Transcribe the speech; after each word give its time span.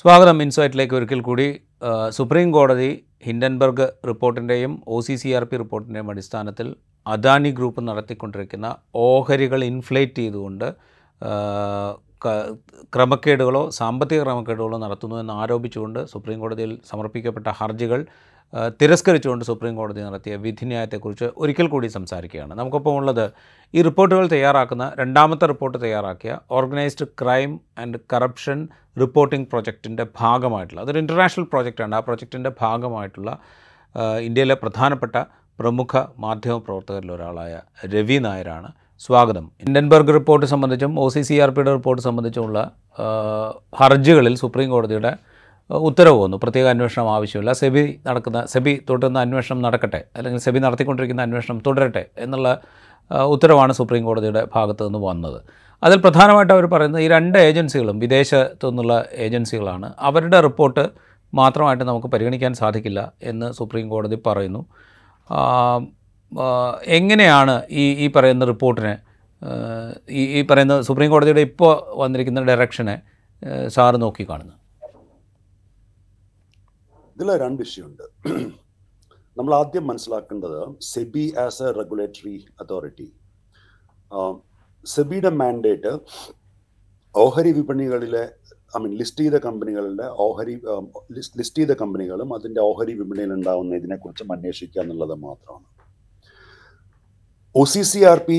സ്വാഗതം 0.00 0.38
ഇൻസൈറ്റിലേക്ക് 0.42 0.94
ഒരിക്കൽ 0.96 1.20
കൂടി. 1.20 1.46
സുപ്രീം 2.16 2.48
കോടതി 2.54 2.88
Hindenburg 3.26 3.86
റിപ്പോർട്ടിന്റെയും 4.08 4.72
O 4.86 4.96
C 5.00 5.14
C 5.20 5.28
R 5.36 5.44
P 5.44 5.56
റിപ്പോർട്ടിന്റെയും 5.56 6.08
അടിസ്ഥാനത്തിൽ 6.12 6.68
അദാനി 7.06 7.50
ഗ്രൂപ്പ് 7.58 7.82
നടത്തിക്കൊണ്ടിരിക്കുന്ന 7.88 8.68
ഓഹരികൾ 9.04 9.60
ഇൻഫ്ലേറ്റ് 9.64 10.16
ചെയ്തുകൊണ്ട് 10.18 10.66
ക്രമക്കേടുകളോ 12.92 13.62
സാമ്പത്തിക 13.78 14.20
ക്രമക്കേടുകളോ 14.22 14.78
നടത്തുന്നു 14.78 15.16
എന്ന് 15.22 15.36
ആരോപിച്ചുകൊണ്ട് 15.42 16.00
സുപ്രീം 16.12 16.40
കോടതിയിൽ 16.40 16.72
സമർപ്പിക്കപ്പെട്ട 16.90 17.48
ഹർജികൾ 17.60 18.02
തിരസ്കരിച്ചുകൊണ്ട് 18.80 19.44
സുപ്രീം 19.44 19.76
കോടതി 19.76 20.00
നടത്തിയ 20.00 20.36
വിധിന്യായത്തെക്കുറിച്ച് 20.36 21.24
ഒരിക്കൽ 21.36 21.66
കൂടി 21.66 21.86
സംസാരിക്കുകയാണ്. 21.86 22.54
നമുക്കൊപ്പം 22.54 22.96
ഉള്ളത് 22.96 23.30
ഈ 23.74 23.82
റിപ്പോർട്ടുകൾ 23.82 24.26
തയ്യാറാക്കുന്ന 24.26 24.92
രണ്ടാമത്തെ 24.98 25.46
റിപ്പോർട്ട് 25.46 25.78
തയ്യാറാക്കിയ 25.82 26.38
organised 26.50 27.06
crime 27.22 27.60
and 27.78 27.98
corruption 28.12 28.68
reporting 29.00 29.48
പ്രൊജക്റ്റിന്റെ 29.48 30.06
ഭാഗമായിട്ടുള്ള 30.20 30.80
അതൊരു 30.80 30.98
ഇന്റർനാഷണൽ 30.98 31.46
പ്രൊജക്റ്റാണ്. 31.52 31.94
ആ 31.94 32.00
പ്രൊജക്റ്റിന്റെ 32.00 32.52
ഭാഗമായിട്ടുള്ള 32.60 33.38
ഇന്ത്യയിലെ 34.20 34.54
പ്രധാനപ്പെട്ട 34.54 35.16
പ്രമുഖ 35.58 35.96
മാധ്യമ 36.18 36.58
പ്രവർത്തകരിൽ 36.58 37.12
ഒരാളായ 37.12 37.60
രവി 37.94 38.18
നായരാണ്. 38.18 38.72
സ്വാഗതം. 39.00 39.50
ഇൻഡൻബർഗ് 39.60 40.12
റിപ്പോർട്ട് 40.14 40.46
സംബന്ധിച്ചും 40.46 41.00
ഒ 41.00 41.08
സി 41.08 41.20
സി 41.20 41.34
ആർ 41.34 41.50
പിയുടെ 41.50 41.72
റിപ്പോർട്ട് 41.72 42.02
സംബന്ധിച്ചുമുള്ള 42.02 42.70
ഹർജികളിൽ 43.80 44.34
സുപ്രീം 44.34 44.70
കോടതിയുടെ 44.70 45.12
ഉത്തരവ് 45.70 46.18
വന്നു. 46.24 46.36
പ്രത്യേക 46.36 46.66
അന്വേഷണം 46.66 47.10
ആവശ്യമില്ല. 47.10 47.52
സെബി 47.52 48.00
നടക്കുന്ന 48.06 48.44
സെബി 48.46 48.80
തുടരുന്ന 48.90 49.18
അന്വേഷണം 49.18 49.62
നടക്കട്ടെ. 49.62 50.04
അല്ലെങ്കിൽ 50.16 50.40
സെബി 50.40 50.58
നടത്തിക്കൊണ്ടിരിക്കുന്ന 50.58 51.22
അന്വേഷണം 51.22 51.62
തുടരട്ടെ 51.66 52.06
എന്നുള്ള 52.18 52.60
ഉത്തരവാണ് 53.10 53.72
സുപ്രീം 53.72 54.04
കോടതിയുടെ 54.04 54.48
ഭാഗത്ത് 54.54 54.86
നിന്ന് 54.86 54.98
വന്നത്. 54.98 55.42
അതിൽ 55.82 55.98
പ്രധാനമായിട്ട് 55.98 56.52
അവർ 56.52 56.66
പറയുന്നത് 56.66 57.02
ഈ 57.02 57.08
രണ്ട് 57.08 57.38
ഏജൻസികളും 57.38 57.98
വിദേശത്തു 57.98 58.66
നിന്നുള്ള 58.66 59.04
ഏജൻസികളാണ്. 59.12 59.94
അവരുടെ 59.98 60.40
റിപ്പോർട്ട് 60.40 60.90
മാത്രമായിട്ട് 61.34 61.84
നമുക്ക് 61.84 62.06
പരിഗണിക്കാൻ 62.06 62.54
സാധിക്കില്ല 62.54 63.12
എന്ന് 63.22 63.52
സുപ്രീം 63.52 63.88
കോടതി 63.88 64.18
പറയുന്നു. 64.26 64.66
എങ്ങനെയാണ് 66.86 67.62
ഈ 67.70 67.94
ഈ 68.04 68.12
പറയുന്ന 68.12 68.44
റിപ്പോർട്ടിനെ 68.44 68.98
ഈ 70.10 70.40
ഈ 70.40 70.46
പറയുന്ന 70.46 70.80
സുപ്രീം 70.80 71.10
കോടതിയുടെ 71.10 71.40
ഇപ്പോൾ 71.40 71.84
വന്നിരിക്കുന്ന 71.96 72.42
ഡയറക്ഷനെ 72.42 73.00
സാറ് 73.68 74.02
നോക്കി 74.02 74.26
കാണുന്നത് 74.28 74.63
ഇതിൽ 77.16 77.28
രണ്ട് 77.44 77.60
വിഷയമുണ്ട്. 77.64 78.04
നമ്മൾ 79.38 79.52
ആദ്യം 79.60 79.84
മനസ്സിലാക്കേണ്ടത് 79.90 80.60
SEBI 80.92 81.24
as 81.44 81.62
a 81.66 81.70
regulatory 81.80 82.36
authority 82.62 83.08
സെബിയുടെ 84.84 85.30
mandate 85.40 85.92
ഓഹരി 87.14 87.50
വിപണികളിലെ 87.58 88.24
ഐ 88.76 88.80
മീൻ 88.82 88.92
ലിസ്റ്റ് 89.00 89.24
ചെയ്ത 89.24 89.36
കമ്പനികളുടെ 89.46 90.06
ഓഹരി 90.24 90.54
ലിസ്റ്റ് 91.16 91.58
ചെയ്ത 91.58 91.74
കമ്പനികളും 91.82 92.30
അതിന്റെ 92.36 92.60
ഓഹരി 92.70 92.94
വിപണിയിൽ 93.00 93.32
ഉണ്ടാവുന്ന 93.38 93.78
ഇതിനെക്കുറിച്ച് 93.80 94.24
അന്വേഷിക്കുക 94.36 94.82
എന്നുള്ളത് 94.84 95.14
മാത്രമാണ്. 95.26 95.66
O 97.60 97.62
C 97.72 97.82
C 97.90 98.00
R 98.12 98.20
P 98.28 98.38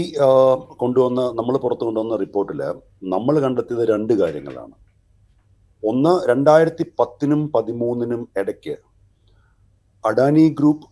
കൊണ്ടുവന്ന 0.81 1.21
നമ്മൾ 1.39 1.55
പുറത്തു 1.65 1.85
കൊണ്ടുവന്ന 1.87 2.15
റിപ്പോർട്ടിൽ 2.23 2.61
നമ്മൾ 3.13 3.35
കണ്ടെത്തിയത് 3.45 3.83
രണ്ട് 3.93 4.13
കാര്യങ്ങളാണ്. 4.21 4.75
ഒന്ന് 5.89 6.11
രണ്ടായിരത്തി 6.29 6.83
പത്തിനും 6.99 7.41
പതിമൂന്നിനും 7.53 8.21
ഇടയ്ക്ക് 8.41 8.75
അഡാനി 10.03 10.45
ഗ്രൂപ്പ് 10.59 10.87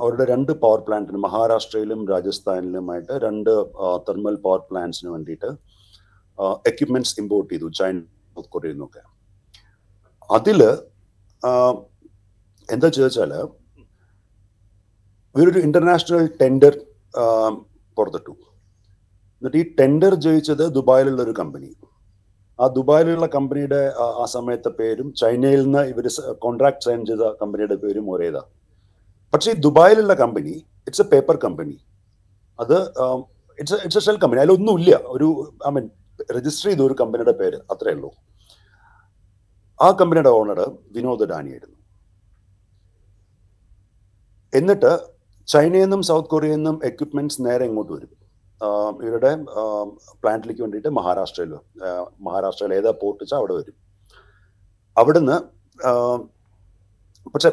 അവരുടെ 0.00 0.24
രണ്ട് 0.32 0.52
പവർ 0.62 0.80
പ്ലാന്റിന് 0.86 1.20
മഹാരാഷ്ട്രയിലും 1.26 2.00
രാജസ്ഥാനിലുമായിട്ട് 2.12 3.14
രണ്ട് 3.26 3.50
തെർമൽ 4.06 4.36
പവർ 4.44 4.60
പ്ലാന്റ്സിന് 4.70 5.10
വേണ്ടിയിട്ട് 5.14 5.50
എക്യുപ്മെന്റ്സ് 6.70 7.14
ഇമ്പോർട്ട് 7.22 7.50
ചെയ്തു 7.52 7.68
ചൈന 7.78 7.96
സൗത്ത് 8.34 8.50
കൊറിയയിൽ 8.54 8.76
നിന്നൊക്കെ. 8.76 9.02
അതിൽ 10.36 10.60
എന്താ 12.68 12.88
ചോദിച്ചാൽ 12.96 13.32
ഇവരൊരു 15.34 15.60
ഇന്റർനാഷണൽ 15.66 16.26
ടെൻഡർ 16.40 16.74
പുറത്തിട്ടു. 17.96 18.34
എന്നിട്ട് 19.38 19.58
ഈ 19.62 19.64
ടെൻഡർ 19.80 20.12
ജയിച്ചത് 20.26 20.64
ദുബായിലുള്ള 20.76 21.20
ഒരു 21.26 21.34
കമ്പനി 21.40 21.70
ആ 22.58 22.66
ദുബായിലുള്ള 22.76 23.26
കമ്പനിയുടെ 23.26 23.80
ആ, 24.02 24.24
സമയത്തെ 24.34 24.70
പേരും 24.78 25.08
ചൈനയിൽ 25.22 25.62
നിന്ന് 25.64 25.82
ഇവർ 25.92 26.06
കോൺട്രാക്ട് 26.44 26.84
സൈൻ 26.86 27.00
ചെയ്ത 27.10 27.24
കമ്പനിയുടെ 27.40 27.76
പേരും 27.84 28.06
ഒരേതാ. 28.14 28.42
പക്ഷേ 29.32 29.50
ഈ 29.54 29.58
ദുബായിലുള്ള 29.66 30.14
company 30.22 30.54
it's 30.88 31.02
a 31.04 31.08
paper 31.12 31.36
company 31.44 31.76
അത് 32.58 32.76
it's 33.58 33.78
it's 33.84 34.00
a 34.00 34.04
shell 34.06 34.18
company 34.22 34.40
അതിലൊന്നുമില്ല. 34.42 34.94
ഒരു 35.14 35.28
ഐ 35.68 35.70
മീൻ 35.76 35.86
രജിസ്റ്റർ 36.36 36.66
ചെയ്ത 36.70 36.82
ഒരു 36.88 36.94
കമ്പനിയുടെ 37.00 37.34
പേര് 37.40 37.58
അത്രയേ 37.72 37.94
ഉള്ളൂ. 37.96 38.10
ആ 39.80 39.88
കമ്പനിയുടെ 40.00 40.32
ഓണർ 40.40 40.60
വിനോദ് 40.96 41.26
ഡാനിയായിരുന്നു 41.32 41.78
എന്നിട്ട് 44.52 44.90
ചൈനയിൽ 45.48 45.84
നിന്നും 45.84 46.02
സൗത്ത് 46.08 46.30
കൊറിയയിൽ 46.32 46.56
നിന്നും 46.58 46.76
എക്യുപ്മെന്റ്സ് 46.88 47.40
നേരെ 47.46 47.64
ഇങ്ങോട്ട് 47.70 47.92
വരും. 47.94 48.10
ഇവരുടെ 49.04 49.30
പ്ലാന്റിലേക്ക് 50.20 50.62
വേണ്ടിയിട്ട് 50.64 50.90
മഹാരാഷ്ട്രയിൽ 50.98 51.52
മഹാരാഷ്ട്രയിൽ 52.26 52.74
ഏതാ 52.78 52.92
പോർട്ട് 53.02 53.20
വെച്ചാൽ 53.22 53.38
അവിടെ 53.40 53.54
വരും. 53.58 53.76
അവിടുന്ന് 54.96 55.36
പക്ഷെ 57.34 57.50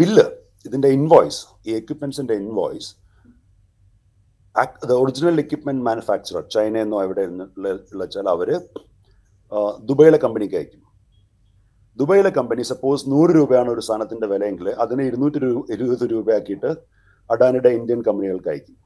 ബില്ല് 0.00 0.26
ഇതിന്റെ 0.66 0.88
ഇൻവോയ്സ് 0.96 1.40
ഈ 1.68 1.72
എക്യുപ്മെന്റ്സിന്റെ 1.80 2.34
invoice 2.42 2.90
original 5.02 5.36
equipment 5.42 5.84
manufacturer 5.88 6.42
China 6.54 6.76
എന്നോ 6.84 6.98
എവിടെ 7.06 7.24
വെച്ചാൽ 8.00 8.28
അവർ 8.34 8.48
ദുബൈയിലെ 9.88 10.18
കമ്പനിക്ക് 10.24 10.56
അയക്കും. 10.60 10.82
ദുബൈയിലെ 11.98 12.30
കമ്പനി 12.38 12.62
സപ്പോസ് 12.70 13.04
നൂറ് 13.12 13.30
രൂപയാണ് 13.36 13.70
ഒരു 13.74 13.82
സാധനത്തിന്റെ 13.86 14.26
വിലയെങ്കിൽ 14.32 14.68
അതിനെ 14.84 15.04
ഇരുന്നൂറ്റി 15.10 15.38
രൂപ 15.44 15.62
ഇരുപത് 15.74 16.04
രൂപയാക്കിയിട്ട് 16.12 16.70
അഡാനിയുടെ 17.30 17.70
ഇന്ത്യൻ 17.78 18.00
കമ്പനികൾക്ക് 18.08 18.50
അയക്കും. 18.52 18.76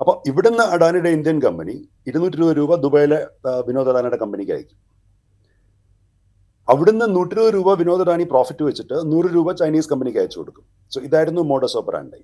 അപ്പൊ 0.00 0.12
ഇവിടുന്ന് 0.30 0.64
അഡാനിയുടെ 0.74 1.10
ഇന്ത്യൻ 1.16 1.38
കമ്പനി 1.44 1.74
ഇരുന്നൂറ്റി 2.08 2.38
ഇരുപത് 2.38 2.56
രൂപ 2.60 2.76
ദുബായിലെ 2.84 3.18
വിനോദ് 3.68 3.90
അഡാനിയുടെ 3.92 4.18
കമ്പനിക്ക് 4.22 4.52
അയക്കും 4.56 4.78
അവിടുന്ന് 6.68 7.06
നൂറ്റി 7.16 7.34
ഇരുപത് 7.36 7.54
രൂപ 7.56 7.72
വിനോദ് 7.80 8.04
അഡാനി 8.04 8.24
പ്രോഫിറ്റ് 8.32 8.64
വെച്ചിട്ട് 8.68 8.96
നൂറ് 9.12 9.28
രൂപ 9.36 9.52
ചൈനീസ് 9.60 9.90
കമ്പനിക്ക് 9.92 10.20
അയച്ചു 10.22 10.38
കൊടുക്കും. 10.40 10.64
സോ 10.92 10.98
ഇതായിരുന്നു 11.08 11.42
മോഡസ് 11.52 11.76
ഓപ്പറാൻഡൈ 11.80 12.22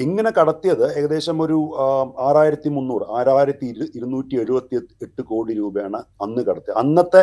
ഇങ്ങനെ 0.00 0.30
കടത്തിയത് 0.38 0.84
ഏകദേശം 0.98 1.36
ഒരു 1.44 1.58
ആറായിരത്തി 2.28 2.70
മുന്നൂറ് 2.76 3.04
ആറായിരത്തി 3.18 3.66
ഇരു 3.72 3.84
ഇരുന്നൂറ്റി 3.98 4.36
എഴുപത്തി 4.42 4.76
എട്ട് 5.06 5.22
കോടി 5.30 5.52
രൂപയാണ് 5.60 6.00
അന്ന് 6.24 6.42
കടത്തിയത്. 6.48 6.78
അന്നത്തെ 6.82 7.22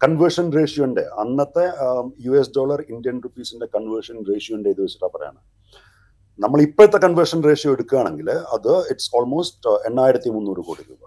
കൺവേർഷൻ 0.00 0.46
റേഷ്യോന്റെ 0.58 1.04
അന്നത്തെ 1.22 1.64
യു 2.26 2.34
എസ് 2.40 2.52
ഡോളർ 2.58 2.80
ഇന്ത്യൻ 2.92 3.16
റുപ്പീസിന്റെ 3.24 3.66
കൺവേർഷൻ 3.76 4.18
റേഷ്യോന്റെ 4.30 4.70
ഇത് 4.74 4.82
വെച്ചിട്ടാണ് 4.84 5.14
പറയാണ്. 5.16 5.40
നമ്മൾ 6.42 6.58
ഇപ്പോഴത്തെ 6.66 6.98
കൺവേർഷൻ 7.04 7.40
റേഷ്യോ 7.46 7.70
എടുക്കുകയാണെങ്കിൽ 7.74 8.28
അത് 8.56 8.72
ഇറ്റ്സ് 8.92 9.10
ഓൾമോസ്റ്റ് 9.18 9.72
എണ്ണായിരത്തി 9.88 10.28
മുന്നൂറ് 10.36 10.62
കോടി 10.68 10.82
രൂപ. 10.90 11.02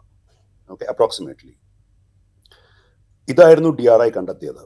ഓക്കെ 0.73 0.85
അപ്രോക്സിമേറ്റ്ലി 0.91 1.53
ഇതായിരുന്നു 3.31 3.69
ഡി 3.79 3.85
ആർ 3.93 4.01
ഐ 4.07 4.09
കണ്ടെത്തിയത്. 4.17 4.63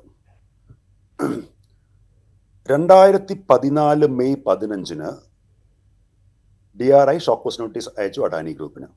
രണ്ടായിരത്തി 2.72 3.36
പതിനാല് 3.52 4.08
മെയ് 4.20 4.38
പതിനഞ്ചിന് 4.48 5.10
D 6.80 6.88
R 7.00 7.10
I 7.16 7.18
show cause 7.28 7.62
notice 7.62 7.92
അയച്ചു 8.00 8.22
അഡാനി 8.28 8.54
ഗ്രൂപ്പിന്. 8.60 8.88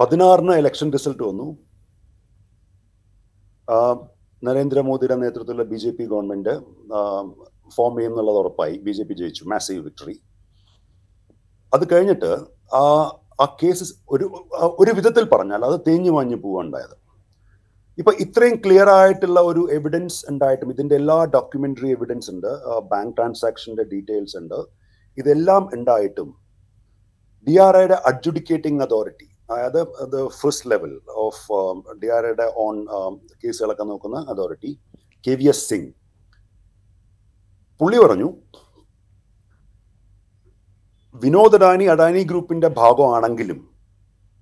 പതിനാറിന് 0.00 0.54
ഇലക്ഷൻ 0.62 0.88
റിസൾട്ട് 0.96 1.22
വന്നു. 1.30 1.48
നരേന്ദ്രമോദിയുടെ 4.46 5.16
നേതൃത്വത്തിലുള്ള 5.24 5.66
B 5.72 5.78
J 5.82 5.90
P 5.98 6.04
government 6.12 6.54
form 7.76 7.92
ചെയ്യുന്നുള്ളത് 7.98 8.38
ഉറപ്പായി. 8.42 8.74
ബി 8.86 8.92
ജെ 8.98 9.04
പി 9.08 9.14
ജയിച്ചു. 9.20 9.44
മാസീവ് 9.52 9.82
വിക്ടറി 9.84 10.16
അത് 11.72 11.84
കഴിഞ്ഞിട്ട് 11.92 12.32
ആ 12.80 12.82
ആ 13.42 13.44
കേസ് 13.60 13.86
ഒരു 14.14 14.26
ഒരു 14.82 14.92
വിധത്തിൽ 14.98 15.24
പറഞ്ഞാൽ 15.32 15.62
അത് 15.68 15.76
തേഞ്ഞു 15.86 16.10
മാഞ്ഞു 16.16 16.36
പോവുകയുണ്ടായത് 16.44 16.96
ഇപ്പൊ 17.98 18.12
ഇത്രയും 18.24 18.56
ക്ലിയർ 18.64 18.88
ആയിട്ടുള്ള 18.90 19.40
ഒരു 19.40 19.62
എവിഡൻസ് 19.76 20.20
ഉണ്ടായിട്ടും 20.30 20.70
ഇതിന്റെ 20.74 20.94
എല്ലാ 21.00 21.16
ഡോക്യുമെന്ററി 21.34 21.90
എവിഡൻസ് 21.96 22.30
ഉണ്ട് 22.30 22.48
ബാങ്ക് 22.92 23.12
ട്രാൻസാക്ഷന്റെ 23.16 23.84
ഡീറ്റെയിൽസ് 23.92 24.36
ഉണ്ട്. 24.40 24.58
ഇതെല്ലാം 25.18 25.62
ഉണ്ടായിട്ടും 25.76 26.30
ഡി 27.46 27.54
ആർ 27.66 27.76
ഐയുടെ 27.80 27.98
അഡ്ജുഡിക്കേറ്റിംഗ് 28.10 28.82
അതോറിറ്റി 28.82 29.28
അതായത് 29.50 29.80
അത് 30.04 30.18
first 30.40 30.70
level 30.70 30.92
of 31.26 31.42
D 32.02 32.08
R 32.16 32.24
ഐയുടെ 32.26 32.46
ഓൺ 32.56 32.76
കേസുകളൊക്കെ 33.42 33.84
നോക്കുന്ന 33.84 34.20
authority 34.34 34.72
K 35.24 35.34
V 35.40 35.48
S 35.54 35.64
Singh 35.70 35.90
പുള്ളി 37.80 37.98
പറഞ്ഞു 38.04 38.28
വിനോദ് 41.22 41.58
അഡാനി 41.58 41.86
അഡാനി 41.94 42.22
ഗ്രൂപ്പിന്റെ 42.30 42.68
ഭാഗമാണെങ്കിലും 42.80 43.60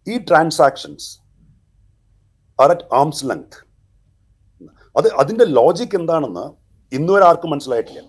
ഈ 0.06 0.14
ട്രാൻസാക്ഷൻസ് 0.28 1.08
അറ്റ് 2.58 2.86
ആംസ് 3.00 3.26
ലെങ്ത് 3.30 3.58
അത് 4.96 5.08
അതിന്റെ 5.22 5.44
ലോജിക് 5.58 5.96
എന്താണെന്ന് 5.98 6.46
ഇന്നുവരെ 6.96 7.24
ആർക്കും 7.28 7.50
മനസ്സിലായിട്ടില്ല. 7.50 8.00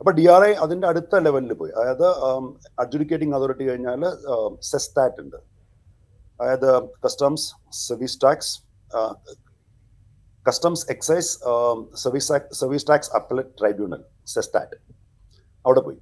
അപ്പൊ 0.00 0.10
ഡി 0.18 0.24
ആർ 0.34 0.42
ഐ 0.48 0.52
അതിന്റെ 0.64 0.86
അടുത്ത 0.90 1.16
ലെവലിൽ 1.24 1.52
പോയി. 1.52 1.72
അതായത് 1.78 2.06
അഡ്ജുഡിക്കേറ്റിംഗ് 2.82 3.36
അതോറിറ്റി 3.36 3.64
കഴിഞ്ഞാൽ 3.68 4.02
സെസ്റ്റാറ്റ് 4.70 5.20
ഉണ്ട്. 5.24 5.36
അതായത് 6.40 6.70
customs 7.04 7.46
service 7.86 8.18
tax 8.24 8.52
customs 10.48 10.84
excise 10.94 11.32
service 12.04 12.28
service 12.60 12.88
tax 12.90 13.12
appellate 13.20 13.54
tribunal 13.60 14.02
CESTAT 14.34 14.78
അവിടെ 15.66 15.80
പോയി. 15.86 15.98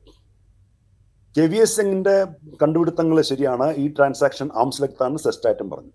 കെ 1.37 1.45
വി 1.53 1.59
എസ് 1.65 1.77
സിംഗിന്റെ 1.79 2.17
കണ്ടുപിടുത്തങ്ങൾ 2.63 3.17
ശരിയാണ്. 3.31 3.67
ഈ 3.83 3.87
ട്രാൻസാക്ഷൻ 3.97 4.49
ആംസ് 4.63 4.81
ലെക്താണ് 4.85 5.19
സെസ്റ്റാറ്റും 5.25 5.69
പറഞ്ഞു. 5.73 5.93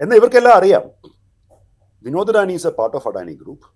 എന്നാൽ 0.00 0.16
ഇവർക്കെല്ലാം 0.20 0.54
അറിയാം. 0.60 0.84
Vinod 2.06 2.32
Adani 2.32 2.54
is 2.58 2.68
a 2.70 2.72
part 2.80 2.96
of 2.98 3.08
Adani 3.10 3.34
group 3.42 3.66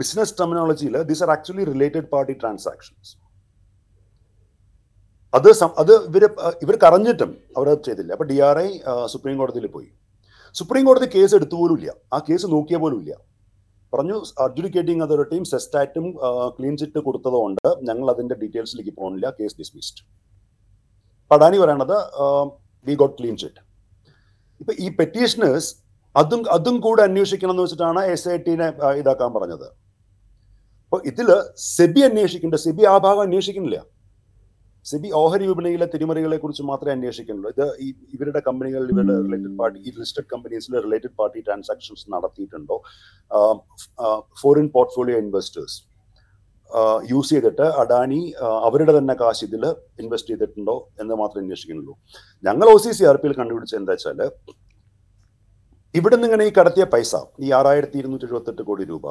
business 0.00 0.34
ടെർമിനോളജിയിൽ 0.38 0.96
these 1.10 1.22
are 1.24 1.30
actually 1.36 1.64
related 1.72 2.08
party 2.14 2.34
transactions 2.42 3.12
അത് 5.36 5.48
അത് 5.82 5.92
ഇവർ 6.10 6.24
ഇവർക്ക് 6.64 6.86
അറിഞ്ഞിട്ടും 6.88 7.30
അവർ 7.58 7.68
ചെയ്തില്ല. 7.86 8.10
അപ്പൊ 8.16 8.26
ഡി 8.30 8.36
ആർ 8.48 8.58
ഐ 8.66 8.68
സുപ്രീം 9.12 9.36
കോടതിയിൽ 9.40 9.66
പോയി. 9.76 9.88
സുപ്രീം 10.58 10.84
കോടതി 10.88 11.06
കേസ് 11.16 11.34
എടുത്തു 11.38 11.56
പോലുമില്ല. 11.60 11.90
ആ 12.14 12.18
കേസ് 12.28 12.46
നോക്കിയ 12.54 12.76
പോലും 12.84 13.00
ഇല്ല 13.02 13.14
പറഞ്ഞു 13.92 14.16
അഡ്ജുഡിക്കേറ്റിംഗ് 14.44 15.02
അതോറിറ്റിയും 15.06 15.44
സെസ്റ്റാറ്റും 15.50 16.06
ക്ലീൻ 16.56 16.74
ചിറ്റ് 16.80 17.00
കൊടുത്തതുകൊണ്ട് 17.06 17.68
ഞങ്ങൾ 17.88 18.06
അതിന്റെ 18.14 18.36
ഡീറ്റെയിൽസിലേക്ക് 18.42 18.92
പോകുന്നില്ല 18.98 19.26
കേസ് 19.38 19.56
ഡിസ്മിസ്ഡ് 19.60 20.02
പടാനി 21.30 21.58
പറയണത് 21.62 21.96
വി 22.86 22.94
ഗോട്ട് 23.02 23.16
ക്ലീൻ 23.18 23.36
ചിറ്റ് 23.42 23.62
ഇപ്പൊ 24.62 24.72
ഈ 24.84 24.88
പെറ്റീഷനേഴ്സ് 24.98 25.70
അതും 26.20 26.40
അതും 26.56 26.76
കൂടെ 26.86 27.02
അന്വേഷിക്കണം 27.08 27.52
എന്ന് 27.54 27.64
വെച്ചിട്ടാണ് 27.64 28.00
എസ് 28.14 28.28
ഐ 28.34 28.36
ടിനെ 28.46 28.68
ഇതാക്കാൻ 29.00 29.30
പറഞ്ഞത്. 29.36 29.66
അപ്പൊ 30.84 30.98
ഇതിൽ 31.10 31.28
സെബി 31.76 32.00
അന്വേഷിക്കേണ്ട 32.08 32.56
സെബി 32.64 32.84
ആ 32.92 32.94
ഭാഗം 33.06 33.22
അന്വേഷിക്കുന്നില്ല. 33.26 33.78
സെബി 34.86 35.08
ഓഹരി 35.20 35.46
വിപണിയിലെ 35.50 35.86
തിരിമറികളെ 35.92 36.36
കുറിച്ച് 36.42 36.64
മാത്രമേ 36.70 36.92
അന്വേഷിക്കുന്നുള്ളൂ. 36.96 37.50
ഇത് 37.54 37.64
ഇവരുടെ 38.14 38.40
കമ്പനികളിൽ 38.46 38.88
ഇവരുടെ 38.92 39.16
റിലേറ്റഡ് 39.24 39.56
പാർട്ടി 39.60 39.78
ഈ 39.88 39.92
ലിസ്റ്റഡ് 40.00 40.28
കമ്പനീസിൽ 40.32 40.74
റിലേറ്റഡ് 40.86 41.14
പാർട്ടി 41.20 41.40
ട്രാൻസാക്ഷൻസ് 41.46 42.04
നടത്തിയിട്ടുണ്ടോ? 42.14 42.76
ഫോറിൻ 44.42 44.68
പോർട്ട്ഫോളിയോ 44.76 45.18
ഇൻവെസ്റ്റേഴ്സ് 45.24 45.76
യൂസ് 47.10 47.30
ചെയ്തിട്ട് 47.34 47.66
അഡാനി 47.82 48.20
അവരുടെ 48.66 48.92
തന്നെ 48.98 49.14
കാശ് 49.20 49.42
ഇതിൽ 49.48 49.62
ഇൻവെസ്റ്റ് 50.02 50.30
ചെയ്തിട്ടുണ്ടോ 50.32 50.76
എന്ന് 51.02 51.14
മാത്രമേ 51.20 51.42
അന്വേഷിക്കുന്നുള്ളൂ. 51.44 51.94
ഞങ്ങൾ 52.44 52.66
ഒ 52.74 52.76
സി 52.84 52.90
സി 52.98 53.04
ആർ 53.10 53.16
പിയിൽ 53.22 53.34
കണ്ടുപിടിച്ചത് 53.40 53.78
എന്താ 53.80 53.92
വെച്ചാൽ 53.94 54.20
ഇവിടെ 55.94 56.14
നിന്ന് 56.16 56.26
ഇങ്ങനെ 56.28 56.44
ഈ 56.48 56.52
കടത്തിയ 56.58 56.84
പൈസ 56.94 57.12
ഈ 57.44 57.50
ആറായിരത്തി 57.58 57.96
ഇരുന്നൂറ്റി 58.02 58.26
എഴുപത്തെട്ട് 58.28 58.62
കോടി 58.68 58.84
രൂപ 58.92 59.06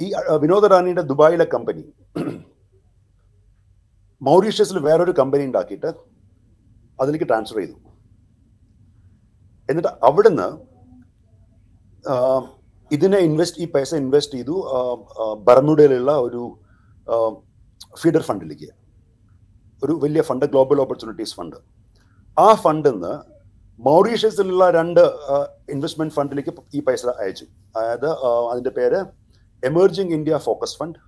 ഈ 0.00 0.08
വിനോദ 0.42 0.66
റാണിയുടെ 0.72 1.04
ദുബായിലെ 1.10 1.46
കമ്പനി 1.54 1.84
മൗറീഷ്യസിൽ 4.26 4.78
വേറൊരു 4.86 5.12
കമ്പനി 5.18 5.44
ഉണ്ടാക്കിയിട്ട് 5.48 5.90
അതിലേക്ക് 7.00 7.28
ട്രാൻസ്ഫർ 7.30 7.58
ചെയ്തു. 7.60 7.76
എന്നിട്ട് 9.70 9.90
അവിടുന്ന് 10.08 10.48
ഇതിനെ 12.90 13.18
ഇൻവെസ്റ്റ് 13.28 13.60
ഈ 13.62 13.66
പൈസ 13.74 13.90
ഇൻവെസ്റ്റ് 14.02 14.36
ചെയ്തു 14.38 14.54
ബർമുഡയിലുള്ള 15.48 16.12
ഒരു 16.26 16.42
ഫീഡർ 18.00 18.22
ഫണ്ടിലേക്ക് 18.28 18.70
ഒരു 19.82 19.94
വലിയ 20.04 20.20
ഫണ്ട് 20.28 20.46
ഗ്ലോബൽ 20.52 20.78
ഓപ്പർച്യൂണിറ്റീസ് 20.84 21.34
ഫണ്ട് 21.38 21.58
ആ 22.36 22.48
ഫണ്ടിൽ 22.64 22.94
നിന്ന് 22.94 23.14
മൗറീഷ്യസിലുള്ള 23.88 24.64
രണ്ട് 24.78 25.02
ഇൻവെസ്റ്റ്മെന്റ് 25.74 26.14
ഫണ്ടിലേക്ക് 26.18 26.52
ഈ 26.76 26.80
പൈസ 26.86 27.04
അയച്ചു. 27.22 27.46
അതായത് 27.76 28.08
അതിന്റെ 28.52 28.72
പേര് 28.78 29.00
emerging 29.62 30.14
India 30.18 30.38
focus 30.46 30.76
fund 30.80 30.98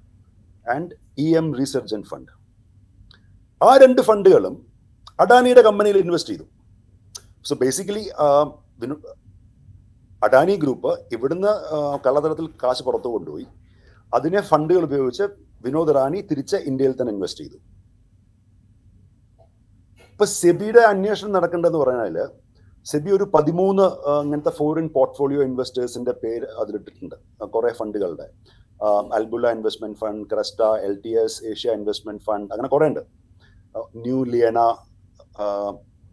and 0.67 0.93
E 1.25 1.27
M 1.41 1.49
resurgent 1.61 2.03
fund 2.11 2.33
ആ 3.69 3.71
രണ്ട് 3.83 4.01
ഫണ്ടുകളും 4.09 4.55
അഡാനിയുടെ 5.23 5.63
കമ്പനിയിൽ 5.67 5.97
ഇൻവെസ്റ്റ് 6.03 6.33
ചെയ്തു. 6.33 6.47
സോ 7.49 7.55
ബേസിക്കലി 7.63 8.05
അഡാനി 10.27 10.55
ഗ്രൂപ്പ് 10.63 10.93
ഇവിടുന്ന് 11.15 11.53
കള്ളത്തരത്തിൽ 12.05 12.47
കാശ് 12.63 12.85
പുറത്തു 12.87 13.09
കൊണ്ടുപോയി. 13.15 13.47
അതിനെ 14.17 14.41
ഫണ്ടുകൾ 14.51 14.83
ഉപയോഗിച്ച് 14.89 15.25
വിനോദ് 15.65 15.95
റാണി 15.99 16.21
തിരിച്ച് 16.31 16.59
ഇന്ത്യയിൽ 16.71 16.95
തന്നെ 17.01 17.13
ഇൻവെസ്റ്റ് 17.17 17.43
ചെയ്തു. 17.45 17.59
ഇപ്പൊ 20.13 20.27
സെബിയുടെ 20.41 20.83
അന്വേഷണം 20.93 21.33
നടക്കേണ്ടതെന്ന് 21.37 21.83
പറഞ്ഞാൽ 21.85 22.17
സെബി 22.91 23.11
ഒരു 23.19 23.25
പതിമൂന്ന് 23.35 23.87
ഇങ്ങനത്തെ 24.25 24.53
ഫോറിൻ 24.59 24.87
പോർട്ട്ഫോളിയോ 24.97 25.41
ഇൻവെസ്റ്റേഴ്സിന്റെ 25.49 26.13
പേര് 26.23 26.47
അതിലിട്ടിട്ടുണ്ട്. 26.63 27.17
കുറെ 27.55 27.71
ഫണ്ടുകളുടെ. 27.81 28.27
Albula 29.17 29.49
investment 29.57 29.99
fund 30.03 30.27
Cresta 30.33 30.61
L 30.87 30.95
T 31.05 31.13
S 31.23 31.39
Asia 31.51 31.73
investment 31.79 32.25
fund 32.29 32.51
അങ്ങനെ 32.55 32.69
കുറെ 32.75 32.87
ഉണ്ട് 32.91 33.03
ന്യൂ 34.05 34.19
ലിയന 34.33 34.59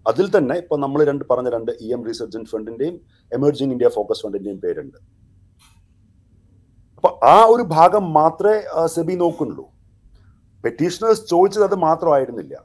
അതിൽ 0.09 0.25
തന്നെ 0.35 0.55
ഇപ്പൊ 0.63 0.75
നമ്മൾ 0.83 0.99
രണ്ട് 1.09 1.23
പറഞ്ഞ 1.31 1.49
രണ്ട് 1.55 1.71
ഇ 1.85 1.87
എം 1.95 2.01
റീസർജൻ 2.07 2.43
ഫണ്ടിന്റെയും 2.51 2.95
എമർജിംഗ് 3.37 3.73
ഇന്ത്യ 3.75 3.89
ഫോക്കസ് 3.97 4.23
ഫണ്ടിന്റെയും 4.25 4.59
പേരുണ്ട്. 4.65 4.97
അപ്പൊ 6.97 7.09
ആ 7.33 7.37
ഒരു 7.53 7.63
ഭാഗം 7.77 8.05
മാത്രമേ 8.19 8.59
സെബി 8.95 9.15
നോക്കുന്നുള്ളൂ. 9.23 9.65
പെറ്റീഷണേഴ്സ് 10.63 11.23
ചോദിച്ചത് 11.33 11.65
അത് 11.69 11.75
മാത്രമായിരുന്നില്ല. 11.87 12.55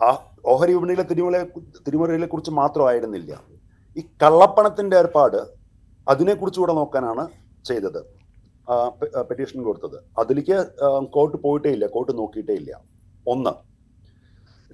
ആ 0.00 0.10
ഓഹരി 0.52 0.72
വിപണിയിലെ 0.76 1.04
തിരുമല 1.10 1.36
തിരുമലയെ 1.86 2.28
കുറിച്ച് 2.32 2.52
മാത്രമായിരുന്നില്ല. 2.60 3.32
ഈ 3.96 4.02
കള്ളപ്പണത്തിന്റെ 4.22 4.96
ഏർപ്പാട് 5.02 5.40
അതിനെക്കുറിച്ചുകൂടെ 6.12 6.74
നോക്കാനാണ് 6.80 7.24
ചെയ്തത്. 7.68 8.00
പെറ്റീഷൻ 9.28 9.58
കൊടുത്തത്. 9.68 9.96
അതിലേക്ക് 10.20 10.58
കോർട്ട് 11.16 11.36
പോയിട്ടേ 11.44 11.70
ഇല്ല. 11.76 11.86
കോർട്ട് 11.94 12.12
നോക്കിയിട്ടേ 12.20 12.54
ഇല്ല. 12.62 12.72
ഒന്ന് 13.32 13.52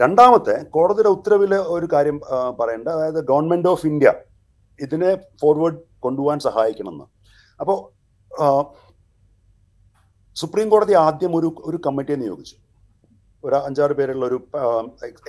രണ്ടാമത്തെ 0.03 0.55
കോടതിയുടെ 0.75 1.11
ഉത്തരവിൽ 1.17 1.53
ഒരു 1.77 1.87
കാര്യം 1.95 2.19
പറയേണ്ട. 2.61 2.89
അതായത് 2.97 3.21
ഗവൺമെന്റ് 3.31 3.69
ഓഫ് 3.73 3.87
ഇന്ത്യ 3.91 4.11
ഇതിനെ 4.85 5.11
ഫോർവേഡ് 5.41 5.81
കൊണ്ടുപോകാൻ 6.05 6.39
സഹായിക്കണമെന്ന്. 6.49 7.07
അപ്പോൾ 7.61 7.79
സുപ്രീം 10.41 10.69
കോടതി 10.73 10.95
ആദ്യം 11.07 11.33
ഒരു 11.39 11.49
ഒരു 11.69 11.79
കമ്മിറ്റിയെ 11.87 12.17
നിയോഗിച്ചു. 12.23 12.57
ഒരു 13.45 13.57
അഞ്ചാറ് 13.67 13.95
പേരുള്ള 13.99 14.25
ഒരു 14.31 14.39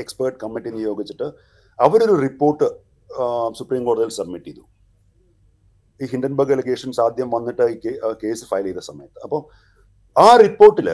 എക്സ്പേർട്ട് 0.04 0.40
കമ്മിറ്റി 0.44 0.70
നിയോഗിച്ചിട്ട് 0.78 1.28
അവരൊരു 1.80 2.16
റിപ്പോർട്ട് 2.26 2.68
സുപ്രീം 3.60 3.84
കോടതിയിൽ 3.88 4.14
സബ്മിറ്റ് 4.20 4.50
ചെയ്തു. 4.50 4.64
ഈ 6.02 6.08
ഹിൻഡൻബർഗ് 6.14 6.54
അലിഗേഷൻസ് 6.56 7.00
ആദ്യം 7.06 7.30
വന്നിട്ട് 7.36 7.66
ഈ 7.74 7.78
കേസ് 8.24 8.46
ഫയൽ 8.52 8.66
ചെയ്ത 8.70 8.84
സമയത്ത്. 8.90 9.18
അപ്പോൾ 9.26 9.42
ആ 10.16 10.30
റിപ്പോർട്ടിൽ 10.46 10.88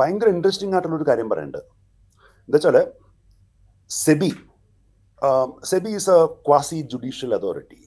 ഭയങ്കര 0.00 0.28
ഇൻട്രസ്റ്റിംഗ് 0.36 0.74
ആയിട്ടുള്ള 0.76 0.96
ഒരു 1.00 1.06
കാര്യം 1.10 1.28
പറയുന്നുണ്ട് 1.32 1.62
എന്താ 2.46 2.56
വെച്ചാൽ 2.58 2.78
SEBI 3.90 4.30
SEBI 5.70 5.90
is 5.98 6.10
a 6.14 6.20
quasi 6.46 6.78
judicial 6.92 7.32
authority 7.38 7.80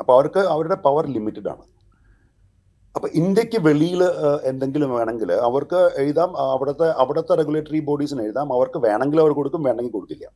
അപ്പോൾ 0.00 0.12
അവർക്ക് 0.16 0.42
അവരുടെ 0.54 0.76
പവർ 0.84 1.04
ലിമിറ്റഡ് 1.16 1.48
ആണ്. 1.52 1.64
അപ്പോൾ 2.96 3.10
ഇന്ത്യയ്ക്ക് 3.20 3.58
വെളിയിൽ 3.66 4.02
എന്തെങ്കിലും 4.50 4.90
വേണമെങ്കിൽ 4.96 5.30
അവർക്ക് 5.48 5.80
എഴുതാം. 6.02 6.30
അവിടുത്തെ 6.54 6.86
അവിടുത്തെ 7.02 7.32
റെഗുലേറ്ററി 7.40 7.80
ബോഡീസിന് 7.88 8.22
എഴുതാം. 8.26 8.48
അവർക്ക് 8.56 8.78
വേണമെങ്കിൽ 8.86 9.20
അവർ 9.24 9.32
കൊടുക്കും 9.38 9.62
വേണമെങ്കിൽ 9.68 9.94
കൊടുക്കില്ല. 9.96 10.26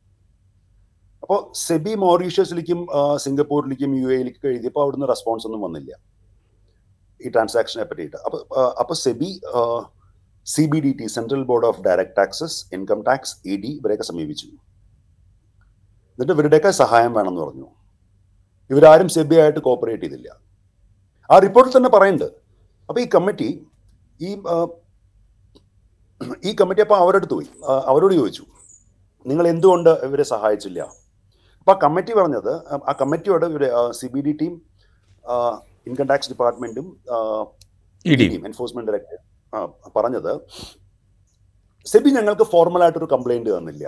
അപ്പോൾ 1.23 1.39
സെബി 1.65 1.93
മോറീഷ്യസിലേക്കും 2.03 2.79
സിംഗപ്പൂരിലേക്കും 3.25 3.91
യു 3.99 4.07
എയിലേക്കും 4.15 4.47
എഴുതിയപ്പോൾ 4.51 4.81
അവിടുന്ന് 4.85 5.07
റെസ്പോൺസ് 5.11 5.45
ഒന്നും 5.47 5.61
വന്നില്ല. 5.65 5.91
ഈ 7.25 7.29
ട്രാൻസാക്ഷനെ 7.35 7.85
പറ്റിയിട്ട്. 7.89 8.17
അപ്പോൾ 8.27 8.39
അപ്പോൾ 8.81 8.97
SEBI 9.03 9.29
C 10.53 10.63
B 10.71 10.79
D 10.85 10.91
T 10.99 11.05
central 11.15 11.43
board 11.49 11.67
of 11.69 11.81
direct 11.85 12.15
taxes 12.19 12.57
income 12.77 12.99
tax 13.09 13.35
E 13.51 13.55
D 13.63 13.71
ഇവരെയൊക്കെ 13.79 14.05
സമീപിച്ചു. 14.09 14.47
എന്നിട്ട് 16.13 16.33
ഇവരുടെയൊക്കെ 16.35 16.71
സഹായം 16.83 17.13
വേണമെന്ന് 17.17 17.41
പറഞ്ഞു. 17.45 17.67
ഇവരാരും 18.73 19.07
സെബി 19.15 19.37
ആയിട്ട് 19.43 19.61
കോപ്പറേറ്റ് 19.67 20.03
ചെയ്തില്ല. 20.05 20.29
ആ 21.33 21.37
റിപ്പോർട്ടിൽ 21.45 21.71
തന്നെ 21.77 21.91
പറയുന്നുണ്ട്. 21.95 22.27
അപ്പോൾ 22.89 23.01
ഈ 23.05 23.07
കമ്മിറ്റി 23.15 23.49
ഈ 24.27 24.31
ഈ 26.49 26.51
കമ്മിറ്റി 26.59 26.83
അപ്പോൾ 26.85 26.99
അവരെടുത്ത് 27.03 27.35
പോയി. 27.37 27.49
അവരോട് 27.91 28.13
ചോദിച്ചു. 28.19 28.43
നിങ്ങൾ 29.29 29.45
എന്തുകൊണ്ട് 29.53 29.89
ഇവരെ 30.09 30.25
സഹായിച്ചില്ല? 30.33 30.81
അപ്പൊ 31.63 31.71
ആ 31.73 31.77
കമ്മിറ്റി 31.83 32.13
പറഞ്ഞത് 32.19 32.49
ആ, 32.71 32.93
കമ്മിറ്റിയോട് 33.01 33.45
ഇവർ 33.51 33.63
C 33.99 34.07
B 34.13 34.21
D 34.27 34.33
team 34.41 34.53
income 35.89 36.07
tax 36.11 36.29
ഡിപ്പാർട്ട്മെന്റും 36.31 36.87
enforcement 38.49 38.89
director 38.91 39.19
പറഞ്ഞത് 39.97 40.31
സെബി 41.85 42.09
ഞങ്ങൾക്ക് 42.17 42.45
ഫോർമലായിട്ടൊരു 42.53 43.07
കംപ്ലൈന്റ് 43.13 43.49
തന്നില്ല. 43.55 43.85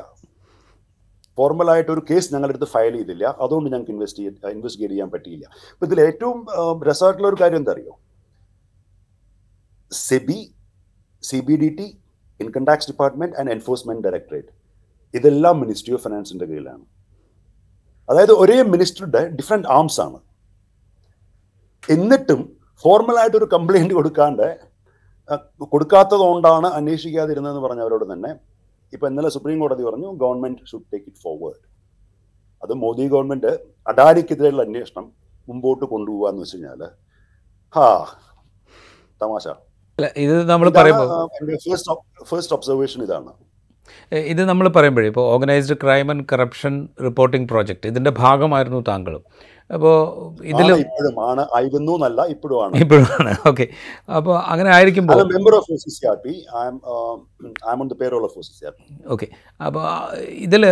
ഫോർമലായിട്ട് 1.38 1.92
ഒരു 1.96 2.02
കേസ് 2.10 2.30
ഞങ്ങളുടെ 2.34 2.54
അടുത്ത് 2.56 2.70
ഫയൽ 2.74 2.94
ചെയ്തില്ല. 2.98 3.26
അതുകൊണ്ട് 3.44 3.68
ഞങ്ങൾക്ക് 3.74 3.94
ഇൻവെസ്റ്റ് 3.96 4.24
ഇൻവെസ്റ്റിഗേറ്റ് 4.56 4.94
ചെയ്യാൻ 4.96 5.10
പറ്റിയില്ല. 5.16 5.46
അപ്പൊ 5.74 5.86
ഇതിൽ 5.90 6.00
ഏറ്റവും 6.08 6.38
രസമായിട്ടുള്ള 6.90 7.28
ഒരു 7.32 7.40
കാര്യം 7.44 7.60
എന്താ 7.62 7.74
അറിയോ 7.76 7.94
SEBI 9.92 10.40
C 11.24 11.40
B 11.48 11.56
D 11.64 11.70
T 11.80 11.88
income 12.40 12.66
tax 12.70 12.90
department 12.92 13.36
and 13.42 13.52
enforcement 13.58 14.04
directorate 14.08 14.52
ഇതെല്ലാം 15.14 15.56
മിനിസ്ട്രി 15.64 15.94
ഓഫ് 15.98 16.04
ഫിനാൻസിന്റെ 16.06 16.46
കീഴിലാണ്. 16.52 16.84
അതായത് 18.10 18.34
ഒരേ 18.42 18.58
മിനിസ്റ്ററുടെ 18.74 19.22
ഡിഫറെന്റ് 19.38 19.70
ആംസ് 19.78 20.00
ആണ്. 20.06 20.20
എന്നിട്ടും 21.84 22.42
ഫോർമലായിട്ട് 22.84 23.38
ഒരു 23.42 23.48
കംപ്ലൈന്റ് 23.56 23.94
കൊടുക്കാണ്ട് 24.00 24.48
കൊടുക്കാത്തതുകൊണ്ടാണ് 25.30 25.68
കൊടുക്കാത്തത് 25.74 26.24
കൊണ്ടാണ് 26.30 26.68
അന്വേഷിക്കാതിരുന്നതെന്ന് 26.80 27.64
പറഞ്ഞവരോട് 27.66 28.06
തന്നെ 28.12 28.32
ഇപ്പം 28.94 29.08
ഇന്നലെ 29.12 29.30
സുപ്രീം 29.36 29.60
കോടതി 29.64 29.84
പറഞ്ഞു 29.88 30.10
government 30.24 30.62
should 30.72 30.88
take 30.92 31.08
it 31.10 31.22
forward 31.24 31.64
അത് 32.64 32.74
മോദി 32.84 33.06
ഗവൺമെന്റ് 33.14 33.52
അഡാനിക്കെതിരെയുള്ള 33.92 34.64
അന്വേഷണം 34.68 35.06
മുമ്പോട്ട് 35.48 35.86
കൊണ്ടുപോകാന്ന് 35.94 36.42
വെച്ച് 36.44 36.58
കഴിഞ്ഞാൽ 36.58 36.82
ഹാ 37.74 37.88
തമാശ. 39.22 39.48
ഇത് 40.26 40.36
നമ്മൾ 40.52 40.68
ഫസ്റ്റ് 41.66 41.94
ഫസ്റ്റ് 42.30 42.54
ഒബ്സർവേഷൻ 42.58 43.00
ഇതാണ്. 43.08 43.32
ഇത് 44.32 44.42
നമ്മൾ 44.52 44.66
പറയുമ്പോഴേ 44.78 45.10
ഇപ്പോൾ 45.12 45.26
organised 45.34 45.78
crime 45.84 46.10
and 46.14 46.26
corruption 46.32 46.74
reporting 47.08 47.48
project 47.52 47.92
ഇതിന്റെ 47.94 48.14
ഭാഗമായിരുന്നു 48.24 48.82
താങ്കളും. 48.92 49.24
അപ്പോൾ 49.76 49.96
ഇതിൽ 50.52 50.68
ആണ് 50.72 50.82
ഇപ്പോഴും 50.86 51.16
ആണ് 51.28 51.44
ആയിരുന്നു 51.58 51.94
എന്നല്ല 51.98 52.22
ഇപ്പോഴും 52.34 52.58
ആണ്. 52.64 52.74
ഇപ്പോഴാണ് 52.84 53.32
ഓക്കെ. 53.52 53.66
അപ്പോൾ 54.18 54.36
അങ്ങനെ 54.52 54.70
ആയിരിക്കുമ്പോൾ 54.76 55.24
member 55.38 55.56
of 55.60 55.78
C 55.86 55.92
C 55.96 56.04
R 56.12 56.18
P 56.26 56.34
I 56.60 56.66
am 56.66 56.76
I 57.70 57.72
am 57.72 57.80
on 57.84 57.90
the 57.94 57.98
payroll 58.02 58.26
of 58.28 58.38
O 58.42 58.44
C 58.48 58.54
C 58.60 58.66
R 58.70 58.74
P 58.78 58.86
okay. 59.16 59.30
അപ്പോൾ 59.68 59.88
ഇതിൽ 60.48 60.66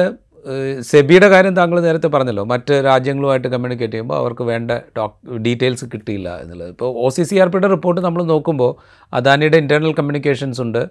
സെബിയുടെ 0.91 1.27
കാര്യം 1.33 1.53
താങ്കൾ 1.57 1.77
നേരത്തെ 1.85 2.09
പറഞ്ഞല്ലോ. 2.13 2.43
മറ്റ് 2.51 2.73
രാജ്യങ്ങളുമായിട്ട് 2.87 3.49
കമ്മ്യൂണിക്കേറ്റ് 3.53 3.93
ചെയ്യുമ്പോൾ 3.93 4.17
അവർക്ക് 4.21 4.43
വേണ്ട 4.49 4.71
ഡോക് 4.97 5.19
ഡീറ്റെയിൽസ് 5.45 5.85
കിട്ടിയില്ല 5.93 6.29
എന്നുള്ളത്. 6.43 6.71
ഇപ്പോൾ 6.75 6.89
ഒ 7.03 7.09
സി 7.15 7.23
സി 7.29 7.35
ആർ 7.43 7.49
പിയുടെ 7.53 7.69
റിപ്പോർട്ട് 7.75 8.01
നമ്മൾ 8.07 8.23
നോക്കുമ്പോൾ 8.33 8.71
അദാനിയുടെ 9.19 9.59
ഇന്റേർണൽ 9.63 9.93
കമ്മ്യൂണിക്കേഷൻസ് 9.99 10.61
ഉണ്ട്. 10.65 10.81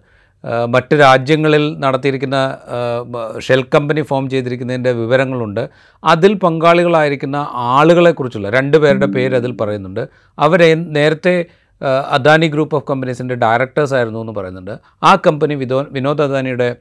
മറ്റ് 0.66 0.94
രാജ്യങ്ങളിൽ 1.00 1.78
നടത്തിയിരിക്കുന്ന 1.78 2.58
ഷെൽ 3.38 3.62
കമ്പനി 3.74 4.00
ഫോം 4.00 4.30
ചെയ്തിരിക്കുന്നതിന്റെ 4.30 4.92
വിവരങ്ങളുണ്ട്. 4.92 5.68
അതിൽ 6.04 6.34
പങ്കാളികളായിരിക്കുന്ന 6.34 7.48
ആളുകളെക്കുറിച്ചുള്ള 7.54 8.50
രണ്ട് 8.50 8.76
പേരുടെ 8.76 9.06
പേര് 9.06 9.34
അതിൽ 9.34 9.52
പറയുന്നുണ്ട്. 9.56 10.08
അവരെ 10.38 10.74
നേരത്തെ 10.74 11.44
അദാനി 12.10 12.46
ഗ്രൂപ്പ് 12.46 12.76
ഓഫ് 12.76 12.84
കമ്പനീസിന്റെ 12.90 13.34
ഡയറക്ടേഴ്സ് 13.34 13.94
ആയിരുന്നു 13.94 14.20
എന്ന് 14.20 14.32
പറയുന്നുണ്ട്. 14.32 14.78
ആ 15.02 15.14
കമ്പനി 15.26 15.54
വിനോ 15.54 15.86
വിനോദ് 15.90 16.22
അദാനിയുടെ 16.22 16.76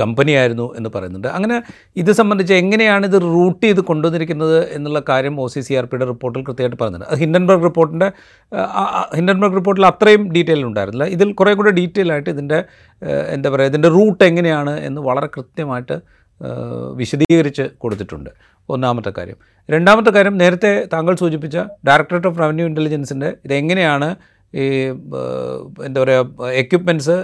കമ്പനിയായിരുന്നു 0.00 0.74
എന്ന് 0.76 0.90
പറയുന്നുണ്ട്. 0.94 1.28
അങ്ങനെ 1.28 1.62
ഇത് 1.96 2.12
സംബന്ധിച്ച് 2.12 2.54
എങ്ങനെയാണ് 2.54 3.06
ഇത് 3.06 3.22
റൂട്ട് 3.22 3.64
ചെയ്ത് 3.64 3.80
കൊണ്ടുവന്നിരിക്കുന്നത് 3.80 4.68
എന്നുള്ള 4.76 5.02
കാര്യം 5.08 5.40
ഒ 5.40 5.46
സി 5.46 5.60
സി 5.60 5.74
ആർ 5.74 5.84
പിയുടെ 5.84 6.04
റിപ്പോർട്ടിൽ 6.04 6.42
കൃത്യമായിട്ട് 6.44 6.76
പറയുന്നുണ്ട്. 6.76 7.06
അത് 7.06 7.18
ഹിൻഡൻബർഗ് 7.18 7.64
റിപ്പോർട്ടിന്റെ 7.64 8.12
ഹിൻഡൻബർഗ് 9.16 9.54
റിപ്പോർട്ടിൽ 9.54 9.86
അത്രയും 9.86 10.32
ഡീറ്റെയിൽ 10.32 10.64
ഉണ്ടായിരുന്നില്ല. 10.64 11.08
ഇതിൽ 11.16 11.32
കുറേ 11.32 11.54
കൂടെ 11.54 11.70
ഡീറ്റെയിൽ 11.70 12.12
ആയിട്ട് 12.12 12.30
ഇതിന്റെ 12.30 12.64
എന്താ 13.28 13.50
പറയുക 13.50 13.68
ഇതിന്റെ 13.68 13.88
റൂട്ട് 13.88 14.24
എങ്ങനെയാണ് 14.24 14.80
എന്ന് 14.80 15.00
വളരെ 15.00 15.26
കൃത്യമായിട്ട് 15.26 15.98
വിശദീകരിച്ച് 16.96 17.62
കൊടുത്തിട്ടുണ്ട്. 17.78 18.30
ഒന്നാമത്തെ 18.68 19.12
കാര്യം. 19.18 19.36
രണ്ടാമത്തെ 19.70 20.10
കാര്യം 20.10 20.38
നേരത്തെ 20.38 20.88
താങ്കൾ 20.92 21.14
സൂചിപ്പിച്ച 21.14 21.56
ഡയറക്ടറേറ്റ് 21.88 22.26
ഓഫ് 22.26 22.38
റവന്യൂ 22.38 22.66
ഇന്റലിജൻസിന്റെ 22.66 23.36
ഇതെങ്ങനെയാണ് 23.44 24.16
ഈ 24.54 24.64
എന്താ 25.86 25.98
പറയുക 26.02 26.50
എക്യുപ്മെന്റ്സ് 26.62 27.16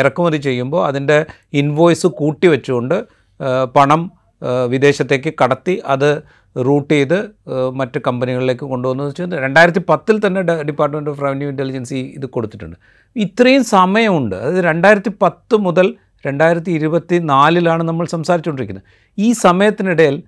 ഇറക്കുമതി 0.00 0.36
ചെയ്യുമ്പോൾ 0.36 0.82
അതിന്റെ 0.86 1.26
ഇൻവോയ്സ് 1.52 2.06
കൂട്ടി 2.06 2.46
വെച്ചുകൊണ്ട് 2.46 2.96
പണം 3.76 4.10
വിദേശത്തേക്ക് 4.68 5.34
കടത്തി 5.42 5.82
അത് 5.86 6.22
റൂട്ട് 6.56 6.92
ചെയ്ത് 6.94 7.18
മറ്റ് 7.80 7.98
കമ്പനികളിലേക്ക് 8.06 8.64
കൊണ്ടുവന്നു 8.64 9.04
വെച്ചാൽ 9.04 9.34
രണ്ടായിരത്തി 9.44 9.82
പത്തിൽ 9.88 10.16
തന്നെ 10.26 10.40
ഡിപ്പാർട്ട്മെന്റ് 10.68 11.10
ഓഫ് 11.10 11.22
റവന്യൂ 11.24 11.48
ഇന്റലിജൻസി 11.48 11.98
ഇത് 12.16 12.26
കൊടുത്തിട്ടുണ്ട്. 12.26 12.76
ഇത്രയും 13.16 13.64
സമയമുണ്ട്. 13.64 14.36
അതായത് 14.36 14.64
രണ്ടായിരത്തി 14.64 15.12
പത്ത് 15.22 15.56
മുതൽ 15.56 15.86
രണ്ടായിരത്തി 16.26 16.70
ഇരുപത്തി 16.70 17.18
നാലിലാണ് 17.18 17.82
നമ്മൾ 17.82 18.06
സംസാരിച്ചുകൊണ്ടിരിക്കുന്നത്. 18.06 18.86
ഈ 19.18 19.32
സമയത്തിനിടയിൽ 19.32 20.22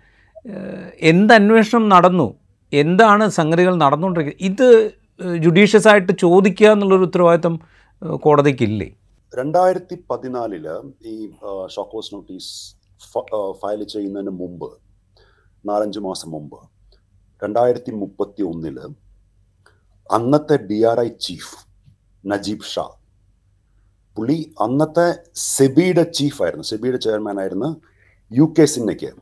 എന്തന്വേഷണം 1.01 1.89
നടന്നു? 1.89 2.35
എന്താണ് 2.73 3.29
സംഗതികൾ 3.29 3.75
നടന്നുകൊണ്ടിരിക്കുന്നത്? 3.85 4.45
ഇത് 4.51 4.69
ജുഡീഷ്യസ് 5.39 5.89
ആയിട്ട് 5.89 6.13
ചോദിക്കുക 6.13 6.69
എന്നുള്ളൊരു 6.69 7.03
ഉത്തരവാദിത്തം 7.03 7.55
കോടതിക്കില്ലേ? 8.23 8.89
രണ്ടായിരത്തി 9.33 9.97
പതിനാലിൽ 10.11 10.67
ഈ 11.05 11.15
ഷോക്കോസ് 11.67 12.15
നോട്ടീസ് 12.15 12.77
ഫയൽ 13.63 13.83
ചെയ്യുന്നതിന് 13.85 14.31
മുമ്പ് 14.31 14.69
നാലഞ്ച് 15.65 15.99
മാസം 15.99 16.31
മുമ്പ് 16.31 16.59
രണ്ടായിരത്തി 17.43 17.93
മുപ്പത്തി 17.93 18.43
ഒന്നിൽ 18.43 18.79
അന്നത്തെ 20.11 20.57
D 20.71 20.79
R 20.83 21.01
I 21.01 21.09
chief 21.21 21.53
Najeeb 22.25 22.65
Shah 22.65 22.87
പുള്ളി 24.17 24.39
അന്നത്തെ 24.61 25.07
സെബിയുടെ 25.37 26.03
ചീഫായിരുന്നു 26.03 26.65
സെബിയുടെ 26.65 26.99
ചെയർമാൻ 26.99 27.41
ആയിരുന്നു 27.41 27.71
യു 28.31 28.55
കെ 28.59 28.65
സിന്നയ്ക്ക് 28.65 29.13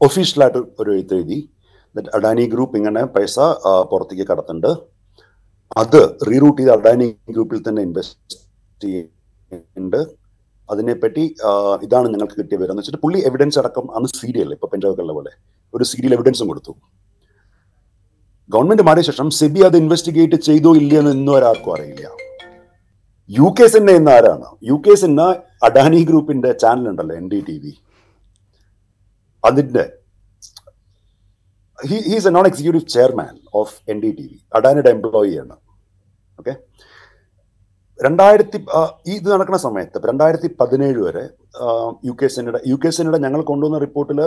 ഒഫീഷ്യലായിട്ട് 0.00 0.58
ഒരു 0.80 0.90
എഴുത്തെഴുതി 0.90 1.38
അഡാനി 2.16 2.44
ഗ്രൂപ്പ് 2.52 2.74
ഇങ്ങനെ 2.80 3.02
പൈസ 3.14 3.36
പുറത്തേക്ക് 3.90 4.26
കടത്തുന്നുണ്ട്. 4.30 4.70
അത് 5.82 6.00
റീറൂട്ട് 6.28 6.58
ചെയ്ത് 6.60 6.72
അഡാനി 6.76 7.06
ഗ്രൂപ്പിൽ 7.34 7.58
തന്നെ 7.68 7.82
ഇൻവെസ്റ്റ് 7.88 8.36
ചെയ്യുന്നുണ്ട്. 8.84 10.00
അതിനെപ്പറ്റി 10.68 11.22
ഇതാണ് 11.84 12.06
ഞങ്ങൾക്ക് 12.14 12.36
കിട്ടിയ 12.40 12.56
വിവരം. 12.58 12.72
എന്ന് 12.72 12.82
വെച്ചിട്ട് 12.82 13.02
പുള്ളി 13.04 13.20
എവിഡൻസ് 13.28 13.58
അടക്കം 13.62 13.86
അന്ന് 13.96 14.08
സീരിയൽ 14.20 14.50
ഇപ്പൊ 14.56 14.66
പെഞ്ചാവുകളുടെ 14.72 15.14
പോലെ. 15.18 15.32
ഒരു 15.74 15.84
സീരിയൽ 15.92 16.12
എവിഡൻസും 16.16 16.48
കൊടുത്തു. 16.50 16.72
ഗവൺമെന്റ് 18.54 18.84
മാറിയ 18.88 19.04
ശേഷം 19.10 19.28
സെബി 19.38 19.60
അത് 19.68 19.76
ഇൻവെസ്റ്റിഗേറ്റ് 19.82 20.36
ചെയ്തോ 20.48 20.70
ഇല്ലയോ 20.80 21.00
എന്ന് 21.02 21.12
ഇന്നും 21.16 21.34
ഒരാൾക്കും 21.38 21.72
അറിയില്ല. 21.74 22.06
യു 23.38 23.48
കെ 23.58 23.66
സിന്ന 23.72 23.90
എന്ന 23.98 24.10
ആരാണ്? 24.18 24.46
യു 24.68 24.76
കെ 24.86 24.94
സിന്ന 25.02 25.22
അഡാനി 25.66 26.00
ഗ്രൂപ്പിന്റെ 26.08 26.50
ചാനൽ 26.62 26.86
ഉണ്ടല്ലോ 26.92 27.14
എൻ 27.20 27.26
ഡി 27.32 27.40
ടി 27.48 27.56
വി 27.64 27.72
അതിന്റെ 29.44 29.84
he's 31.88 32.28
a 32.30 32.32
non 32.36 32.46
executive 32.50 32.86
chairman 32.94 33.34
of 33.60 33.74
N 33.92 33.98
D 34.04 34.10
T 34.18 34.24
V 34.30 34.38
അഡാനിയുടെ 34.58 34.90
employee 34.96 35.34
ആണ്. 35.42 35.54
ഓക്കെ 36.40 36.54
രണ്ടായിരത്തി 38.06 38.58
ഇത് 39.14 39.26
നടക്കുന്ന 39.32 39.58
സമയത്ത് 39.66 40.06
രണ്ടായിരത്തി 40.10 40.48
പതിനേഴ് 40.60 41.00
വരെ 41.06 41.24
യു 42.08 42.12
കെ 42.20 42.28
സിനയുടെ 42.34 42.60
യു 42.70 42.76
കെ 42.82 42.90
സിനയുടെ 42.96 43.20
ഞങ്ങൾ 43.24 43.40
കൊണ്ടുവന്ന 43.50 43.78
റിപ്പോർട്ടിൽ 43.86 44.20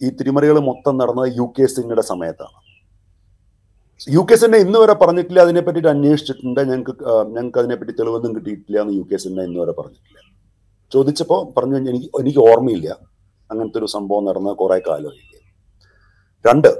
ഈ 0.00 0.08
തിരിമറികൾ 0.18 0.56
മൊത്തം 0.70 0.94
നടന്നത് 1.00 1.28
യു 1.38 1.46
കെ 1.56 1.66
സിനയുടെ 1.74 2.04
സമയത്താണ്. 2.12 2.56
യു 4.16 4.22
കെ 4.28 4.36
സിനെ 4.40 4.58
ഇന്ന് 4.64 4.78
വരെ 4.82 4.94
പറഞ്ഞിട്ടില്ല 5.02 5.40
അതിനെ 5.46 5.62
പറ്റിയിട്ട് 5.66 5.90
അന്വേഷിച്ചിട്ടുണ്ട്. 5.94 6.60
ഞങ്ങൾക്ക് 6.70 6.92
ഞങ്ങൾക്ക് 7.36 7.60
അതിനെപ്പറ്റി 7.62 7.94
തെളിവൊന്നും 8.00 8.34
കിട്ടിയിട്ടില്ല 8.36 8.78
എന്ന് 8.84 8.94
യു 8.98 9.04
കെ 9.10 9.18
സിനെ 9.24 9.44
ഇന്ന് 9.48 9.60
വരെ 9.62 9.74
പറഞ്ഞിട്ടില്ല. 9.80 10.18
ചോദിച്ചപ്പോൾ 10.92 11.40
പറഞ്ഞു 11.56 11.76
എനിക്ക് 11.92 12.08
എനിക്ക് 12.22 12.42
ഓർമ്മയില്ല. 12.50 12.88
അങ്ങനത്തെ 13.50 13.80
ഒരു 13.82 13.88
സംഭവം 13.96 14.24
നടന്ന 14.28 14.52
കുറേ 14.62 14.78
കാലമായില്ല 14.88 15.27
രണ്ട്. 16.44 16.70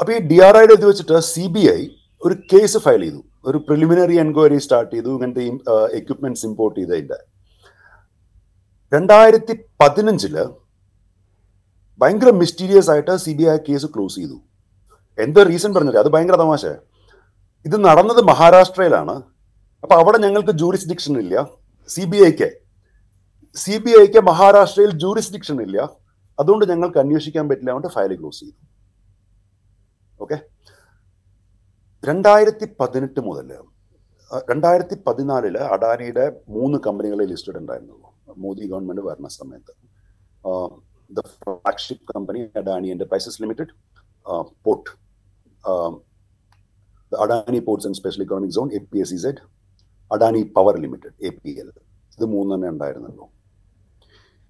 അപ്പൊ 0.00 0.10
ഈ 0.16 0.18
ഡി 0.30 0.38
ആർ 0.46 0.54
ഐയുടെ 0.60 0.74
ഇത് 0.78 0.86
വെച്ചിട്ട് 0.90 1.18
സി 1.32 1.44
ബി 1.54 1.62
ഐ 1.78 1.80
ഒരു 2.22 2.34
കേസ് 2.50 2.78
ഫയൽ 2.84 3.02
ചെയ്തു. 3.06 3.20
ഒരു 3.48 3.58
പ്രിലിമിനറി 3.66 4.16
എൻക്വയറി 4.24 4.58
സ്റ്റാർട്ട് 4.64 4.92
ചെയ്തു 4.94 5.10
ഇങ്ങനത്തെ 5.16 5.44
എക്യുപ്മെന്റ്സ് 5.98 6.44
ഇമ്പോർട്ട് 6.48 6.76
ചെയ്തതിന്റെ 6.80 7.18
രണ്ടായിരത്തി 8.92 9.54
പതിനഞ്ചിൽ 9.82 10.36
ഭയങ്കര 12.00 12.30
മിസ്റ്റീരിയസ് 12.42 12.90
ആയിട്ട് 12.92 13.14
C 13.24 13.32
B 13.38 13.44
I 13.54 13.56
case 13.68 13.86
close 13.94 14.16
ചെയ്തു. 14.20 14.36
എന്തോ 15.18 15.42
റീസൺ 15.50 15.70
പറഞ്ഞില്ല? 15.74 16.00
അത് 16.04 16.10
ഭയങ്കര 16.14 16.36
തമാശ 16.42 16.64
ഇത് 17.66 17.76
നടന്നത് 17.86 18.20
മഹാരാഷ്ട്രയിലാണ്. 18.30 19.14
അപ്പൊ 19.84 19.94
അവിടെ 20.02 20.18
ഞങ്ങൾക്ക് 20.24 20.52
ജൂറിസ്ഡിക്ഷൻ 20.60 21.14
ഇല്ല. 21.24 21.34
സി 21.94 22.04
ബി 22.10 22.18
ഐക്ക് 22.28 22.48
സി 23.56 23.76
ബി 23.84 23.92
ഐക്ക് 24.02 24.20
മഹാരാഷ്ട്രയിൽ 24.30 24.92
ജൂറിസ്ഡിക്ഷൻ 25.04 25.58
ഇല്ല. 25.66 25.78
അതുകൊണ്ട് 26.40 26.64
ഞങ്ങൾക്ക് 26.70 26.98
അന്വേഷിക്കാൻ 27.02 27.44
പറ്റില്ല 27.50 27.70
അതുകൊണ്ട് 27.72 27.94
ഫയൽ 27.96 28.12
ക്ലോസ് 28.20 28.40
ചെയ്തു. 28.44 28.58
ഓക്കെ? 30.24 30.36
രണ്ടായിരത്തി 32.08 32.66
പതിനെട്ട് 32.80 33.20
മുതൽ 33.28 33.48
രണ്ടായിരത്തി 34.50 34.96
പതിനാലിൽ 35.06 35.56
അഡാനിയുടെ 35.74 36.24
മൂന്ന് 36.54 36.78
കമ്പനികളെ 36.86 37.24
ലിസ്റ്റഡ് 37.32 37.58
ഉണ്ടായിരുന്നുള്ളൂ 37.62 38.08
മോദി 38.44 38.64
ഗവൺമെന്റ് 38.70 39.02
വരുന്ന 39.08 39.28
സമയത്ത്. 39.40 39.72
The 41.16 41.20
flagship 41.34 42.06
company 42.14 42.40
Adani 42.60 42.88
enterprises 42.94 43.40
limited 43.42 43.72
port. 44.66 44.90
Adani 47.12 47.60
ports 47.68 47.86
and 47.88 47.98
special 48.00 48.22
economic 48.24 48.56
zone 48.58 48.70
A 48.78 48.80
P 48.92 48.98
S 49.04 49.14
Z 49.18 49.40
Z 49.40 49.42
Adani 50.10 50.42
power 50.56 50.74
limited 50.84 51.14
A 51.28 51.30
P 51.42 51.52
L. 51.62 51.68
ഇത് 52.16 52.26
മൂന്നെണ്ണേ 52.34 52.68
ഉണ്ടായിരുന്നുള്ളൂ. 52.74 53.26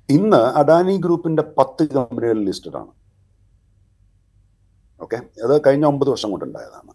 ഇന്ന് 0.09 0.41
അഡാനി 0.61 0.95
ഗ്രൂപ്പിന്റെ 1.05 1.45
പത്ത് 1.59 1.85
കമ്പനികൾ 1.95 2.39
ലിസ്റ്റഡ് 2.49 2.79
ആണ് 2.81 2.93
ഓക്കെ? 5.01 5.17
അത് 5.45 5.55
കഴിഞ്ഞ 5.67 5.85
ഒമ്പത് 5.93 6.11
വർഷം 6.13 6.31
കൊണ്ടുണ്ടായതാണ് 6.35 6.93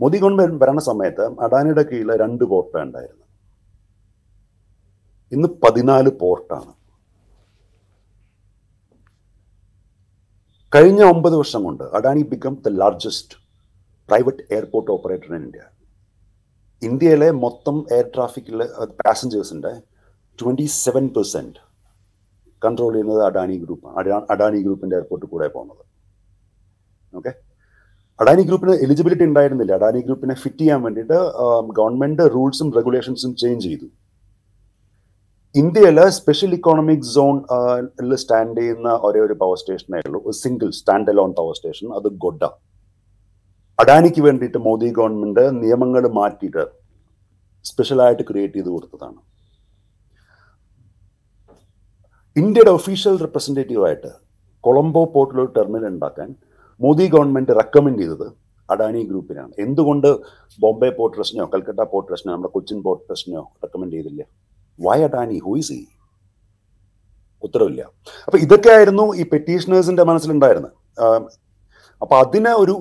മോദി 0.00 0.18
ഗവൺമെന്റ് 0.22 0.60
ഭരണ 0.62 0.80
സമയത്ത് 0.88 1.24
അഡാനിയുടെ 1.46 1.84
കീഴിൽ 1.88 2.10
രണ്ട് 2.22 2.44
പോർട്ട് 2.52 2.76
ഉണ്ടായിരുന്നു 2.82 3.18
ഇന്ന് 5.32 5.48
പതിനാല് 5.62 6.10
പോർട്ടാണ്. 6.22 6.70
കഴിഞ്ഞ 10.72 11.02
ഒമ്പത് 11.12 11.36
വർഷം 11.40 11.62
കൊണ്ട് 11.64 11.84
Adani 11.98 12.22
become 12.32 12.54
the 12.64 12.72
largest 12.80 13.36
private 14.08 14.44
airport 14.56 14.90
operator 14.94 15.30
in 15.30 15.42
India 15.42 15.62
ഇന്ത്യയിലെ 16.82 17.28
മൊത്തം 17.44 17.76
എയർ 17.96 18.06
ട്രാഫിക്കിലെ 18.14 18.66
പാസഞ്ചേഴ്സിന്റെ 19.00 19.72
ട്വന്റി 20.38 20.66
സെവൻ 20.76 21.06
പെർസെന്റ് 21.16 21.58
കൺട്രോൾ 22.64 22.92
ചെയ്യുന്നത് 22.96 23.22
അഡാനി 23.28 23.56
ഗ്രൂപ്പ് 23.64 23.88
അഡാനി 24.34 24.58
ഗ്രൂപ്പിന്റെ 24.66 24.96
എയർപോർട്ടിൽ 24.98 25.28
കൂടെ 25.34 25.48
പോകുന്നത്. 25.54 25.82
ഓക്കെ 27.12 27.32
അഡാനി 28.22 28.42
ഗ്രൂപ്പിന് 28.48 28.72
എലിജിബിലിറ്റി 28.84 29.24
ഉണ്ടായിരുന്നില്ല. 29.30 29.72
അഡാനി 29.78 30.00
ഗ്രൂപ്പിനെ 30.06 30.34
ഫിറ്റ് 30.42 30.62
ചെയ്യാൻ 30.62 30.80
വേണ്ടിയിട്ട് 30.86 31.18
ഗവൺമെന്റ് 31.78 32.24
റൂൾസും 32.34 32.68
റെഗുലേഷൻസും 32.78 33.32
ചേഞ്ച് 33.42 33.64
ചെയ്തു. 33.68 33.86
ഇന്ത്യയിൽ 35.54 35.98
സ്പെഷ്യൽ 36.16 36.50
ഇക്കോണമിക് 36.56 37.06
സോൺ 37.14 37.36
സ്റ്റാൻഡ് 38.22 38.58
ചെയ്യുന്ന 38.60 38.90
ഒരേ 39.06 39.20
ഒരു 39.26 39.34
പവർ 39.40 39.56
സ്റ്റേഷനേ 39.60 40.00
ഉള്ളൂ 40.08 40.20
ഒരു 40.26 40.36
single 40.42 40.68
stand 40.80 41.10
alone 41.12 41.30
power 41.38 41.54
station 41.58 41.88
അത് 41.98 42.08
ഗൊഡ 42.24 42.42
അഡാനിക്ക് 43.82 44.22
വേണ്ടിയിട്ട് 44.26 44.58
മോദി 44.68 44.90
ഗവൺമെന്റ് 44.98 45.44
നിയമങ്ങൾ 45.62 46.04
മാറ്റിയിട്ട് 46.18 46.64
സ്പെഷ്യലായിട്ട് 47.70 48.24
ക്രിയേറ്റ് 48.28 48.56
ചെയ്ത് 48.58 48.70
കൊടുത്തതാണ്. 48.74 49.18
ഇന്ത്യയുടെ 52.36 52.72
ഒഫീഷ്യൽ 52.78 53.14
റെപ്രസെന്റേറ്റീവ് 53.24 54.02
കൊളംബോ 54.64 55.02
പോർട്ടിൽ 55.14 55.38
ഒരു 55.42 55.50
ടെർമിനൽ 55.56 55.88
ഉണ്ടാക്കാൻ 55.94 56.28
മോദി 56.80 57.06
ഗവൺമെന്റ് 57.14 57.52
റെക്കമെൻഡ് 57.60 58.00
ചെയ്തത് 58.02 58.26
അഡാനി 58.68 59.00
ഗ്രൂപ്പിനാണ്. 59.10 59.52
എന്തുകൊണ്ട് 59.64 60.08
ബോംബെ 60.62 60.88
പോർട്ട് 60.98 61.14
ട്രസ്റ്റിനോ 61.16 61.44
കൽക്കട്ട 61.54 61.82
പോർട്ട് 61.92 62.08
ട്രസ്റ്റിനോ 62.08 62.32
നമ്മുടെ 62.34 62.52
കൊച്ചിൻ 62.56 62.78
പോർട്ട് 62.86 63.02
ട്രസ്റ്റിനോ 63.08 63.42
റെക്കമെൻഡ് 63.64 63.92
ചെയ്തില്ല? 63.96 64.22
വൈ 64.78 64.98
അഡാനി? 65.08 65.38
ഈസ് 65.58 65.72
ഈ 65.78 65.82
ഉത്തരവില്ല. 67.42 67.82
അപ്പൊ 68.26 68.38
ഇതൊക്കെയായിരുന്നു 68.46 69.06
ഈ 69.20 69.24
പെറ്റീഷനേഴ്സിന്റെ 69.32 70.04
മനസ്സിലുണ്ടായിരുന്നത്. 70.10 70.74
അപ്പൊ 72.02 72.14
അതിന് 72.24 72.52
ഒരു 72.62 72.74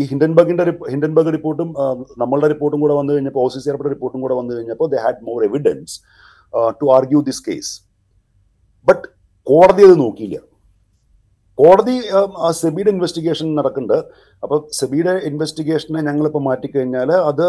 ഈ 0.00 0.04
ഹിൻഡൻബർഗിന്റെ 0.10 0.64
ഹിൻഡൻബർഗ് 0.92 1.32
റിപ്പോർട്ടും 1.36 1.70
നമ്മളുടെ 2.22 2.48
റിപ്പോർട്ടും 2.52 2.80
കൂടെ 2.84 2.94
വന്നു 3.00 3.12
കഴിഞ്ഞപ്പോൾ 3.14 3.44
ഒ 3.46 3.48
സി 3.54 3.60
സി 3.64 3.70
റിപ്പോർട്ടും 3.94 4.20
കൂടെ 4.24 4.34
വന്നു 4.40 4.52
കഴിഞ്ഞപ്പോൾ 4.56 4.88
they 4.94 5.00
had 5.06 5.24
more 5.30 5.40
evidence 5.48 5.96
to 6.80 6.88
argue 6.98 7.20
this 7.30 7.42
case 7.48 7.72
but 8.88 9.06
കോടതി 9.50 9.82
അത് 9.88 9.94
നോക്കിയില്ല. 10.04 10.38
കോടതി 11.58 11.96
സെബിയുടെ 12.60 12.90
ഇൻവെസ്റ്റിഗേഷൻ 12.94 13.48
നടക്കുന്നുണ്ട്. 13.58 13.98
അപ്പൊ 14.42 14.56
സെബിയുടെ 14.78 15.14
ഇൻവെസ്റ്റിഗേഷനെ 15.30 16.00
ഞങ്ങളിപ്പോൾ 16.08 16.42
മാറ്റിക്കഴിഞ്ഞാൽ 16.48 17.10
അത് 17.30 17.46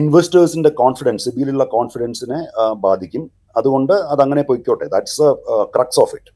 ഇൻവെസ്റ്റേഴ്സിന്റെ 0.00 0.70
കോൺഫിഡൻസ് 0.80 1.24
സെബിയിലുള്ള 1.26 1.64
കോൺഫിഡൻസിനെ 1.76 2.40
ബാധിക്കും. 2.86 3.24
അതുകൊണ്ട് 3.58 3.94
അതങ്ങനെ 4.12 4.42
പൊയ്ക്കോട്ടെ. 4.50 4.86
ദാറ്റ്സ് 4.94 5.28
ക്രക്സ് 5.74 6.00
ഓഫ് 6.04 6.14
ഇറ്റ് 6.18 6.32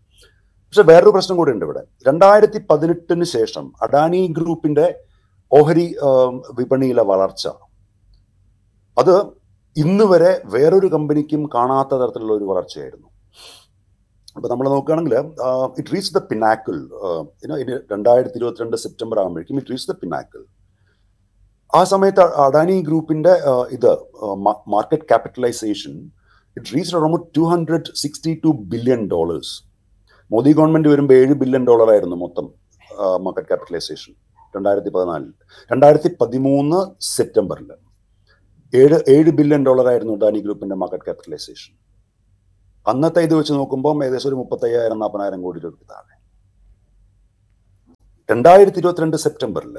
പക്ഷെ 0.67 0.85
വേറൊരു 0.91 1.13
പ്രശ്നം 1.15 1.37
കൂടി 1.39 1.51
ഉണ്ട് 1.55 1.65
ഇവിടെ. 1.67 1.83
രണ്ടായിരത്തി 2.07 2.59
പതിനെട്ടിന് 2.71 3.27
ശേഷം 3.37 3.65
അഡാനി 3.85 4.23
ഗ്രൂപ്പിന്റെ 4.39 4.87
ഓഹരി 5.53 5.87
വിപണിയിലെ 6.59 7.05
വളർച്ച. 7.11 7.47
അത് 9.01 9.15
ഇന്ന് 9.77 10.05
വരെ 10.13 10.33
വേറൊരു 10.55 10.89
കമ്പനിക്കും 10.95 11.43
കാണാത്ത 11.55 11.93
തരത്തിലുള്ള 12.01 12.33
ഒരു 12.39 12.47
വളർച്ചയായിരുന്നു. 12.51 13.09
അപ്പൊ 14.37 14.49
നമ്മൾ 14.49 14.67
നോക്കുകയാണെങ്കിൽ 14.69 15.15
ഇറ്റ് 15.79 15.91
റീച്ച് 15.93 16.13
ദ 16.15 16.21
പിനാക്കിൾ 16.31 16.77
രണ്ടായിരത്തി 17.91 18.37
ഇരുപത്തിരണ്ട് 18.37 18.77
സെപ്റ്റംബർ 18.77 19.19
ആകുമ്പോഴേക്കും 19.19 19.59
ഇറ്റ് 19.59 19.73
റീച്ച് 19.73 19.89
ദ 19.91 19.95
പിനാക്കിൾ 20.03 20.43
ആ 21.73 21.81
സമയത്ത് 21.85 22.25
അഡാനി 22.45 22.77
ഗ്രൂപ്പിന്റെ 22.81 23.33
ഇത് 23.71 23.91
market 24.75 25.07
capitalisation 25.09 25.95
it 26.57 26.75
reach 26.75 26.95
around 26.97 27.25
two 27.37 27.45
hundred 27.45 27.91
sixty 27.95 28.35
two 28.45 28.53
billion 28.67 29.03
dollars 29.09 29.55
Modi 30.31 30.53
government 30.53 30.89
വരുമ്പോൾ 30.89 31.15
ഏഴ് 31.15 31.35
ബില്യൺ 31.35 31.65
ഡോളർ 31.67 31.89
ആയിരുന്നു 31.91 32.17
മൊത്തം 32.17 32.47
മാർക്കറ്റ് 33.21 33.49
ക്യാപിറ്റലൈസേഷൻ 33.49 34.13
രണ്ടായിരത്തി 34.55 34.91
പതിനാലിൽ 34.91 35.33
രണ്ടായിരത്തി 35.71 36.11
പതിമൂന്ന് 36.21 36.79
സെപ്റ്റംബറിൽ 37.17 37.73
ഏഴ് 38.73 38.99
ഏഴ് 39.09 39.31
ബില്യൺ 39.31 39.63
ഡോളർ 39.67 39.87
ആയിരുന്നു 39.89 40.15
അഡാനി 40.15 40.41
ഗ്രൂപ്പിന്റെ 40.41 40.77
മാർക്കറ്റ് 40.77 41.07
ക്യാപിറ്റലൈസേഷൻ 41.07 41.73
അന്നത്തെ 42.91 43.21
ഇത് 43.27 43.35
വെച്ച് 43.39 43.53
നോക്കുമ്പോൾ 43.59 44.03
ഏകദേശം 44.07 44.29
ഒരു 44.31 44.39
മുപ്പത്തയ്യായിരം 44.41 44.99
നാൽപ്പതിനായിരം 45.03 45.41
കോടി 45.45 45.59
രൂപയ്ക്ക് 45.65 45.87
താഴെ. 45.93 46.15
രണ്ടായിരത്തി 48.29 48.81
ഇരുപത്തിരണ്ട് 48.83 49.17
സെപ്റ്റംബറിൽ 49.25 49.77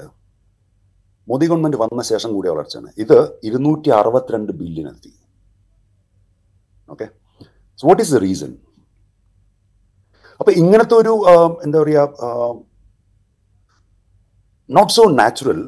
മോദി 1.28 1.46
ഗവൺമെന്റ് 1.50 1.78
വന്ന 1.84 2.02
ശേഷം 2.12 2.30
കൂടിയ 2.36 2.52
വളർച്ചയാണ്. 2.54 2.90
ഇത് 3.04 3.18
ഇരുന്നൂറ്റി 3.48 3.90
അറുപത്തിരണ്ട് 4.00 4.52
ബില്യൺ 4.60 4.88
എത്തി 4.92 5.12
okay? 6.94 7.08
So 7.80 7.84
what 7.90 8.04
is 8.06 8.14
the 8.16 8.20
reason 8.28 8.52
അപ്പൊ 10.40 10.52
ഇങ്ങനത്തെ 10.62 10.96
ഒരു 11.02 11.14
എന്താ 11.66 11.78
പറയുക 11.84 12.02
നോട്ട് 14.70 14.94
സോ 14.98 15.04
നാച്ചുറൽ 15.22 15.60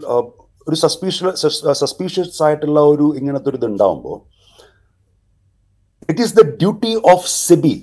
ഒരു 0.67 0.77
സസ്പീഷ്യസ് 0.85 1.47
സസ്പീഷ്യസ് 1.83 2.41
ആയിട്ടുള്ള 2.45 2.79
ഒരു 2.93 3.05
ഇങ്ങനത്തെ 3.19 3.49
ഒരു 3.51 3.57
ഇത് 3.59 3.65
ഉണ്ടാവുമ്പോൾ 3.65 4.17
it 6.09 6.21
is 6.25 6.35
the 6.39 6.43
duty 6.61 6.93
of 7.13 7.25
SEBI 7.47 7.75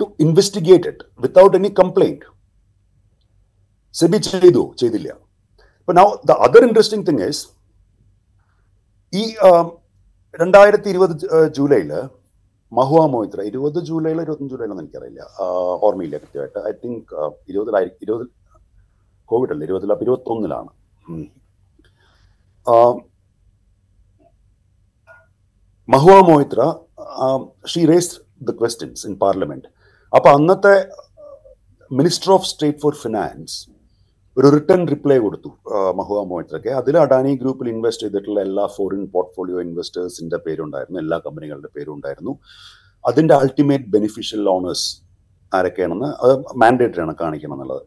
to 0.00 0.06
investigate 0.26 0.88
it 0.92 1.04
without 1.24 1.54
any 1.60 1.70
complaint 1.82 2.26
SEBI 3.94 4.18
ചെയ്തു 4.30 4.62
ചെയ്തില്ല. 4.80 5.08
ഇപ്പൊ 5.80 5.92
now 6.00 6.06
the 6.28 6.38
other 6.46 6.62
interesting 6.68 7.06
thing 7.08 7.22
is 7.30 7.42
ഈ 9.12 9.22
രണ്ടായിരത്തി 10.42 10.88
ഇരുപത് 10.92 11.12
ജൂലൈയിൽ 11.56 11.90
മഹുവ 12.78 13.00
മൊയ്ത്ര 13.12 13.40
ഇരുപത് 13.50 13.78
ജൂലൈയിലോ 13.88 14.22
ഇരുപത്തഞ്ച് 14.24 14.52
ജൂലൈയിലോ 14.52 14.74
എനിക്കറിയില്ല 14.82 15.20
ഓർമ്മയില്ല 15.86 16.16
കൃത്യമായിട്ട്. 16.22 16.60
ഐ 16.70 16.72
തിങ്ക് 16.82 17.12
ഇരുപതിലായി 17.50 17.88
ഇരുപതിൽ 18.04 18.28
കോവിഡ് 19.30 19.52
അല്ല 19.54 19.62
ഇരുപതിൽ 19.68 19.92
അപ്പൊ 19.94 20.04
ഇരുപത്തൊന്നിലാണ്. 20.06 20.70
Mahua 25.88 26.16
Moitra 26.30 26.60
she 27.72 27.82
raise 27.92 28.12
the 28.48 28.52
questions 28.60 29.04
in 29.10 29.14
parliament 29.24 29.68
അപ്പൊ 30.12 30.28
അന്നത്തെ 30.38 30.74
minister 31.90 32.30
of 32.36 32.46
state 32.52 32.80
for 32.82 32.94
finance 33.04 33.54
ഒരു 34.36 34.48
റിട്ടേൺ 34.54 34.80
റിപ്ലൈ 34.92 35.16
കൊടുത്തു 35.24 35.50
മഹുവ 35.98 36.20
മൊയ്ത്രയ്ക്ക് 36.30 36.70
അതിൽ 36.78 36.94
അഡാനി 37.02 37.32
ഗ്രൂപ്പിൽ 37.42 37.66
ഇൻവെസ്റ്റ് 37.74 38.04
ചെയ്തിട്ടുള്ള 38.06 38.40
എല്ലാ 38.48 38.64
ഫോറിൻ 38.76 39.02
പോർട്ട്ഫോളിയോ 39.14 39.58
ഇൻവെസ്റ്റേഴ്സിന്റെ 39.66 40.38
പേരുണ്ടായിരുന്നു 40.46 40.98
എല്ലാ 41.04 41.16
കമ്പനികളുടെ 41.26 41.70
പേരുണ്ടായിരുന്നു. 41.76 42.32
അതിന്റെ 43.04 43.34
അൾട്ടിമേറ്റ് 43.40 43.88
ബെനിഫിഷ്യൽ 43.94 44.44
ഓണേഴ്സ് 44.54 44.86
ആരൊക്കെയാണെന്ന് 45.52 46.08
അത് 46.22 46.32
മാൻഡേറ്ററി 46.62 47.02
ആണ് 47.04 47.14
കാണിക്കണം 47.20 47.54
എന്നുള്ളത് 47.56 47.82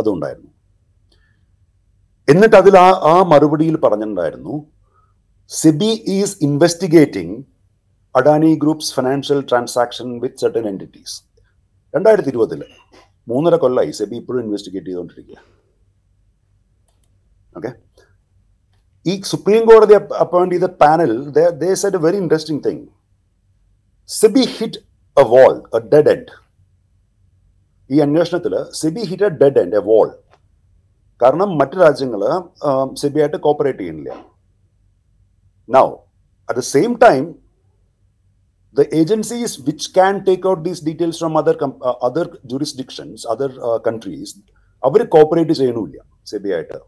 അതുണ്ടായിരുന്നു. 0.00 0.50
എന്നിട്ട് 2.28 2.56
അതിൽ 2.62 2.74
ആ 2.78 2.88
ആ 3.12 3.14
മറുപടിയിൽ 3.32 3.76
പറഞ്ഞിട്ടുണ്ടായിരുന്നു 3.84 4.54
SEBI 5.50 5.92
is 6.16 6.36
investigating 6.48 7.36
Adani 8.18 8.50
groups 8.56 8.92
financial 8.94 9.40
transaction 9.50 10.08
with 10.20 10.40
certain 10.40 10.66
entities 10.68 11.16
രണ്ടായിരത്തി 11.94 12.28
ഇരുപതിൽ 12.28 12.60
മൂന്നര 13.28 13.54
കൊല്ലമായി 13.56 13.92
സെബി 13.98 14.16
ഇപ്പോഴും 14.16 14.40
ഇൻവെസ്റ്റിഗേറ്റ് 14.44 14.86
ചെയ്തുകൊണ്ടിരിക്കുക 14.86 15.38
ഓക്കെ 17.52 17.70
ഈ 19.06 19.14
സുപ്രീം 19.22 19.62
കോടതി 19.66 19.94
അപ്പോയിന്റ് 20.24 20.54
ചെയ്ത 20.54 20.68
panel 20.82 21.12
they 21.62 21.70
said 21.74 21.94
a 21.94 22.02
very 22.06 22.16
interesting 22.16 22.62
thing 22.66 22.84
SEBI 24.08 24.44
hit 24.56 24.80
a 25.16 25.24
wall 25.34 25.54
a 25.74 25.80
dead 25.94 26.10
end 26.10 26.32
ഈ 27.90 27.98
അന്വേഷണത്തിൽ 28.00 28.54
SEBI 28.72 29.02
hit 29.10 29.24
a 29.24 29.30
dead 29.42 29.58
end 29.58 29.76
a 29.76 29.82
wall 29.90 30.08
കാരണം 31.20 31.50
മറ്റു 31.58 31.76
രാജ്യങ്ങൾ 31.76 32.20
സെബിയായിട്ട് 32.94 33.36
കോപ്പറേറ്റ് 33.36 33.78
ചെയ്യുന്നില്ല. 33.78 34.12
Now 35.68 35.86
at 36.48 36.58
the 36.58 36.64
same 36.74 36.92
time 36.96 37.22
the 38.74 38.84
agencies 39.00 39.58
which 39.66 39.84
can 39.94 40.24
take 40.24 40.44
out 40.48 40.62
these 40.64 40.80
details 40.80 41.18
from 41.18 41.36
other 41.36 41.54
uh, 41.62 41.96
other 42.08 42.26
jurisdictions, 42.50 43.24
other 43.34 43.50
uh, 43.68 43.78
countries, 43.88 44.30
അവർ 44.82 45.00
cooperate 45.14 45.54
ചെയ്യണില്ല 45.60 45.98
സെബി 46.30 46.50
ആയിട്ട് 46.56 46.78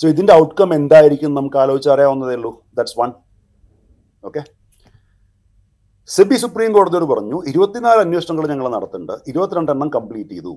സോ 0.00 0.04
ഇതിന്റെ 0.12 0.32
outcome 0.42 0.70
എന്തായിരിക്കും 0.78 1.30
നമുക്ക് 1.38 1.58
ആലോചിച്ച് 1.64 1.90
അറിയാവുന്നതേ 1.94 2.34
ഉള്ളൂ. 2.38 2.52
That's 2.76 2.96
one 3.00 3.10
okay 4.28 4.42
SEBI 6.08 6.36
supreme 6.44 6.70
കോടതിയോട് 6.76 7.06
പറഞ്ഞു 7.12 7.38
ഇരുപത്തിനാല് 7.50 8.00
അന്വേഷണങ്ങൾ 8.06 8.46
ഞങ്ങൾ 8.52 8.66
നടത്തുന്നുണ്ട്. 8.76 9.14
ഇരുപത്തിരണ്ടെണ്ണം 9.30 9.90
കംപ്ലീറ്റ് 9.96 10.32
ചെയ്തു. 10.36 10.52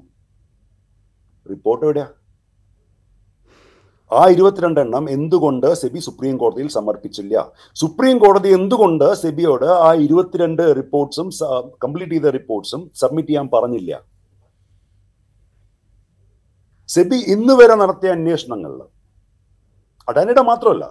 റിപ്പോർട്ട് 1.51 1.83
എവിടെയാ? 1.85 2.07
ആ 4.11 4.23
ഇരുപത്തിരണ്ടെണ്ണം 4.33 5.05
എന്തുകൊണ്ട് 5.15 5.67
സെബി 5.81 5.99
സുപ്രീം 6.07 6.35
കോടതിയിൽ 6.41 6.67
സമർപ്പിച്ചില്ല? 6.75 7.35
സുപ്രീം 7.81 8.17
കോടതി 8.23 8.49
എന്തുകൊണ്ട് 8.57 9.07
സെബിയോട് 9.21 9.65
ആ 9.85 9.89
ഇരുപത്തിരണ്ട് 10.05 10.63
റിപ്പോർട്ട്സും 10.79 11.29
കംപ്ലീറ്റ് 11.83 12.13
ചെയ്ത 12.15 12.33
റിപ്പോർട്ട്സും 12.39 12.83
സബ്മിറ്റ് 13.01 13.29
ചെയ്യാൻ 13.29 13.47
പറഞ്ഞില്ല? 13.55 13.91
സെബി 16.89 17.19
ഇന്ന് 17.35 17.53
വരെ 17.61 17.75
നടത്തിയ 17.81 18.11
അന്വേഷണങ്ങളിൽ 18.17 18.81
അഡാനിയുടെ 20.07 20.43
മാത്രമല്ല 20.51 20.85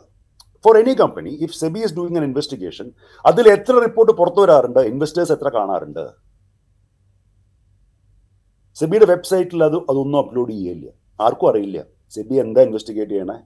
for 0.65 0.75
any 0.81 0.93
company 1.03 1.33
if 1.45 1.57
SEBI 1.61 1.81
is 1.87 1.97
doing 1.97 2.19
an 2.21 2.25
investigation 2.29 2.87
അതിൽ 3.25 3.45
എത്ര 3.57 3.75
റിപ്പോർട്ട് 3.87 4.13
പുറത്തു 4.21 4.41
വരാറുണ്ട്? 4.45 4.81
ഇൻവെസ്റ്റേഴ്സ് 4.93 5.33
എത്ര 5.37 5.49
കാണാറുണ്ട്? 5.57 6.05
സെബിയുടെ 8.77 9.07
വെബ്സൈറ്റിൽ 9.15 9.61
അത് 9.71 9.77
അതൊന്നും 9.91 10.19
അപ്ലോഡ് 10.23 10.55
ചെയ്യില്ല 10.59 10.87
ആർക്കും 11.27 11.49
അറിയില്ല. 11.51 11.81
സെബി 12.13 12.37
എന്താ 12.45 12.61
ഇൻവെസ്റ്റിഗേറ്റ് 12.67 13.15
ചെയ്യണേ? 13.15 13.37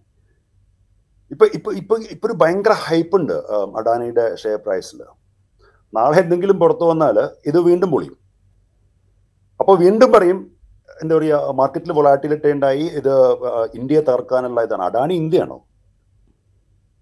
ഇപ്പൊ 1.35 1.45
ഇപ്പൊ 1.57 1.71
ഇപ്പൊ 1.81 1.95
ഇപ്പൊ 2.15 2.27
ഒരു 2.29 2.35
ഭയങ്കര 2.43 2.75
ഹൈപ്പ് 2.87 3.15
ഉണ്ട് 3.21 3.37
അഡാനിയുടെ 3.81 4.25
ഷെയർ 4.43 4.59
പ്രൈസിൽ 4.67 5.01
നാളെ 5.93 6.17
എന്തെങ്കിലും 6.23 6.57
പുറത്തു 6.63 6.85
വന്നാൽ 6.91 7.17
ഇത് 7.51 7.59
വീണ്ടും 7.69 7.91
പൊളിയും. 7.95 8.17
അപ്പോൾ 9.61 9.75
വീണ്ടും 9.85 10.11
പറയും 10.17 10.39
എന്താ 11.03 11.15
പറയുക 11.17 11.55
മാർക്കറ്റിൽ 11.61 11.93
വൊളാറ്റിലിറ്റി 11.99 12.51
ഉണ്ടായി 12.57 12.85
ഇത് 13.01 13.13
ഇന്ത്യയെ 13.79 14.03
തകർക്കാനുള്ള 14.09 14.61
ഇതാണ് 14.67 14.85
അഡാനി 14.89 15.15
ഇന്ത്യയാണോ? 15.23 15.59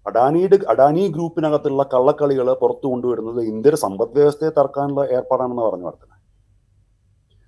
അഡാനിയുടെ 0.05 0.57
അഡാനി 0.73 1.01
ഗ്രൂപ്പിനകത്തുള്ള 1.15 1.83
കള്ളക്കളികൾ 1.93 2.47
പുറത്തു 2.61 2.87
കൊണ്ടുവരുന്നത് 2.91 3.39
ഇന്ത്യയുടെ 3.51 3.79
സമ്പദ് 3.85 4.15
വ്യവസ്ഥയെ 4.17 4.51
തകർക്കാനുള്ള 4.57 5.03
ഏർപ്പാടാണെന്ന് 5.17 5.63
പറഞ്ഞു 5.67 5.87
നടത്തുന്നത് 5.87 6.16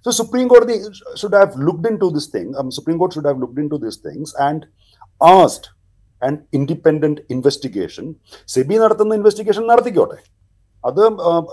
So 0.06 0.12
Supreme 0.12 0.48
Court 0.48 0.70
should 1.16 1.34
have 1.34 1.56
looked 1.58 1.86
into 1.86 2.10
this 2.10 2.28
thing. 2.28 2.56
Um, 2.56 2.72
Supreme 2.72 2.98
Court 2.98 3.14
should 3.14 3.26
have 3.26 3.38
looked 3.38 3.60
into 3.60 3.78
these 3.78 3.98
things 3.98 4.34
and 4.40 4.66
asked 5.22 5.72
an 6.22 6.36
independent 6.54 7.18
investigation. 7.30 8.06
SEBI 8.50 8.78
നടത്തുന്ന 8.78 9.20
ഇൻവെസ്റ്റിഗേഷൻ 9.20 9.64
നടത്തിക്കോട്ടെ 9.72 10.20
അത് 10.84 11.02
um, 11.04 11.44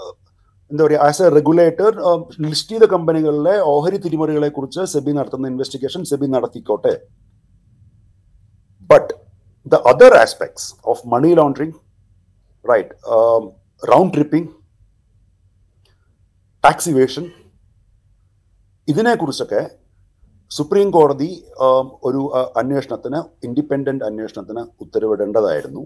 എന്താ 0.71 0.83
പറയുക 0.85 1.03
ആസ് 1.07 1.23
എ 1.23 1.29
റെഗുലേറ്റർ 1.35 1.91
ലിസ്റ്റ് 2.45 2.73
ചെയ്ത 2.73 2.85
കമ്പനികളിലെ 2.93 3.55
ഓഹരി 3.73 3.99
തിരിമറികളെ 4.05 4.49
കുറിച്ച് 4.57 4.85
സെബി 4.93 5.13
നടത്തുന്ന 5.19 5.47
investigation 5.53 6.03
SEBI 6.11 6.27
നടത്തിക്കോട്ടെ 6.35 6.95
but 8.91 9.13
the 9.67 9.81
other 9.93 10.15
aspects 10.23 10.69
of 10.93 11.03
money 11.15 11.31
laundering 11.41 11.77
right 12.65 12.93
round 13.83 14.13
tripping 14.17 14.51
tax 16.65 16.91
evasion 16.95 17.25
ഇതിനെക്കുറിച്ചൊക്കെ 18.89 19.71
supreme 20.51 20.91
കോടതി 20.91 21.45
ഒരു 22.05 22.49
അന്വേഷണത്തിന് 22.57 23.47
ഇൻഡിപെൻഡന്റ് 23.47 24.05
അന്വേഷണത്തിന് 24.05 24.65
ഉത്തരവിടേണ്ടതായിരുന്നു. 24.81 25.81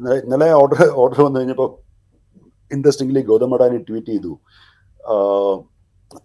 ഇന്നലെ- 0.00 0.52
ഓർഡർ 0.52 0.90
ഓർഡർ 0.92 1.22
വന്നു 1.22 1.40
കഴിഞ്ഞപ്പോൾ 1.40 1.80
ഇൻട്രസ്റ്റിംഗ്ലി 2.74 3.20
ഗൗതം 3.20 3.54
അഡാനി 3.54 3.76
ട്വീറ്റ് 3.76 4.06
ചെയ്തു. 4.06 4.38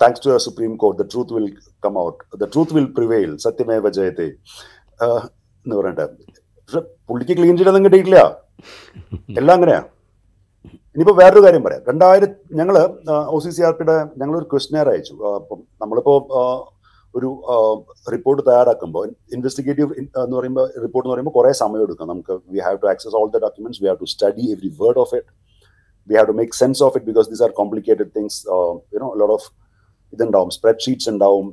Thanks 0.02 0.26
to 0.26 0.38
supreme 0.38 0.78
court 0.78 1.04
the 1.04 1.06
truth 1.14 1.34
will 1.34 1.58
come 1.86 2.00
out 2.00 2.38
the 2.38 2.44
truth 2.44 2.74
will 2.74 2.86
prevail 2.86 3.38
സത്യമേവ 3.38 3.90
ജയത്തെ. 3.90 4.26
എന്ന് 5.04 5.76
പറഞ്ഞിട്ട്. 5.76 6.08
പക്ഷെ 6.08 6.80
പുള്ളിക്ക് 6.80 7.38
ക്ലീൻ 7.38 7.58
ചെയ്തൊന്നും 7.58 7.84
കിട്ടിയിട്ടില്ല. 7.84 8.38
എല്ലാം 9.14 9.56
അങ്ങനെയാ. 9.56 9.84
ഇനിയിപ്പോ 10.96 11.14
വേറൊരു 11.20 11.42
കാര്യം 11.44 11.64
പറയാം. 11.66 11.82
രണ്ടായിരത്തി 11.90 12.56
ഞങ്ങൾ 12.60 12.76
ഒ 13.36 13.38
സി 13.44 13.52
സി 13.56 13.62
ആർ 13.68 13.74
പിയുടെ 13.78 13.96
ഞങ്ങളൊരു 14.22 14.48
ക്വസ്റ്റനെയർ 14.52 14.88
അയച്ചു. 14.92 15.14
അപ്പം 15.40 15.60
നമ്മളിപ്പോൾ 15.82 16.18
ഒരു 17.18 17.30
റിപ്പോർട്ട് 18.14 18.42
തയ്യാറാക്കുമ്പോൾ 18.50 19.08
ഇൻവെസ്റ്റിഗേറ്റീവ് 19.36 19.90
എന്ന് 20.02 20.36
പറയുമ്പോൾ 20.38 20.68
റിപ്പോർട്ട് 20.84 21.06
എന്ന് 21.08 21.16
പറയുമ്പോൾ 21.16 21.36
കുറേ 21.38 21.52
സമയം 21.62 21.84
എടുക്കും. 21.86 22.08
നമുക്ക് 22.14 22.36
we 22.54 22.62
have 22.68 22.78
to 22.84 22.90
access 22.94 23.16
all 23.20 23.28
the 23.36 23.42
documents 23.46 23.82
we 23.84 23.88
have 23.92 24.00
to 24.04 24.10
study 24.14 24.46
every 24.54 24.72
word 24.82 25.02
of 25.04 25.14
it 25.20 25.30
we 26.08 26.16
have 26.20 26.30
to 26.32 26.36
make 26.42 26.58
sense 26.62 26.82
of 26.88 26.96
it 26.98 27.08
because 27.12 27.30
these 27.32 27.44
are 27.48 27.54
complicated 27.60 28.10
things 28.18 28.40
you know 28.96 29.10
lot 29.22 29.34
of 29.38 29.48
ഇതുണ്ടാവും. 30.14 30.52
Spread 30.58 30.84
sheets 30.86 31.10
ഉണ്ടാവും. 31.14 31.48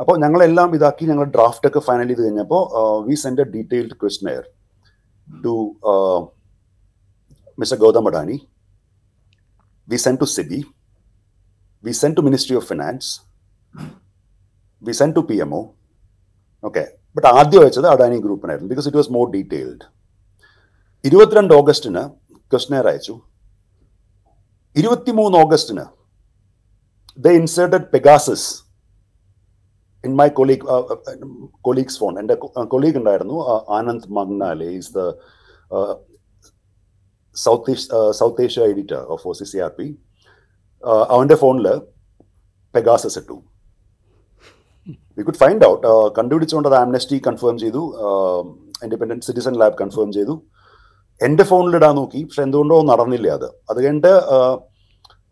അപ്പോൾ 0.00 0.16
ഞങ്ങളെല്ലാം 0.24 0.70
ഇതാക്കി 0.76 1.04
ഞങ്ങൾ 1.10 1.26
draft 1.34 1.66
ഒക്കെ 1.70 1.80
final 1.88 2.08
ചെയ്ത് 2.10 2.22
കഴിഞ്ഞപ്പോൾ 2.26 2.62
we 3.08 3.16
send 3.24 3.42
a 3.44 3.46
detailed 3.56 3.96
questionnaire 4.02 4.44
to 5.28 5.54
Mr. 7.58 7.78
Gautam 7.78 8.06
Adani. 8.06 8.46
We 9.88 9.96
sent 9.98 10.18
to 10.18 10.26
SIBI. 10.26 10.64
We 11.84 11.92
sent 11.92 12.16
to 12.16 12.22
Ministry 12.22 12.56
of 12.56 12.64
Finance. 12.64 13.20
We 14.82 14.92
sent 14.94 15.14
to 15.14 15.22
PMO. 15.22 15.62
Okay. 16.64 16.86
But 17.16 17.28
ആദ്യം 17.40 17.62
അയച്ചത് 17.64 17.86
Adani 17.86 18.16
ഗ്രൂപ്പിനായിരുന്നു 18.22 18.70
because 18.70 18.86
it 18.88 18.98
was 19.00 19.12
more 19.16 19.26
detailed 19.34 19.84
ഇരുപത്തിരണ്ട് 21.04 21.52
ഓഗസ്റ്റിന് 21.58 22.02
questionnaire 22.52 22.86
അയച്ചു 22.90 23.14
ഇരുപത്തിമൂന്ന് 24.76 25.36
ഓഗസ്റ്റിന് 25.42 25.84
the 27.18 27.34
inserted 27.40 27.86
Pegasus 27.94 28.48
in 30.04 30.14
my 30.20 30.28
colleague 30.38 30.64
colleagues 31.68 31.98
phone 32.00 32.18
എന്റെ 32.22 32.36
colleague 32.74 32.98
ഉണ്ടായിരുന്നു 33.00 33.36
uh, 33.52 33.60
Anand 33.76 34.10
Mangnale 34.18 34.68
is 34.78 34.92
the 34.98 35.04
south 37.42 37.74
south 38.20 38.42
Asia 38.46 38.68
editor 38.72 39.00
of 39.14 39.22
O 39.30 39.32
C 39.40 39.46
C 39.52 39.58
R 39.66 39.72
P 39.78 39.86
അവന്റെ 41.14 41.36
ഫോണിൽ 41.42 41.66
പെഗാസസ് 42.74 43.18
ഇട്ടു. 43.22 43.36
We 45.18 45.22
could 45.28 45.40
find 45.42 45.64
out 45.70 45.86
കണ്ടുപിടിച്ചുകൊണ്ട് 46.18 46.68
അത് 46.70 46.78
ആംനസ്റ്റി 46.82 47.18
കൺഫേം 47.28 47.56
ചെയ്തു 47.64 47.82
independent 48.86 49.26
citizen 49.28 49.54
lab 49.62 49.78
confirm 49.82 50.10
ചെയ്തു. 50.18 50.34
എന്റെ 51.20 51.44
ഫോണിലിടാൻ 51.50 51.92
നോക്കി 51.98 52.20
പക്ഷെ 52.28 52.42
എന്തുകൊണ്ടോ 52.46 52.76
നടന്നില്ല 52.92 53.28
അത്. 53.38 53.48
അത് 53.70 53.78
കഴിഞ്ഞിട്ട് 53.84 54.14
uh, 54.36 54.54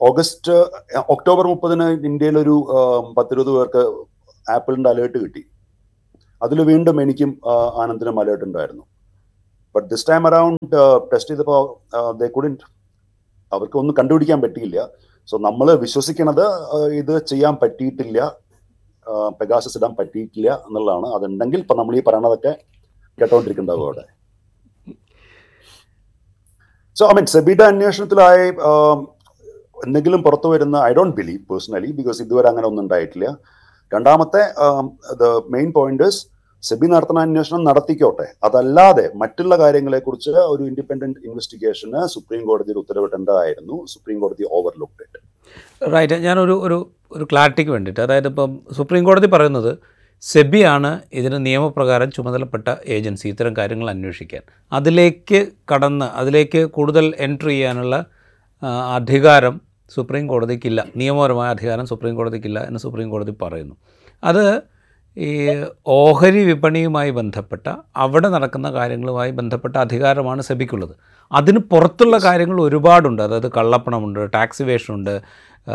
ഓഗസ്റ്റ് 0.01 0.55
uh, 0.99 1.03
ഒക്ടോബർ 1.15 1.45
മുപ്പതിന് 1.53 1.87
ഇന്ത്യയിലൊരു 2.11 2.55
uh, 2.77 3.01
പത്തിരുപത് 3.17 3.51
പേർക്ക് 3.57 3.83
ആപ്പിളിന്റെ 4.47 4.89
അലേർട്ട് 4.93 5.19
കിട്ടി. 5.25 5.43
അതിൽ 6.43 6.59
വീണ്ടും 6.71 6.97
എനിക്കും 7.05 7.31
uh, 7.53 7.69
ആനന്ദിനും 7.83 8.21
അലേർട്ട് 8.23 8.47
ഉണ്ടായിരുന്നു. 8.49 8.85
But 9.75 9.87
this 9.93 10.07
time 10.11 10.23
around 10.31 10.77
test 11.11 11.31
ചെയ്തപ്പോൾ 11.33 11.61
ദേ 12.21 12.29
കുഡിന്റ് 12.37 12.65
അവർക്ക് 13.53 13.77
ഒന്നും 13.81 13.95
കണ്ടുപിടിക്കാൻ 13.99 14.39
പറ്റിയില്ല. 14.45 14.79
സോ 15.31 15.35
നമ്മൾ 15.49 15.67
വിശ്വസിക്കണത് 15.85 16.45
uh, 16.77 16.89
ഇത് 17.01 17.15
ചെയ്യാൻ 17.31 17.55
പറ്റിയിട്ടില്ല. 17.63 18.19
പെഗാസസ് 19.39 19.77
ഇടാൻ 19.79 19.93
പറ്റിയിട്ടില്ല 20.01 20.51
എന്നുള്ളതാണ്. 20.67 21.09
അതുണ്ടെങ്കിൽ 21.17 21.61
ഇപ്പം 21.65 21.79
നമ്മൾ 21.81 21.95
ഈ 22.01 22.03
പറയണതൊക്കെ 22.09 22.53
കേട്ടോണ്ടിരിക്കുന്നുണ്ടാവും 23.19 23.87
അവിടെ. 23.87 24.05
സോ 26.97 27.03
ഐ 27.11 27.15
മീൻ 27.19 27.29
സെബിയുടെ 27.35 27.65
അന്വേഷണത്തിലായി 27.73 28.47
um, 28.71 29.01
എന്തെങ്കിലും 29.87 30.21
പുറത്തു 30.25 30.49
വരുന്ന 30.53 30.77
I 30.89 30.91
don't 30.97 31.17
believe 31.21 31.41
personally 31.51 31.89
because 31.99 32.19
ഇതുവരെ 32.25 32.49
അങ്ങനെ 32.51 32.67
ഒന്നും 32.71 32.83
ഉണ്ടായിട്ടില്ല. 32.85 33.29
രണ്ടാമത്തെ 33.93 34.43
ദ 35.23 35.31
മെയിൻ 35.55 35.69
പോയിന്റ് 35.79 36.09
സെബി 36.63 36.87
നടത്തുന്ന 36.87 37.21
അന്വേഷണം 37.27 37.63
നടത്തിക്കോട്ടെ. 37.69 38.27
അതല്ലാതെ 38.47 39.05
മറ്റുള്ള 39.23 39.55
കാര്യങ്ങളെക്കുറിച്ച് 39.59 40.31
ഒരു 40.53 40.63
ഇൻഡിപെൻഡന്റ് 40.71 41.21
ഇൻവെസ്റ്റിഗേഷന് 41.27 42.01
സുപ്രീം 42.15 42.43
കോടതിയിൽ 42.47 42.79
ഉത്തരവിടേണ്ടതായിരുന്നു. 42.83 43.77
സുപ്രീം 43.93 44.21
കോടതി 44.21 44.45
ഓവർലുക്ഡ് 44.59 45.05
ഇറ്റ് 45.07 45.21
റൈറ്റ് 45.95 46.19
ഞാനൊരു 46.27 46.55
ഒരു 46.67 46.79
ഒരു 47.17 47.25
ക്ലാരിറ്റിക്ക് 47.33 47.71
വേണ്ടിയിട്ട് 47.71 48.01
അതായത് 48.01 48.29
ഇപ്പം 48.29 48.53
സുപ്രീം 48.77 49.03
കോടതി 49.05 49.27
പറയുന്നത് 49.27 49.73
സെബിയാണ് 50.23 50.91
ഇതിന് 51.13 51.39
നിയമപ്രകാരം 51.47 52.11
ചുമതലപ്പെട്ട 52.11 52.69
ഏജൻസി 52.87 53.27
ഇത്തരം 53.29 53.55
കാര്യങ്ങൾ 53.57 53.89
അന്വേഷിക്കാൻ. 53.91 54.43
അതിലേക്ക് 54.73 55.41
കടന്ന് 55.73 56.09
അതിലേക്ക് 56.21 56.61
കൂടുതൽ 56.77 57.15
എൻട്രി 57.19 57.53
ചെയ്യാനുള്ള 57.53 57.97
അധികാരം 58.99 59.61
സുപ്രീം 59.91 60.27
കോടതിക്കില്ല. 60.27 60.81
നിയമപരമായ 60.97 61.49
അധികാരം 61.51 61.87
സുപ്രീം 61.87 62.15
കോടതിക്കില്ല 62.17 62.59
എന്ന് 62.69 62.81
സുപ്രീം 62.81 63.09
കോടതി 63.11 63.35
പറയുന്നു. 63.43 63.75
അത് 64.23 64.45
ഈ 65.17 65.65
ഓഹരി 65.87 66.45
വിപണിയുമായി 66.45 67.11
ബന്ധപ്പെട്ട 67.11 67.67
അവിടെ 67.97 68.29
നടക്കുന്ന 68.29 68.73
കാര്യങ്ങളുമായി 68.73 69.31
ബന്ധപ്പെട്ട 69.31 69.77
അധികാരമാണ് 69.77 70.43
സെബിക്കുള്ളത്. 70.43 70.95
അതിന് 71.33 71.59
പുറത്തുള്ള 71.59 72.19
കാര്യങ്ങൾ 72.19 72.63
ഒരുപാടുണ്ട്. 72.63 73.23
അതായത് 73.23 73.53
കള്ളപ്പണമുണ്ട് 73.53 74.33
ടാക്സ് 74.33 74.63
ആ, 75.69 75.75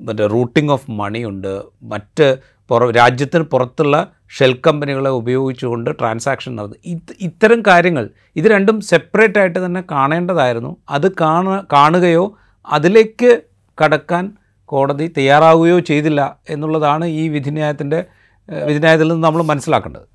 മറ്റേ 0.00 0.26
റൂട്ടിംഗ് 0.26 0.72
ഓഫ് 0.72 0.90
മണി 0.90 1.24
ഉണ്ട് 1.24 1.62
മറ്റ് 1.82 2.36
പുറ 2.70 2.90
രാജ്യത്തിന് 2.90 3.42
പുറത്തുള്ള 3.42 3.96
ഷെൽ 4.38 4.54
കമ്പനികളെ 4.66 5.10
ഉപയോഗിച്ചുകൊണ്ട് 5.10 5.90
ട്രാൻസാക്ഷൻ 5.90 6.56
നടത്തും 6.56 6.80
ഇത് 6.84 7.12
ഇത്തരം 7.20 7.62
കാര്യങ്ങൾ 7.66 8.10
ഇത് 8.36 8.46
രണ്ടും 8.46 8.80
സെപ്പറേറ്റ് 8.80 9.38
ആയിട്ട് 9.38 9.66
തന്നെ 9.66 9.84
കാണേണ്ടതായിരുന്നു. 9.90 10.76
അത് 10.90 11.12
കാണ 11.20 11.62
കാണുകയോ 11.72 12.36
അതിലേക്ക് 12.66 13.42
കടക്കാൻ 13.78 14.32
കോടതി 14.64 15.14
തയ്യാറാവുകയോ 15.18 15.78
ചെയ്തില്ല 15.78 16.36
എന്നുള്ളതാണ് 16.48 17.04
ഈ 17.04 17.28
വിധിന്യായത്തിന്റെ 17.28 18.00
വിധിന്യായത്തിൽ 18.48 19.08
നിന്ന് 19.12 19.24
നമ്മൾ 19.26 19.42
മനസ്സിലാക്കേണ്ടത്. 19.42 20.06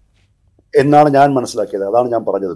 എന്നാണ് 0.81 1.09
ഞാൻ 1.09 1.33
മനസ്സിലാക്കിയത്. 1.33 1.85
അതാണ് 1.89 2.07
ഞാൻ 2.11 2.25
പറഞ്ഞത്. 2.25 2.55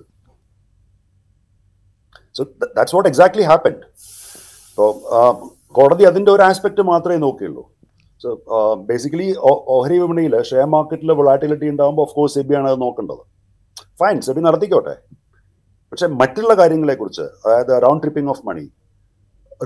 So 2.38 2.44
that's 2.78 2.96
what 2.96 3.10
exactly 3.10 3.44
happened 3.44 3.84
ഇപ്പോൾ 4.70 4.90
കോടതി 5.78 6.04
അതിന്റെ 6.04 6.32
ഒരു 6.32 6.42
ആസ്പെക്റ്റ് 6.42 6.82
മാത്രമേ 6.82 7.18
നോക്കിയുള്ളൂ. 7.18 7.64
സോ 8.24 8.30
ബേസിക്കലി 8.90 9.36
ഓഹരി 9.76 9.98
വിപണിയിൽ 10.00 10.42
ഷെയർ 10.50 10.68
മാർക്കറ്റിൽ 10.76 11.12
വൊളാറ്റിലിറ്റി 11.12 11.70
ഉണ്ടാകുമ്പോൾ 11.74 12.02
ഓഫ് 12.02 12.16
കോഴ്സ് 12.16 12.36
സെബി 12.36 12.56
ആണ് 12.60 12.68
അത് 12.72 12.82
നോക്കേണ്ടത്. 12.82 13.24
ഫൈൻ 14.02 14.22
സെബി 14.22 14.40
നടത്തിക്കോട്ടെ. 14.40 14.96
പക്ഷേ 15.92 16.08
മറ്റുള്ള 16.22 16.54
കാര്യങ്ങളെക്കുറിച്ച് 16.54 17.22
അതായത് 17.22 17.74
round 17.84 18.04
tripping 18.04 18.30
of 18.30 18.44
money 18.48 18.66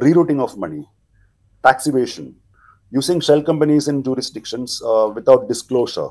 rerouting 0.04 0.43
of 0.43 0.60
money 0.60 0.82
tax evasion 1.65 2.26
using 2.95 3.25
shell 3.27 3.41
companies 3.49 3.88
in 3.91 3.97
jurisdictions 4.08 4.75
without 5.17 5.45
disclosure 5.51 6.08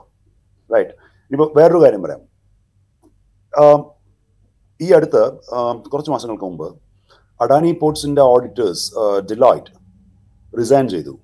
right 0.70 0.94
ഇപ്പോൾ 1.30 1.48
വേറൊരു 1.58 1.80
കാര്യം 1.84 2.02
പറയാം. 2.04 2.22
ഈ 4.80 4.86
അടുത്ത് 4.98 5.22
കുറച്ച് 5.92 6.10
മാസങ്ങൾക്ക് 6.14 6.46
മുമ്പ് 6.50 6.68
അഡാനി 7.40 7.72
പോർട്സിന്റെ 7.82 8.22
ഓഡിറ്റേഴ്സ് 8.34 8.86
ഡിലോയിറ്റ് 9.30 9.72
റിസൈൻ 10.60 10.86
ചെയ്തു. 10.94 11.14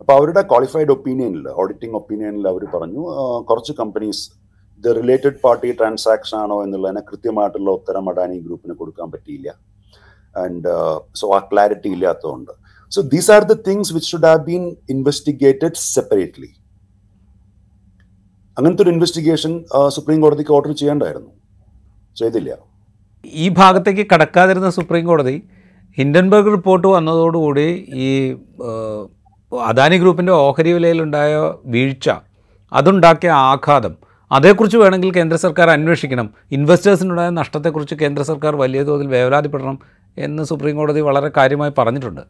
അപ്പോൾ 0.00 0.14
അവരുടെ 0.18 0.42
ക്വാളിഫൈഡ് 0.50 0.92
ഒപ്പീനിയനിൽ 0.94 1.46
ഓഡിറ്റിംഗ് 1.62 1.96
ഒപ്പീനിയനിൽ 1.98 2.44
അവർ 2.50 2.62
പറഞ്ഞു 2.74 3.02
കുറച്ച് 3.48 3.72
കമ്പനീസ് 3.80 4.22
ഇത് 4.78 4.88
റിലേറ്റഡ് 4.98 5.38
പാർട്ടി 5.44 5.70
ട്രാൻസാക്ഷൻ 5.78 6.36
ആണോ 6.42 6.56
എന്നുള്ളതിനെ 6.64 7.02
കൃത്യമായിട്ടുള്ള 7.08 7.70
ഉത്തരം 7.78 8.04
അഡാനി 8.10 8.36
ഗ്രൂപ്പിന് 8.46 8.74
കൊടുക്കാൻ 8.80 9.08
പറ്റിയില്ല. 9.14 9.50
ആൻഡ് 10.42 10.72
സോ 11.20 11.26
ആ 11.36 11.40
ക്ലാരിറ്റി 11.50 11.90
ഇല്ലാത്തതുകൊണ്ട്. 11.96 12.52
So 12.94 13.00
these 13.12 13.28
are 13.34 13.42
the 13.50 13.56
things 13.66 13.86
which 13.94 14.06
should 14.10 14.24
have 14.30 14.42
been 14.50 14.64
investigated 14.94 15.72
separately. 15.94 16.50
അങ്ങനത്തെ 18.58 18.82
ഒരു 18.84 18.90
ഇൻവെസ്റ്റിഗേഷൻ 18.94 19.52
സുപ്രീം 19.96 20.18
കോടതിക്ക് 20.22 20.52
ഓർഡർ 20.56 20.72
ചെയ്യേണ്ടായിരുന്നു. 20.80 21.30
ചെയ്തില്ല. 22.20 22.50
ഈ 23.42 23.46
ഭാഗത്തേക്ക് 23.60 24.04
കടക്കാതിരുന്ന 24.12 24.70
സുപ്രീം 24.78 25.04
കോടതി 25.10 25.36
ഹിൻഡൻബർഗ് 25.98 26.52
റിപ്പോർട്ട് 26.56 26.88
വന്നതോടുകൂടി 26.96 27.68
ഈ 28.04 28.08
അദാനി 29.52 29.96
ഗ്രൂപ്പിന്റെ 30.02 30.32
ഓഹരി 30.32 30.72
വിലയിലുണ്ടായ 30.72 31.32
വീഴ്ച 31.74 32.08
അതുണ്ടാക്കിയ 32.72 33.30
ആഘാതം 33.30 33.94
അതേക്കുറിച്ച് 34.32 34.78
വേണമെങ്കിൽ 34.82 35.10
കേന്ദ്ര 35.16 35.36
സർക്കാർ 35.44 35.68
അന്വേഷിക്കണം. 35.70 36.26
ഇൻവെസ്റ്റേഴ്സിനുണ്ടായ 36.56 37.30
നഷ്ടത്തെക്കുറിച്ച് 37.40 37.94
കേന്ദ്ര 38.02 38.22
സർക്കാർ 38.22 38.52
വലിയ 38.64 38.82
തോതിൽ 38.82 39.08
വേവലാതിപ്പെടണം 39.16 39.78
എന്ന് 40.26 40.42
സുപ്രീം 40.50 40.76
കോടതി 40.76 41.00
വളരെ 41.00 41.30
കാര്യമായി 41.36 41.72
പറഞ്ഞിട്ടുണ്ട്. 41.78 42.22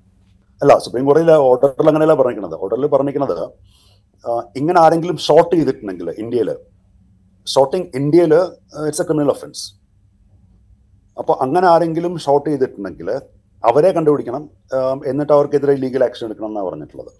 അല്ല 0.62 0.72
സുപ്രീം 0.84 1.04
കോടതിയിലെ 1.08 1.36
ഓർഡറിൽ 1.48 1.88
അങ്ങനെയല്ല 1.90 2.14
പറഞ്ഞിരിക്കുന്നത്. 2.20 2.56
ഓർഡറിൽ 2.64 2.86
പറഞ്ഞിരിക്കുന്നത് 2.94 3.44
ഇങ്ങനെ 4.60 4.78
ആരെങ്കിലും 4.84 5.18
ഷോർട്ട് 5.26 5.52
ചെയ്തിട്ടുണ്ടെങ്കിൽ 5.58 6.08
ഇന്ത്യയിൽ 6.22 6.50
ഷോർട്ടിങ് 7.46 7.88
ഇന്ത്യയിൽ 8.00 8.32
ഇറ്റ്സ് 8.86 9.02
എ 9.02 9.06
ക്രിമിനൽ 9.08 9.30
ഒഫൻസ് 9.34 9.62
അപ്പോൾ 11.16 11.36
അങ്ങനെ 11.44 11.66
ആരെങ്കിലും 11.74 12.12
ഷോർട്ട് 12.24 12.48
ചെയ്തിട്ടുണ്ടെങ്കിൽ 12.50 13.08
അവരെ 13.62 13.90
കണ്ടുപിടിക്കണം 13.96 14.42
എന്നിട്ട് 15.10 15.32
അവർക്കെതിരെ 15.36 15.74
ലീഗൽ 15.84 16.02
ആക്ഷൻ 16.06 16.24
എടുക്കണം 16.28 16.50
എന്നാണ് 16.50 16.66
പറഞ്ഞിട്ടുള്ളത്. 16.68 17.10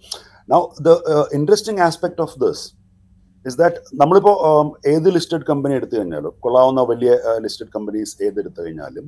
Now 0.49 0.61
the 0.87 0.93
interesting 1.37 1.81
aspect 1.87 2.21
of 2.25 2.37
this 2.43 2.63
is 3.45 3.57
that 3.61 3.81
നമ്മളിപ്പോൾ 4.01 4.35
ഏത് 4.93 5.07
ലിസ്റ്റഡ് 5.17 5.45
കമ്പനി 5.49 5.73
എടുത്തു 5.79 5.95
കഴിഞ്ഞാലും 5.97 6.33
കൊള്ളാവുന്ന 6.45 6.81
വലിയ 6.91 7.11
ലിസ്റ്റഡ് 7.45 7.71
കമ്പനീസ് 7.75 8.15
ഏതെടുത്തു 8.27 8.59
കഴിഞ്ഞാലും 8.61 9.07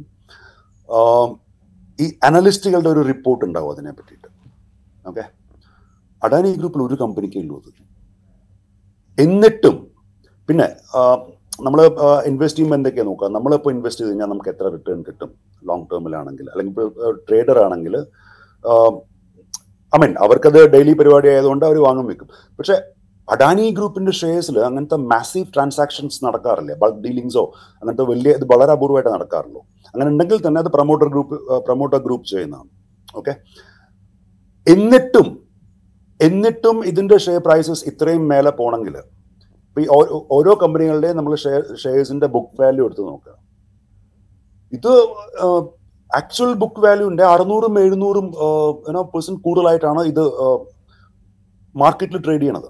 ഈ 2.00 2.06
അനലിസ്റ്റുകളുടെ 2.28 2.90
ഒരു 2.94 3.02
റിപ്പോർട്ട് 3.12 3.44
ഉണ്ടാവും 3.48 3.72
അതിനെ 3.74 3.92
പറ്റിയിട്ട്. 3.98 4.30
ഓക്കെ 5.10 5.24
അഡാനി 6.26 6.52
ഗ്രൂപ്പിൽ 6.60 6.82
ഒരു 6.88 6.96
കമ്പനിക്കേ 7.02 7.40
ഉള്ളൂ 7.44 7.56
അത്. 7.62 7.72
എന്നിട്ടും 9.18 9.76
പിന്നെ 10.50 10.68
നമ്മൾ 11.66 11.80
ഇൻവെസ്റ്റ് 12.30 12.58
ചെയ്യുമ്പോൾ 12.58 12.78
എന്തൊക്കെയാണ് 12.80 13.10
നോക്കുക? 13.10 13.28
നമ്മളിപ്പോൾ 13.36 13.72
ഇൻവെസ്റ്റ് 13.76 14.02
ചെയ്ത് 14.02 14.12
കഴിഞ്ഞാൽ 14.12 14.30
നമുക്ക് 14.32 14.52
എത്ര 14.54 14.66
റിട്ടേൺ 14.76 15.00
കിട്ടും? 15.08 15.32
ലോങ് 15.70 15.86
ടേമിലാണെങ്കിൽ 15.92 16.46
അല്ലെങ്കിൽ 16.54 16.88
ട്രേഡർ 17.28 17.58
ആണെങ്കിൽ 17.66 17.96
ഐ 19.94 20.00
മീൻ 20.04 20.14
അവർക്കത് 20.26 20.60
ഡെയിലി 20.74 20.94
പരിപാടി 21.00 21.28
ആയതുകൊണ്ട് 21.34 21.64
അവർ 21.70 21.78
വാങ്ങും 21.88 22.08
വെക്കും. 22.12 22.30
പക്ഷെ 22.60 22.76
അഡാനി 23.32 23.66
ഗ്രൂപ്പിന്റെ 23.78 24.14
ഷെയർസിൽ 24.22 24.56
അങ്ങനത്തെ 24.68 24.98
മാസീവ് 25.12 25.48
ട്രാൻസാക്ഷൻസ് 25.54 26.20
നടക്കാറില്ല? 26.26 26.72
ബൾക്ക് 26.82 27.02
ഡീലിങ്സോ 27.06 27.44
അങ്ങനത്തെ 27.80 28.06
വലിയ 28.12 28.32
ഇത് 28.40 28.46
വളരെ 28.52 28.72
അപൂർവമായിട്ട് 28.76 29.12
നടക്കാറുള്ളൂ. 29.16 29.62
അങ്ങനെ 29.94 30.10
ഉണ്ടെങ്കിൽ 30.14 30.40
തന്നെ 30.48 30.60
അത് 30.64 30.70
പ്രൊമോട്ടർ 30.76 31.08
ഗ്രൂപ്പ് 31.14 31.36
പ്രൊമോട്ടർ 31.68 32.00
ഗ്രൂപ്പ് 32.08 32.28
ചെയ്യുന്നതാണ്. 32.34 32.70
ഓക്കെ 33.20 33.34
എന്നിട്ടും 34.68 35.28
എന്നിട്ടും 36.20 36.78
ഇതിന്റെ 36.90 37.16
ഷെയർ 37.26 37.42
പ്രൈസസ് 37.48 37.84
ഇത്രയും 37.92 38.26
മേലെ 38.32 38.52
പോണെങ്കിൽ 38.60 38.96
ഇപ്പൊ 39.70 39.82
ഈ 39.84 39.88
ഓരോ 40.38 40.52
കമ്പനികളുടെയും 40.62 41.16
നമ്മൾ 41.20 41.34
ഷെയർ 41.46 41.62
ഷെയർസിന്റെ 41.84 42.28
ബുക്ക് 42.36 42.60
വാല്യൂ 42.62 42.84
എടുത്ത് 42.88 43.04
നോക്കുക. 43.08 43.34
ഇത് 44.78 44.92
ആക്ച്വൽ 46.12 46.52
ബുക്ക് 46.62 46.82
വാല്യൂവിന്റെ 46.86 47.26
അറുന്നൂറും 47.34 47.74
എഴുന്നൂറും 47.84 48.28
പേഴ്സൺ 49.14 49.36
കൂടുതലായിട്ടാണ് 49.46 50.02
ഇത് 50.12 50.24
മാർക്കറ്റിൽ 51.76 52.20
ട്രേഡ് 52.26 52.42
ചെയ്യണത്. 52.44 52.70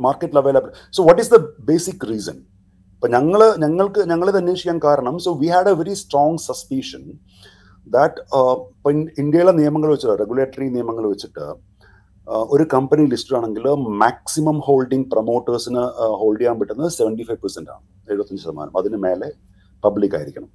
മാർക്കറ്റിൽ 0.00 0.38
available 0.38 0.70
so 0.96 1.02
what 1.08 1.20
is 1.22 1.32
the 1.34 1.40
basic 1.68 2.04
reason 2.10 2.38
ഇപ്പം 2.94 3.10
ഞങ്ങൾ 3.10 3.40
ഞങ്ങൾക്ക് 3.64 4.00
ഞങ്ങൾ 4.10 4.28
ഇത് 4.30 4.38
അന്വേഷിക്കാൻ 4.40 4.78
കാരണം 4.84 5.16
so 5.26 5.32
we 5.42 5.48
had 5.54 5.70
a 5.72 5.76
very 5.80 5.94
strong 6.00 6.40
suspicion 6.46 7.02
that 7.86 8.20
ഇപ്പൊ 8.70 8.90
ഇന്ത്യയിലെ 9.22 9.52
നിയമങ്ങൾ 9.60 9.90
വെച്ചിട്ട് 9.92 10.16
റെഗുലേറ്ററി 10.22 10.68
നിയമങ്ങൾ 10.76 11.04
വെച്ചിട്ട് 11.12 11.44
uh, 12.26 12.44
ഒരു 12.54 12.64
കമ്പനി 12.72 13.04
ലിസ്റ്റഡ് 13.12 13.36
ആണെങ്കിൽ 13.38 13.66
മാക്സിമം 14.02 14.56
ഹോൾഡിംഗ് 14.66 15.06
പ്രൊമോട്ടേഴ്സിന് 15.12 15.82
ഹോൾഡ് 16.20 16.40
ചെയ്യാൻ 16.40 16.56
പറ്റുന്നത് 16.60 16.90
സെവന്റി 16.96 17.24
ഫൈവ് 17.28 17.40
പെർസെന്റ് 17.44 17.70
ആണ് 17.74 17.84
എഴുപത്തഞ്ച് 18.08 18.42
ശതമാനം. 18.44 18.72
അതിന് 18.80 18.98
മേലെ 19.04 19.28
പബ്ലിക് 19.84 20.16
ആയിരിക്കണം. 20.18 20.50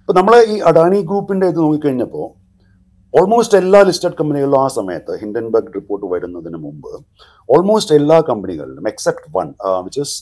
ഇപ്പം 0.00 0.16
നമ്മൾ 0.18 0.34
ഈ 0.52 0.56
അഡാനി 0.70 0.98
ഗ്രൂപ്പിന്റെ 1.10 1.46
ഇത് 1.52 1.60
നോക്കിക്കഴിഞ്ഞപ്പോൾ 1.64 2.26
ഓൾമോസ്റ്റ് 3.14 3.56
എല്ലാ 3.60 3.80
ലിസ്റ്റഡ് 3.86 4.16
കമ്പനികളിലും 4.18 4.58
ആ 4.58 4.68
സമയത്ത് 4.74 5.12
ഹിൻഡൻബർഗ് 5.22 5.72
റിപ്പോർട്ട് 5.76 6.06
വരുന്നതിന് 6.12 6.58
മുമ്പ് 6.64 6.90
ഓൾമോസ്റ്റ് 7.48 7.94
എല്ലാ 7.96 8.18
കമ്പനികളിലും 8.28 8.84
except 8.90 9.30
one 9.36 9.48
which 9.86 10.02
is 10.02 10.16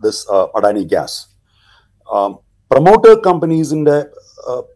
this 0.00 0.22
Adani 0.58 0.82
gas 0.92 1.18
promoter 2.70 3.14
കമ്പനീസിന്റെ 3.24 3.96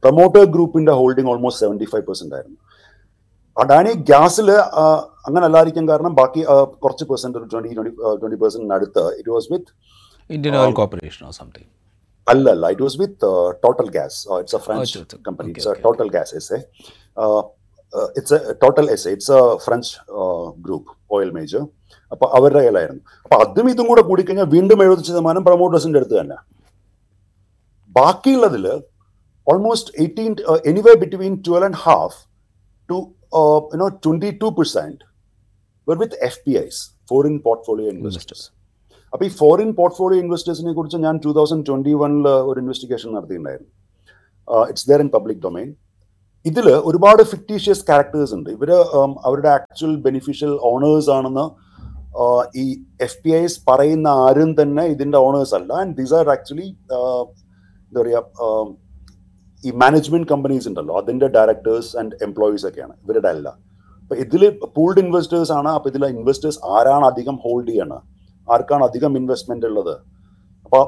promoter 0.03 0.45
ഗ്രൂപ്പിന്റെ 0.55 0.93
holding 0.99 1.31
almost 1.33 1.63
seventy 1.63 1.87
five 1.93 2.05
percent 2.09 2.35
ആയിരുന്നു. 2.37 2.59
അഡാനി 3.57 3.93
ഗ്യാസിൽ 4.09 4.49
അങ്ങനെ 5.27 5.45
അല്ലായിരിക്കും 5.47 5.85
കാരണം 5.91 6.13
ബാക്കി 6.19 6.41
ആ, 6.47 6.55
കുറച്ച് 6.83 7.05
പെർസെന്റ് 7.11 7.39
ഒരു 7.39 7.47
ട്വന്റി 7.53 7.71
ട്വന്റി 8.21 8.39
പെർസെന്റിന് 8.43 8.75
അടുത്ത് 8.77 9.05
it 9.21 9.31
was 9.31 9.49
with 9.53 9.71
Indian 10.31 10.57
oil 10.61 10.75
corporation 10.79 11.23
or 11.27 11.35
something 11.39 11.69
അല്ല 12.27 12.47
അല്ല 12.55 12.67
it 12.75 12.85
was 12.85 12.99
with 13.03 13.29
Total 13.65 13.89
gas 13.97 14.19
it's 14.39 14.57
a 14.57 14.63
French 14.67 14.81
Oh, 14.93 15.03
it's 15.03 15.15
a- 15.15 15.21
company 15.27 15.47
okay, 15.47 15.53
it's 15.55 15.71
okay. 15.73 15.83
Total 15.85 16.09
gas 16.15 16.35
S 16.41 16.53
A 16.53 16.61
it's 18.19 18.37
a 18.37 18.55
Total 18.63 18.87
S 18.95 19.07
A 19.09 19.13
it's 19.17 19.33
a 19.33 19.43
French 19.67 19.91
group 20.65 20.89
oil 21.17 21.31
major 21.37 21.63
അപ്പൊ 22.13 22.27
അവരുടെ 22.37 22.61
കയ്യിലായിരുന്നു. 22.61 23.03
അപ്പൊ 23.25 23.37
അതും 23.45 23.69
ഇതും 23.71 23.87
കൂടെ 23.91 24.03
കൂടിക്കഴിഞ്ഞാൽ 24.09 24.49
വീണ്ടും 24.55 24.83
എഴുപത് 24.85 25.03
ശതമാനം 25.09 25.45
പ്രൊമോട്ടേഴ്സിന്റെ 25.47 25.99
അടുത്ത് 26.01 26.17
തന്നെ. 26.21 26.39
ബാക്കിയുള്ളതിൽ 27.97 28.67
almost 29.47 29.93
eighteen 30.03 30.33
anyway 30.71 30.95
between 31.03 31.35
twelve 31.47 31.67
and 31.69 31.81
half 31.85 32.19
to 32.89 32.99
you know 33.73 33.89
twenty 34.05 34.31
two 34.43 34.51
percent 34.59 35.01
with 35.89 36.19
F 36.29 36.41
P 36.47 36.55
I's 36.65 36.81
foreign 37.11 37.37
portfolio 37.47 37.89
investors 37.95 38.47
അപ്പൊ 39.17 39.27
ഈ 39.27 39.31
ഫോറിൻ 39.41 39.69
പോർട്ട്ഫോളിയോ 39.77 40.21
ഇൻവെസ്റ്റേഴ്സിനെ 40.23 40.73
കുറിച്ച് 40.79 40.99
ഞാൻ 41.05 41.17
ടൂ 41.25 41.31
തൗസൻഡ് 41.37 41.65
ട്വന്റി 41.67 41.93
വണ്ണിൽ 42.01 42.27
ഒരു 42.49 42.59
investigation 42.63 43.09
നടത്തിയിട്ടുണ്ടായിരുന്നു. 43.17 43.71
It's 44.71 44.87
there 44.91 45.01
in 45.05 45.09
public 45.15 45.39
domain 45.45 45.69
ഇതിൽ 46.49 46.67
ഒരുപാട് 46.89 47.23
fictitious 47.31 47.83
characters 47.91 48.35
ഉണ്ട്. 48.39 48.49
ഇവർ 48.57 48.71
അവരുടെ 49.29 49.51
ആക്ച്വൽ 49.59 49.95
ബെനിഫിഷ്യൽ 50.07 50.53
ഓണേഴ്സ് 50.71 51.11
ആണെന്ന് 51.15 51.45
ഈ 52.63 52.65
എഫ് 53.07 53.17
പി 53.23 53.31
ഐസ് 53.39 53.57
പറയുന്ന 53.69 54.09
ആരും 54.25 54.51
തന്നെ 54.59 54.85
ഇതിന്റെ 54.95 55.19
ഓണേഴ്സ് 55.29 55.55
അല്ല. 55.59 55.71
ആൻഡ് 55.85 55.95
ദീസ് 56.01 56.15
ആർ 56.19 56.31
ആക്ച്വലി 56.35 56.69
എന്താ 56.97 58.01
പറയാ 58.01 58.21
um, 58.47 58.69
ഈ 59.65 59.73
മാനേജ്മെന്റ് 59.85 60.29
കമ്പനീസ് 60.33 60.69
ഉണ്ടല്ലോ. 60.73 60.97
അതിന്റെ 61.03 61.29
ഡയറക്ടേഴ്സ് 61.37 61.91
ആൻഡ് 62.03 62.19
എംപ്ലോയീസ് 62.27 62.67
ഒക്കെയാണ്. 62.71 62.95
ഇവരുടെ 63.05 63.31
അല്ല. 63.35 63.49
അപ്പൊ 64.03 64.17
ഇതിൽ 64.25 64.43
പൂൾഡ് 64.77 65.01
ഇൻവെസ്റ്റേഴ്സ് 65.05 65.55
ആണ്. 65.61 65.73
അപ്പൊ 65.77 65.89
ഇതിലെ 65.93 66.11
ഇൻവെസ്റ്റേഴ്സ് 66.17 66.61
ആരാണ് 66.77 67.07
അധികം 67.13 67.39
ഹോൾഡ് 67.47 67.71
ചെയ്യണത്? 67.73 68.03
ആർക്കാണ് 68.55 68.85
അധികം 68.89 69.13
ഇൻവെസ്റ്റ്മെന്റ് 69.21 69.67
ഉള്ളത്? 69.71 69.95
അപ്പൊ 70.67 70.81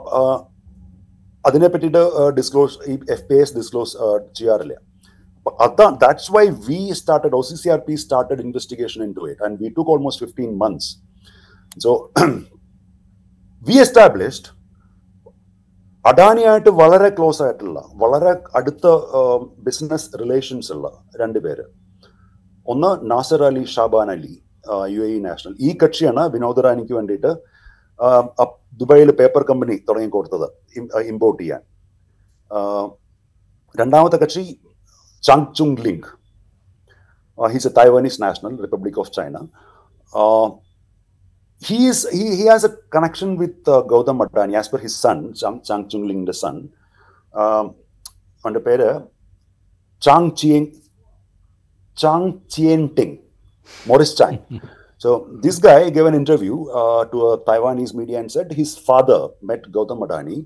അതിനെ 1.48 1.68
പറ്റിയിട്ട് 1.72 2.02
ഡിസ്ക്ലോസ് 2.38 2.76
ഈ 2.90 2.94
എഫ് 3.14 3.26
പി 3.30 3.36
എസ് 3.42 3.54
ഡിസ്ക്ലോസ് 3.58 3.94
ചെയ്യാറില്ല. 4.38 4.74
അപ്പൊ 5.38 5.50
അതാണ് 5.66 5.96
that's 6.04 6.30
why 6.36 6.44
we 6.68 6.80
started 7.00 7.36
O 7.38 7.42
C 7.50 7.56
C 7.62 7.68
R 7.74 7.80
P 7.88 7.94
started 8.04 8.42
investigation 8.46 9.00
in 9.06 9.12
to 9.18 9.24
it 9.32 9.44
and 9.46 9.56
we 9.62 9.68
took 9.76 9.92
almost 9.94 10.22
fifteen 10.26 10.50
months 10.62 10.90
so 11.84 11.92
we 13.68 13.76
established 13.84 14.48
അഡാനിയായിട്ട് 16.04 16.70
വളരെ 16.80 17.08
ക്ലോസ് 17.16 17.40
ആയിട്ടുള്ള 17.44 17.78
വളരെ 18.02 18.32
അടുത്ത 18.58 18.86
ബിസിനസ് 19.66 20.08
റിലേഷൻസ് 20.20 20.70
ഉള്ള 20.74 20.88
രണ്ടുപേര് 21.22 21.64
ഒന്ന് 22.66 22.90
Nasser 23.10 23.42
Ali 23.48 23.64
Shaban 23.74 24.10
Ali. 24.14 24.34
U 24.94 25.00
A 25.06 25.08
E 25.16 25.18
national. 25.28 25.54
ഈ 25.66 25.70
കക്ഷിയാണ് 25.82 26.22
വിനോദ് 26.34 26.64
റാനിക്ക് 26.66 26.94
വേണ്ടിയിട്ട് 26.98 27.30
ദുബായിൽ 28.80 29.10
പേപ്പർ 29.20 29.42
കമ്പനി 29.50 29.76
തുടങ്ങി 29.88 30.10
കൊടുത്തത് 30.16 30.46
ഇമ്പോർട്ട് 31.12 31.40
ചെയ്യാൻ. 31.42 31.62
രണ്ടാമത്തെ 33.80 34.18
കക്ഷി 34.22 34.44
Chang 35.24 35.48
Chung 35.58 35.80
Ling 35.86 36.08
he's 37.38 37.68
a 37.70 37.74
Taiwanese 37.80 38.18
national 38.26 38.56
republic 38.66 39.00
of 39.04 39.12
China 39.18 39.36
he 41.62 41.78
a 42.48 42.68
connection 42.94 43.36
with 43.36 43.68
uh, 43.68 43.82
Gautam 43.82 44.20
Adani 44.24 44.54
as 44.54 44.68
per 44.68 44.78
his 44.78 44.94
son 44.94 45.34
Chang, 45.34 45.60
Chang 45.62 45.88
Chung 45.88 46.06
Ling 46.08 46.24
the 46.24 46.34
son. 46.42 46.56
um, 47.34 47.66
അവന്റെ 48.44 48.60
പേര് 48.66 48.88
Chang 50.02 50.30
Chien 50.40 50.64
Chang 51.96 52.30
Chien 52.54 52.82
Ting 52.96 53.16
Morris 53.86 54.16
Chang 54.20 54.40
so 55.02 55.10
this 55.42 55.56
guy 55.58 55.76
gave 55.90 56.06
an 56.06 56.14
interview 56.14 56.54
uh, 56.72 57.02
to 57.04 57.18
a 57.24 57.38
Taiwanese 57.40 57.92
media 57.94 58.16
and 58.18 58.30
said 58.30 58.48
his 58.52 58.70
father 58.78 59.18
met 59.42 59.62
Gautam 59.74 60.00
Adani 60.04 60.38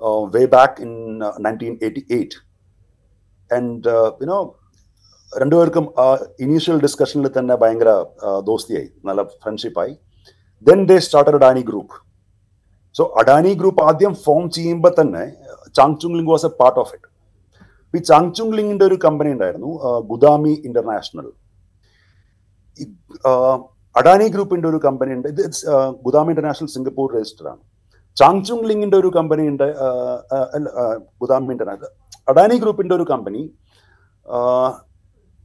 uh, 0.00 0.20
way 0.28 0.44
back 0.48 0.80
in 0.80 0.90
uh, 1.22 1.30
1988 1.42 2.34
and 3.50 3.80
uh, 3.88 4.10
you 4.20 4.28
know 4.30 4.42
രണ്ടുപേർക്കും 5.32 5.84
initial 6.44 6.76
ഡിസ്കഷനിൽ 6.82 7.28
തന്നെ 7.32 7.54
ഭയങ്കര 7.60 7.90
ആ, 8.22 8.32
ദോസ്തിയായി 8.48 8.88
നല്ല 9.06 9.20
ഫ്രണ്ട്ഷിപ്പായി 9.40 9.92
then 10.66 10.80
they 10.90 10.96
started 11.06 11.38
Adani 11.40 11.62
group 11.70 11.94
so 12.94 13.04
Adani 13.20 13.52
group 13.60 13.82
ആദ്യം 13.84 14.14
form 14.24 14.44
ചെയ്യുമ്പോൾ 14.56 14.92
തന്നെ 14.98 15.24
Chang 15.76 15.96
Chung 16.02 16.16
Ling 16.18 16.32
was 16.32 16.46
a 16.46 16.54
part 16.60 16.78
of 16.82 16.92
it 16.96 17.08
ഈ 17.94 18.02
ചാങ് 18.10 18.30
ചുങ് 18.38 18.54
ലിങ്ങിന്റെ 18.58 18.86
ഒരു 18.90 18.98
കമ്പനി 19.04 19.32
ഉണ്ടായിരുന്നു 19.36 19.72
ആ, 19.80 19.92
ഗുദാമി 20.12 20.54
ഇന്റർനാഷണൽ 20.68 21.26
ഈ, 21.26 21.32
ആ, 21.32 21.43
അഡാനി 23.98 24.26
ഗ്രൂപ്പിന്റെ 24.34 24.66
ഒരു 24.70 24.78
കമ്പനി 24.84 25.12
ഉണ്ട്. 25.16 25.28
ഇത് 25.32 25.42
ഗുദാം 26.06 26.28
ഇന്റർനാഷണൽ 26.32 26.68
സിംഗപ്പൂർ 26.76 27.08
രജിസ്റ്റർ 27.16 27.46
ആണ്. 27.52 27.62
ചാങ്ചുങ് 28.20 28.66
ലിങ്ങിന്റെ 28.70 28.96
ഒരു 29.02 29.10
കമ്പനി 29.16 29.44
ഉണ്ട് 29.52 29.66
ഗുദാം 31.22 31.44
ഇന്റർനാഷണൽ 31.54 31.92
അഡാനി 32.32 32.56
ഗ്രൂപ്പിന്റെ 32.64 32.94
ഒരു 32.98 33.06
കമ്പനി 33.12 33.42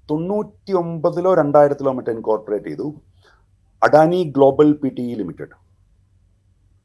തൊണ്ണൂറ്റി 0.10 0.74
ഒമ്പതിലോ 0.82 1.32
രണ്ടായിരത്തിലോ 1.39 1.92
മറ്റോ 1.98 2.12
ഇൻകോർപ്പറേറ്റ് 2.18 2.70
ചെയ്തു 2.70 2.88
Adani 3.82 4.22
global 4.36 4.70
P 4.82 4.89
T 4.98 5.04
E 5.12 5.15
limited. 5.22 5.54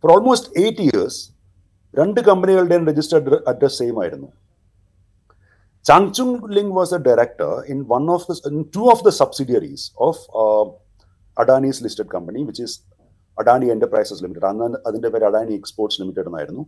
For 0.05 0.11
almost 0.15 0.51
eight 0.63 0.83
years 0.87 1.21
രണ്ട് 1.99 2.21
കമ്പനികളുടെയും 2.29 2.85
രജിസ്റ്റർഡ് 2.91 3.39
അഡ്രസ് 3.51 3.79
സെയിം 3.81 3.97
ആയിരുന്നു. 4.03 4.29
Chang Chung 5.87 6.71
was 6.79 6.91
a 6.93 7.03
director 7.09 7.53
in 7.73 7.79
one 7.89 8.07
of 8.09 8.23
the 8.29 8.35
in 8.51 8.59
two 8.75 8.87
of 8.93 9.01
the 9.07 9.13
subsidiaries 9.13 9.83
of 10.07 10.17
uh, 10.43 10.65
Adani's 11.37 11.81
listed 11.87 12.09
company, 12.17 12.43
which 12.51 12.61
is 12.67 12.73
Adani 13.39 13.67
enterprises 13.75 14.21
limited 14.25 14.47
അന്ന് 14.49 14.79
അതിന്റെ 14.89 15.09
പേര് 15.13 15.25
Adani 15.29 15.55
exports 15.61 15.99
limited 16.01 16.29
എന്നായിരുന്നു. 16.31 16.63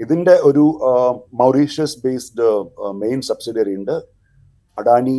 ഇതിന്റെ 0.00 0.34
ഒരു 0.48 0.64
Mauritius 1.40 1.96
based 2.04 2.46
main 3.02 3.20
subsidiary 3.28 3.74
ഉണ്ട് 3.80 3.94
Adani 4.78 5.14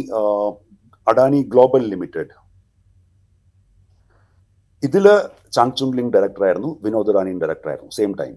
Adani 1.07 1.39
Global 1.53 1.83
Limited 1.93 2.33
ഇതിൽ 4.83 5.05
ചാങ്ചുങ് 5.57 5.95
Ling 5.99 6.11
director 6.15 6.43
ആയിരുന്നു 6.49 6.71
Vinod 6.85 7.15
Rani 7.17 7.33
director 7.43 7.69
ആയിരുന്നു 7.73 7.93
same 7.99 8.13
time 8.21 8.35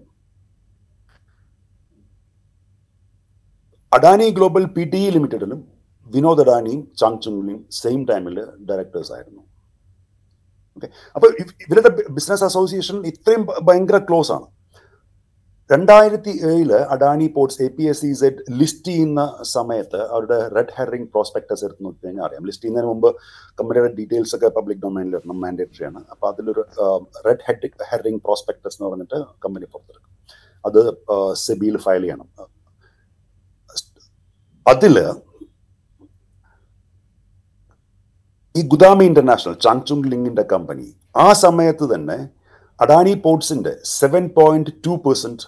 Adani 3.95 4.27
global 4.37 4.63
P 4.75 4.83
T 4.91 4.99
E 5.07 5.09
ലിമിറ്റഡിലും 5.15 5.59
Vinod 6.13 6.41
അഡാനിയും 6.43 6.81
ചാങ് 6.99 7.19
ചുങ്ങിലും 7.23 7.57
സെയിം 7.79 7.99
ടൈമിൽ 8.09 8.35
ഡയറക്ടേഴ്സ് 8.69 9.11
ആയിരുന്നു. 9.15 9.41
ഓക്കെ 10.77 10.87
അപ്പോൾ 11.15 11.29
ഇവരുടെ 11.65 11.89
ബിസിനസ് 12.15 12.45
അസോസിയേഷൻ 12.47 12.97
ഇത്രയും 13.11 13.43
ഭയങ്കര 13.67 13.97
ക്ലോസ് 14.07 14.31
ആണ്. 14.35 14.47
രണ്ടായിരത്തി 15.69 16.31
ഏഴിൽ 16.51 16.71
Adani 16.93 17.27
ports 17.35 17.59
A 17.65 17.67
P 17.75 17.83
S 17.91 18.01
C 18.03 18.09
Z 18.21 18.41
list 18.61 18.89
ചെയ്യുന്ന 18.89 19.21
സമയത്ത് 19.53 19.99
അവരുടെ 20.13 20.39
റെഡ് 20.55 20.73
ഹെറിംഗ് 20.77 21.07
പ്രോസ്പെക്ടസ് 21.13 21.63
എടുത്ത് 21.67 21.85
നോക്കി 21.85 21.99
കഴിഞ്ഞാൽ 22.05 22.25
അറിയാം. 22.27 22.43
ലിസ്റ്റ് 22.49 22.63
ചെയ്യുന്നതിന് 22.65 22.89
മുമ്പ് 22.93 23.09
കമ്പനിയുടെ 23.59 23.91
ഡീറ്റെയിൽസ് 23.99 24.35
ഒക്കെ 24.37 24.49
പബ്ലിക് 24.57 24.81
ഡൊമൈനിൽ 24.85 25.15
ഇടണം 25.19 25.39
മാൻഡേറ്ററി 25.43 25.85
ആണ്. 25.91 26.01
അപ്പോൾ 26.15 26.29
അതിലൊരു 26.31 26.63
റെഡ് 27.27 27.45
ഹെഡ് 27.49 27.71
ഹെറിംഗ് 27.91 28.21
പ്രോസ്പെക്ടസ് 28.25 28.77
എന്ന് 28.79 28.89
പറഞ്ഞിട്ട് 28.89 29.19
കമ്പനി 29.45 29.69
പുറത്തെടുക്കും 29.75 30.11
അത് 30.65 30.81
സെബിയിൽ 31.45 31.77
ഫയൽ 31.85 32.03
ചെയ്യണം. 32.07 32.27
അതിൽ 34.65 34.95
ഈ 38.55 38.61
ഗുദാമി 38.71 39.03
ഇന്റർനാഷണൽ 39.09 39.53
ചാങ്ചുങ് 39.65 40.09
ലിങ്ങിന്റെ 40.11 40.43
കമ്പനി 40.53 40.87
ആ 41.23 41.27
സമയത്ത് 41.43 41.85
തന്നെ 41.93 42.17
Adani 42.79 43.13
പോർട്സിന്റെ 43.25 43.73
seven 43.99 44.23
point 44.37 44.73
two 44.85 44.93
percent 45.05 45.45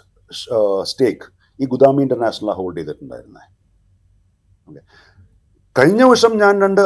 stake 0.91 1.25
ഈ 1.60 1.65
ഗുദാമി 1.73 2.01
ഇന്റർനാഷണൽ 2.06 2.51
ഹോൾഡ് 2.60 2.78
ചെയ്തിട്ടുണ്ടായിരുന്നെ. 2.80 3.43
കഴിഞ്ഞ 5.75 6.04
വർഷം 6.12 6.34
ഞാൻ 6.41 6.54
രണ്ട് 6.63 6.82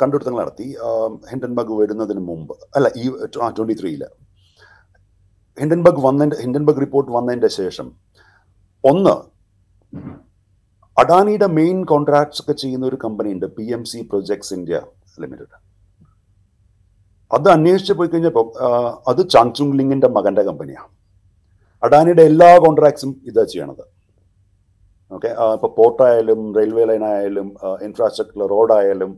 കണ്ടുപിടുത്തങ്ങൾ 0.00 0.40
നടത്തി. 0.42 0.66
ഹിൻഡൻബർഗ് 1.30 1.74
വരുന്നതിന് 1.80 2.22
മുമ്പ് 2.30 2.54
അല്ല 2.76 2.88
ഈ 3.02 3.04
ട്വന്റി 3.58 3.76
ത്രീയിൽ 3.80 4.02
ഹിൻഡൻബർഗ് 5.58 6.02
വന്നതിന്റെ 6.08 6.38
ഹിൻഡൻബർഗ് 6.44 6.82
റിപ്പോർട്ട് 6.84 7.10
വന്നതിന്റെ 7.18 7.50
ശേഷം 7.60 7.86
ഒന്ന് 8.84 9.14
അഡാനിയുടെ 11.00 11.46
മെയിൻ 11.46 11.84
കോൺട്രാക്ട്സ് 11.84 12.42
ഒക്കെ 12.42 12.52
ചെയ്യുന്ന 12.52 12.86
ഒരു 12.86 12.96
കമ്പനി 12.96 13.30
ഉണ്ട് 13.32 13.46
P 13.46 13.66
M 13.72 13.82
C 13.84 14.00
projects 14.10 14.54
India 14.54 14.78
limited 15.18 15.56
അത് 17.30 17.48
അന്വേഷിച്ച് 17.48 17.92
പോയി 17.92 18.08
കഴിഞ്ഞപ്പോൾ 18.08 18.46
അത് 19.08 19.30
ചാങ്ചുങ് 19.30 19.76
ലിങ്ങിന്റെ 19.78 20.08
മകന്റെ 20.08 20.42
കമ്പനിയാണ് 20.42 20.90
അഡാനിയുടെ 21.82 22.22
എല്ലാ 22.22 22.48
കോൺട്രാക്ട്സും 22.58 23.10
ഇതാ 23.26 23.44
ചെയ്യണത്. 23.44 23.84
ഓക്കെ 25.12 25.28
ഇപ്പോൾ 25.54 25.70
പോർട്ടായാലും 25.76 26.40
റെയിൽവേ 26.56 26.84
ലൈൻ 26.84 27.04
ആയാലും 27.04 27.46
infrastructure 27.82 28.46
റോഡായാലും 28.46 29.12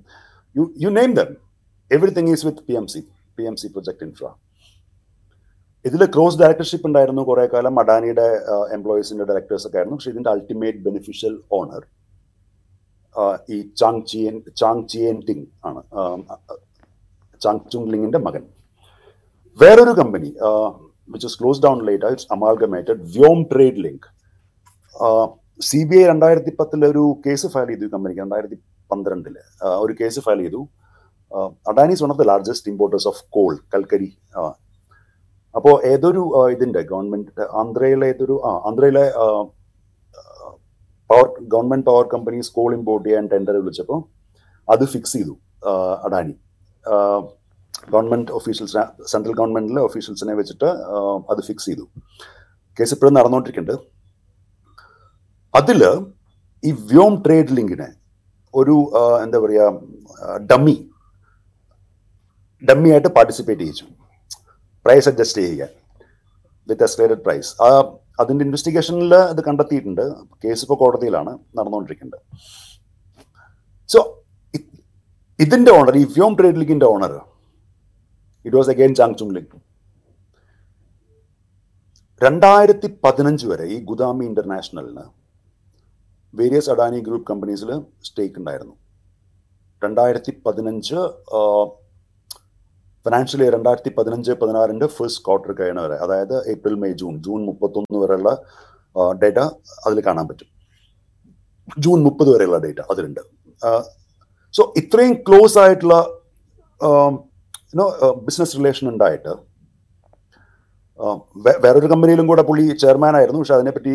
you 0.57 0.65
you 0.79 0.91
name 0.91 1.13
them 1.15 1.31
everything 1.91 2.31
is 2.31 2.47
with 2.47 2.65
P 2.69 2.73
M 2.73 2.87
C 2.89 3.01
P 3.39 3.43
M 3.43 3.57
C 3.57 3.69
project 3.69 4.05
infra 4.05 4.27
ഇതിൽ 5.89 6.03
ക്രോസ് 6.15 6.39
ഡയറക്ടർഷിപ്പ് 6.41 6.87
ഉണ്ടായിരുന്നു 6.89 7.23
കുറേ 7.29 7.45
കാലം 7.53 7.81
അഡാനിയുടെ 7.83 8.27
എംപ്ലോയീസിന്റെ 8.77 9.25
ഡയറക്ടേഴ്സ് 9.31 9.67
ഒക്കെ 9.69 9.79
ആയിരുന്നു. 9.79 9.97
പക്ഷേ 9.99 10.11
ഇതിന്റെ 10.15 10.31
അൾട്ടിമേറ്റ് 10.35 10.81
ബെനിഫിഷ്യൽ 10.87 11.35
ഓണർ 11.59 11.83
ഈ 13.55 13.57
Chang 13.81 14.03
Chien 14.11 14.35
Chang 14.61 14.85
Chien 14.93 15.17
Ting 15.29 15.47
ആണ്. 15.69 15.81
ചാങ് 17.45 17.65
ചുങ് 17.73 17.91
ലിങ്ങിന്റെ 17.95 18.21
മകൻ. 18.27 18.45
വേറൊരു 19.63 19.95
company 20.01 20.31
which 21.13 21.27
is 21.31 21.39
close 21.41 21.63
down 21.67 21.79
late 21.89 22.13
it's 22.15 22.29
amalgamated 22.37 23.01
Vyom 23.17 23.41
trade 23.53 23.83
link 23.87 24.07
C 25.71 25.81
B 25.89 25.97
I 26.03 26.05
രണ്ടായിരത്തി 26.13 26.53
പത്തിൽ 26.61 26.81
ഒരു 26.93 27.05
കേസ് 27.25 27.49
ഫയൽ 27.55 27.69
ചെയ്തു 27.73 27.85
ഈ 27.89 27.91
കമ്പനിക്ക് 27.95 28.23
രണ്ടായിരത്തി 28.25 28.57
പന്ത്രണ്ടിൽ 28.91 29.37
ഒരു 29.85 29.93
കേസ് 30.01 30.21
ഫയൽ 30.27 30.41
ചെയ്തു. 30.45 30.61
Adani 31.71 31.93
is 31.97 32.03
one 32.05 32.13
of 32.15 32.21
the 32.23 32.27
largest 32.33 32.71
importers 32.73 33.09
of 33.11 33.23
coal 33.37 33.55
കൽക്കരി 33.75 34.11
അപ്പോൾ 35.59 35.75
ഏതൊരു 35.93 36.23
ഇതിന്റെ 36.55 36.81
ഗവൺമെന്റ് 36.93 37.47
ആന്ധ്രയിലെ 37.61 38.07
ഏതൊരു 38.13 38.37
ആ 38.49 38.53
ആന്ധ്രയിലെ 38.69 39.05
power 41.11 41.27
government 41.53 41.87
power 41.91 42.05
companies 42.15 42.53
coal 42.57 42.71
import 42.79 43.07
ചെയ്യാൻ 43.09 43.25
ടെൻഡർ 43.33 43.57
വിളിച്ചപ്പോൾ 43.63 44.01
അത് 44.69 44.85
ഫിക്സ് 44.93 45.15
ചെയ്തു 45.17 45.35
അഡാനി. 46.07 46.35
ഗവൺമെന്റ് 47.93 48.33
ഒഫീഷ്യൽസിനെ 48.39 48.85
സെൻട്രൽ 49.13 49.35
ഗവൺമെന്റിലെ 49.41 49.81
ഓഫീഷ്യൽസിനെ 49.89 50.35
വെച്ചിട്ട് 50.41 50.69
അത് 51.33 51.41
ഫിക്സ് 51.49 51.67
ചെയ്തു. 51.71 51.85
കേസ് 52.79 52.95
ഇപ്പോഴും 52.97 53.15
നടന്നുകൊണ്ടിരിക്കുന്നുണ്ട് 53.19 53.87
അതിൽ 55.55 55.81
ഈ 56.69 56.71
വ്യോം 56.91 57.15
ട്രേഡ് 57.25 57.55
ലിങ്കിനെ 57.57 57.89
ഒരു 58.55 58.77
എന്താ 59.25 59.39
പറയുക 59.45 59.69
ഡമ്മി 60.51 60.77
ഡമ്മി 62.63 62.89
ആയിട്ട് 62.95 63.11
പാർട്ടിസിപ്പേറ്റ് 63.17 63.63
ചെയ്യിച്ചു. 63.63 63.87
പ്രൈസ് 64.85 65.09
അഡ്ജസ്റ്റ് 65.11 65.43
ചെയ്യുക. 65.43 65.69
വിത്ത് 66.69 66.85
എസ്കലേറ്റഡ് 66.89 67.23
പ്രൈസ് 67.27 67.51
ആ 67.67 67.69
അതിന്റെ 68.21 68.43
ഇൻവെസ്റ്റിഗേഷനിൽ 68.47 69.13
അത് 69.33 69.41
കണ്ടെത്തിയിട്ടുണ്ട്. 69.47 70.05
കേസ് 70.45 70.63
ഇപ്പോൾ 70.65 70.79
കോടതിയിലാണ് 70.83 71.33
നടന്നുകൊണ്ടിരിക്കുന്നത്. 71.59 72.21
സോ 73.93 74.01
ഇതിന്റെ 75.45 75.71
ഓണർ 75.79 75.95
ഈ 76.03 76.05
വ്യോം 76.17 76.33
ട്രേഡ് 76.39 76.61
ലീഗിന്റെ 76.61 76.87
owner 76.95 77.13
it 78.45 78.57
was 78.57 78.71
again 78.75 78.93
Chang 79.01 79.19
Chung 79.21 79.35
Ling 79.37 79.61
രണ്ടായിരത്തി 82.25 82.89
പതിനഞ്ച് 83.05 83.47
വരെ 83.51 83.65
ഈ 83.75 83.77
ഗുദാമി 83.91 84.25
ഇന്റർനാഷണലിന് 84.31 85.05
വേരിയസ് 86.35 86.71
അഡാനി 86.73 86.99
ഗ്രൂപ്പ് 87.07 87.27
കമ്പനീസിൽ 87.31 87.71
സ്റ്റേക്ക് 88.09 88.39
ഉണ്ടായിരുന്നു. 88.41 88.75
രണ്ടായിരത്തി 89.83 90.33
പതിനഞ്ച് 90.47 90.99
ഫിനാൻഷ്യൽ 93.07 93.41
ഇയർ 93.43 93.53
രണ്ടായിരത്തി 93.57 93.91
പതിനഞ്ച് 93.99 94.33
പതിനാറിന്റെ 94.41 94.87
ഫസ്റ്റ് 94.97 95.23
ക്വാർട്ടർ 95.27 95.53
കഴിയണ 95.61 95.81
അതായത് 96.05 96.37
ഏപ്രിൽ 96.53 96.75
മെയ് 96.83 96.97
ജൂൺ 97.03 97.15
ജൂൺ 97.27 97.41
മുപ്പത്തൊന്ന് 97.51 98.01
വരെയുള്ള 98.03 98.31
ഡേറ്റ 99.23 99.39
അതിൽ 99.87 99.99
കാണാൻ 100.09 100.27
പറ്റും. 100.29 100.49
ജൂൺ 101.85 101.99
മുപ്പത് 102.07 102.31
വരെയുള്ള 102.35 102.59
ഡേറ്റ 102.65 102.81
അതിലുണ്ട്. 102.93 103.23
സോ 104.57 104.63
ഇത്രയും 104.81 105.15
ക്ലോസ് 105.29 105.57
ആയിട്ടുള്ള 105.63 105.97
യുനോ 107.75 107.87
ബിസിനസ് 108.27 108.57
റിലേഷൻ 108.59 108.87
ഉണ്ടായിട്ട് 108.93 109.33
വേറൊരു 111.65 111.89
കമ്പനിയിലും 111.91 112.27
കൂടെ 112.31 112.43
പുള്ളി 112.49 112.65
ചെയർമാൻ 112.83 113.15
ആയിരുന്നു. 113.19 113.39
പക്ഷെ 113.43 113.55
അതിനെപ്പറ്റി 113.57 113.93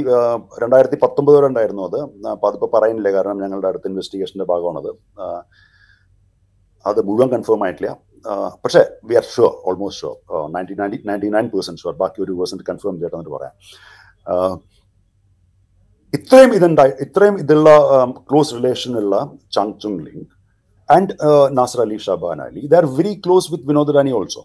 രണ്ടായിരത്തി 0.64 0.98
പത്തൊമ്പത് 1.04 1.36
വരെ 1.36 1.48
ഉണ്ടായിരുന്നു 1.52 1.84
അത്. 1.90 2.00
അപ്പോൾ 2.34 2.48
അതിപ്പോൾ 2.50 2.70
പറയുന്നില്ല? 2.74 3.10
കാരണം 3.18 3.38
ഞങ്ങളുടെ 3.44 3.70
അടുത്ത 3.72 3.88
ഇൻവെസ്റ്റിഗേഷന്റെ 3.92 4.48
ഭാഗമാണത്. 4.52 4.92
അത് 6.90 7.00
മുഴുവൻ 7.10 7.30
കൺഫേം 7.36 7.64
ആയിട്ടില്ല. 7.66 7.92
പക്ഷേ 8.64 8.82
we 9.04 9.16
are 9.16 9.26
sure 9.34 9.52
almost 9.66 10.02
sure 10.02 10.16
ninety 10.56 10.76
ninety 10.80 11.00
ninety 11.06 11.30
nine 11.30 11.48
percent 11.54 11.82
sure 11.82 11.96
ബാക്കി 11.96 12.22
ഒരു 12.22 12.34
പെർസെന്റ് 12.40 12.66
കൺഫേം 12.70 12.96
ചെയ്തിട്ടെന്നിട്ട് 12.96 13.34
പറയാം. 13.38 13.54
ഇത്രയും 16.14 16.52
ഇതുണ്ടായി 16.56 16.94
ഇത്രയും 17.06 17.36
ഇതുള്ള 17.40 17.70
close 18.30 18.52
റിലേഷനുള്ള 18.56 19.16
Chang 19.52 19.76
Chung 19.82 20.02
Ling 20.06 20.26
and 20.90 21.14
Nasser 21.58 21.80
Ali 21.82 21.98
Shaban 22.06 22.42
Ali 22.42 22.62
they 22.68 22.76
are 22.76 22.86
very 23.00 23.14
close 23.26 23.50
with 23.52 23.68
Vinod 23.68 23.96
Rani 23.96 24.12
also 24.12 24.44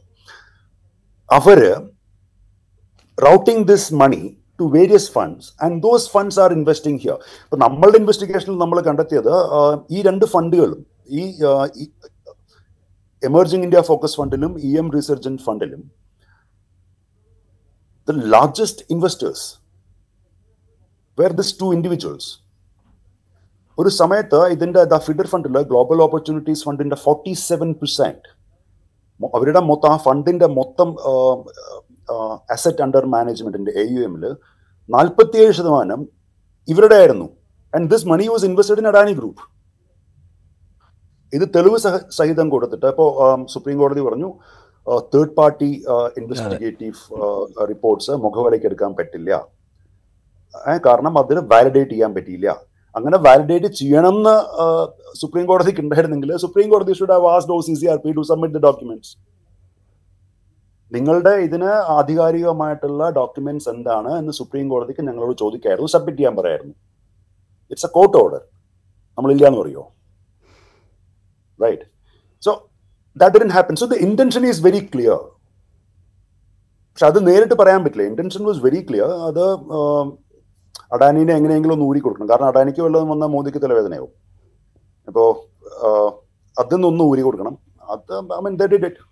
our 1.30 1.60
routing 3.18 3.64
this 3.68 3.88
money 3.94 4.22
to 4.60 4.64
various 4.74 5.10
funds 5.10 5.48
and 5.64 5.76
those 5.82 6.08
funds 6.10 6.40
are 6.40 6.52
investing 6.52 7.00
here 7.02 7.18
ഇപ്പൊ 7.44 7.56
നമ്മളുടെ 7.56 7.98
ഇൻവെസ്റ്റിഗേഷനിൽ 7.98 8.58
നമ്മൾ 8.58 8.80
കണ്ടെത്തിയത് 8.80 9.32
ഈ 9.90 10.02
രണ്ട് 10.02 10.26
ഫണ്ടുകളും 10.26 10.80
ഈ 11.12 11.22
എമർജിംഗ് 13.22 13.64
ഇന്ത്യ 13.64 13.80
ഫോക്കസ് 13.82 14.16
ഫണ്ടിലും 14.16 14.52
E 14.60 14.70
M 14.78 14.88
റിസർജൻ 14.90 15.34
ഫണ്ടിലും 15.38 15.82
the 18.08 18.14
largest 18.28 18.84
investors 18.90 19.44
were 21.18 21.32
this 21.32 21.54
two 21.60 21.66
individuals 21.72 22.30
ഒരു 23.78 23.90
സമയത്ത് 23.92 24.40
ഇതിന്റെ 24.52 24.80
ദ 24.84 24.96
ഫിഡർ 24.98 25.26
ഫണ്ടിൽ 25.26 25.58
ഗ്ലോബൽ 25.70 26.00
ഓപ്പർച്യൂണിറ്റീസ് 26.02 26.64
ഫണ്ടിന്റെ 26.64 26.98
ഫോർട്ടി 27.04 27.34
സെവൻ 27.42 27.70
പെർസെന്റ് 27.72 28.28
അവരുടെ 29.34 29.60
മൊത്തം 29.60 29.90
ആ 29.90 29.96
ഫണ്ടിന്റെ 29.96 30.48
മൊത്തം 30.56 30.88
അസറ്റ് 32.48 32.82
അണ്ടർ 32.82 33.04
മാനേജ്മെന്റിന്റെ 33.06 33.72
എ 33.72 33.84
യു 33.92 34.00
എമ്മിൽ 34.00 34.24
നാൽപ്പത്തിയേഴ് 34.88 35.52
ശതമാനം 35.52 36.00
ഇവരുടെ 36.68 36.96
ആയിരുന്നു 36.96 37.28
and 37.72 37.86
this 37.90 38.06
money 38.06 38.24
was 38.28 38.44
invested 38.44 38.80
in 38.82 38.88
Adani 38.88 39.12
group 39.14 39.42
ഇത് 41.32 41.44
തെളിവ് 41.54 41.78
സഹ- 41.84 42.06
സഹിതം 42.16 42.48
കൊടുത്തിട്ട് 42.54 42.86
ഇപ്പോൾ 42.92 43.08
സുപ്രീം 43.54 43.78
കോടതി 43.82 44.02
പറഞ്ഞു 44.08 44.30
തേർഡ് 45.12 45.34
പാർട്ടി 45.38 45.70
ഇൻവെസ്റ്റിഗേറ്റീവ് 46.20 46.96
റിപ്പോർട്ട്സ് 47.70 48.12
മുഖവിലയ്ക്ക് 48.24 48.66
എടുക്കാൻ 48.70 48.92
പറ്റില്ല. 48.98 49.30
കാരണം 50.86 51.14
അതിന് 51.20 51.42
വാലിഡേറ്റ് 51.52 51.92
ചെയ്യാൻ 51.92 52.12
പറ്റിയില്ല. 52.16 52.48
അങ്ങനെ 52.94 53.16
വാലിഡേറ്റ് 53.26 53.68
ചെയ്യണം 53.80 54.16
എന്ന് 54.16 54.34
സുപ്രീം 55.20 55.44
കോടതിക്ക് 55.50 55.82
ഉണ്ടായിരുന്നെങ്കിൽ 55.84 56.30
സുപ്രീം 56.44 56.68
കോടതി 56.72 56.94
should 56.98 57.14
have 57.14 57.28
asked 57.34 57.54
O 57.54 57.60
C 57.68 57.74
C 57.80 57.86
R 57.92 57.98
P 58.04 58.10
to 58.18 58.24
submit 58.30 58.56
the 58.56 58.62
documents 58.66 59.12
നിങ്ങളുടെ 60.92 61.32
ഇതിന് 61.46 61.68
ആധികാരികമായിട്ടുള്ള 61.96 63.02
ഡോക്യുമെന്റ്സ് 63.18 63.68
എന്താണ് 63.74 64.10
എന്ന് 64.20 64.32
സുപ്രീം 64.40 64.66
കോടതിക്ക് 64.72 65.02
ഞങ്ങളോട് 65.08 65.34
ചോദിക്കായിരുന്നു 65.42 65.90
സബ്മിറ്റ് 65.94 66.18
ചെയ്യാൻ 66.18 66.36
പറയായിരുന്നു. 66.40 66.74
ഇറ്റ്സ് 67.70 67.86
എ 67.86 67.94
കോർട്ട് 67.96 68.16
ഓർഡർ 68.22 68.42
നമ്മളില്ല 69.18 69.46
എന്ന് 69.50 69.60
പറയോ 69.62 69.84
right 71.66 71.86
So 72.42 72.52
that 73.16 73.30
didn't 73.34 73.54
happen. 73.56 73.74
So 73.80 73.86
the 73.92 73.98
intention 74.06 74.42
is 74.52 74.58
very 74.66 74.80
clear. 74.92 75.16
പക്ഷെ 76.90 77.06
അത് 77.10 77.18
നേരിട്ട് 77.26 77.54
പറയാൻ 77.60 77.80
പറ്റില്ല. 77.84 78.06
ഇന്റൻഷൻ 78.10 78.42
വാസ് 78.46 78.60
വെരി 78.64 78.80
ക്ലിയർ 78.88 79.10
അത് 79.28 79.44
അഡാനിനെ 80.94 81.32
എങ്ങനെയെങ്കിലും 81.38 81.74
ഒന്ന് 81.76 81.86
ഊരി 81.90 82.00
കൊടുക്കണം 82.04 82.28
കാരണം 82.30 82.48
അഡാനിക്ക് 82.52 82.80
വല്ലതും 82.86 83.08
വന്നാൽ 83.12 83.30
മോദിക്ക് 83.34 83.60
തലവേദനയാവും. 83.62 84.10
അപ്പോൾ 85.08 85.28
അതിൽ 86.56 86.76
നിന്നൊന്ന് 86.76 87.04
ഊരി 87.12 87.22
കൊടുക്കണം 87.26 87.54
അത് 87.94 88.12
I 88.38 88.40
mean 88.46 88.56
they 88.62 88.68
did 88.72 88.88
it 88.90 89.02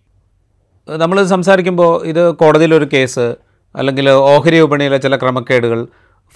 നമ്മൾ 1.04 1.20
സംസാരിക്കുമ്പോൾ 1.34 1.92
ഇത് 2.10 2.22
കോടതിയിലൊരു 2.42 2.88
കേസ് 2.94 3.26
അല്ലെങ്കിൽ 3.74 4.06
ഓഹരി 4.32 4.60
വിപണിയിലെ 4.64 4.98
ചില 5.04 5.16
ക്രമക്കേടുകൾ 5.22 5.80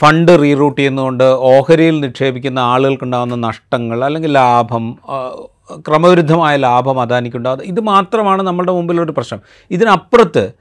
ഫണ്ട് 0.01 0.33
റീറൂട്ട് 0.45 0.79
ചെയ്യുന്നതുകൊണ്ട് 0.81 1.27
ഓഹരിയിൽ 1.53 1.99
നിക്ഷേപിക്കുന്ന 2.05 2.61
ആളുകൾക്കുണ്ടാകുന്ന 2.73 3.37
നഷ്ടങ്ങൾ 3.49 3.99
അല്ലെങ്കിൽ 4.09 4.33
ലാഭം 4.39 4.87
ക്രമവിരുദ്ധമായ 5.89 6.57
ലാഭം 6.57 7.01
അദാനിക്കുണ്ടാകുന്നത് 7.01 7.67
ഇത് 7.67 7.81
മാത്രമാണ് 7.81 8.43
നമ്മളുടെ 8.43 8.73
മുമ്പിലൊരു 8.73 9.12
പ്രശ്നം. 9.12 9.41
ഇതിനപ്പുറത്ത് 9.71 10.53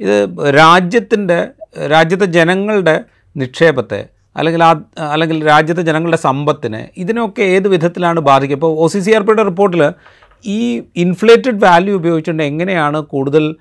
ഇത് 0.00 0.54
രാജ്യത്തിന്റെ 0.56 1.48
രാജ്യത്തെ 1.90 2.24
ജനങ്ങളുടെ 2.24 3.04
നിക്ഷേപത്തെ 3.36 4.06
അല്ലെങ്കിൽ 4.36 4.64
ആ 4.64 4.84
അല്ലെങ്കിൽ 5.12 5.46
രാജ്യത്തെ 5.46 5.82
ജനങ്ങളുടെ 5.82 6.16
സമ്പത്തിനെ 6.16 6.90
ഇതിനൊക്കെ 6.96 7.42
ഏത് 7.42 7.68
വിധത്തിലാണ് 7.68 8.20
ബാധിക്കുക? 8.20 8.56
ഇപ്പോൾ 8.56 8.78
ഒ 8.78 8.86
സി 8.86 8.98
സി 8.98 9.10
ആർ 9.10 9.22
പിയുടെ 9.22 9.42
റിപ്പോർട്ടിൽ 9.42 9.92
ഈ 10.44 10.82
ഇൻഫ്ലേറ്റഡ് 10.96 11.64
വാല്യൂ 11.64 11.94
ഉപയോഗിച്ചുകൊണ്ട് 11.94 12.42
എങ്ങനെയാണ് 12.42 13.00
കൂടുതൽ 13.00 13.56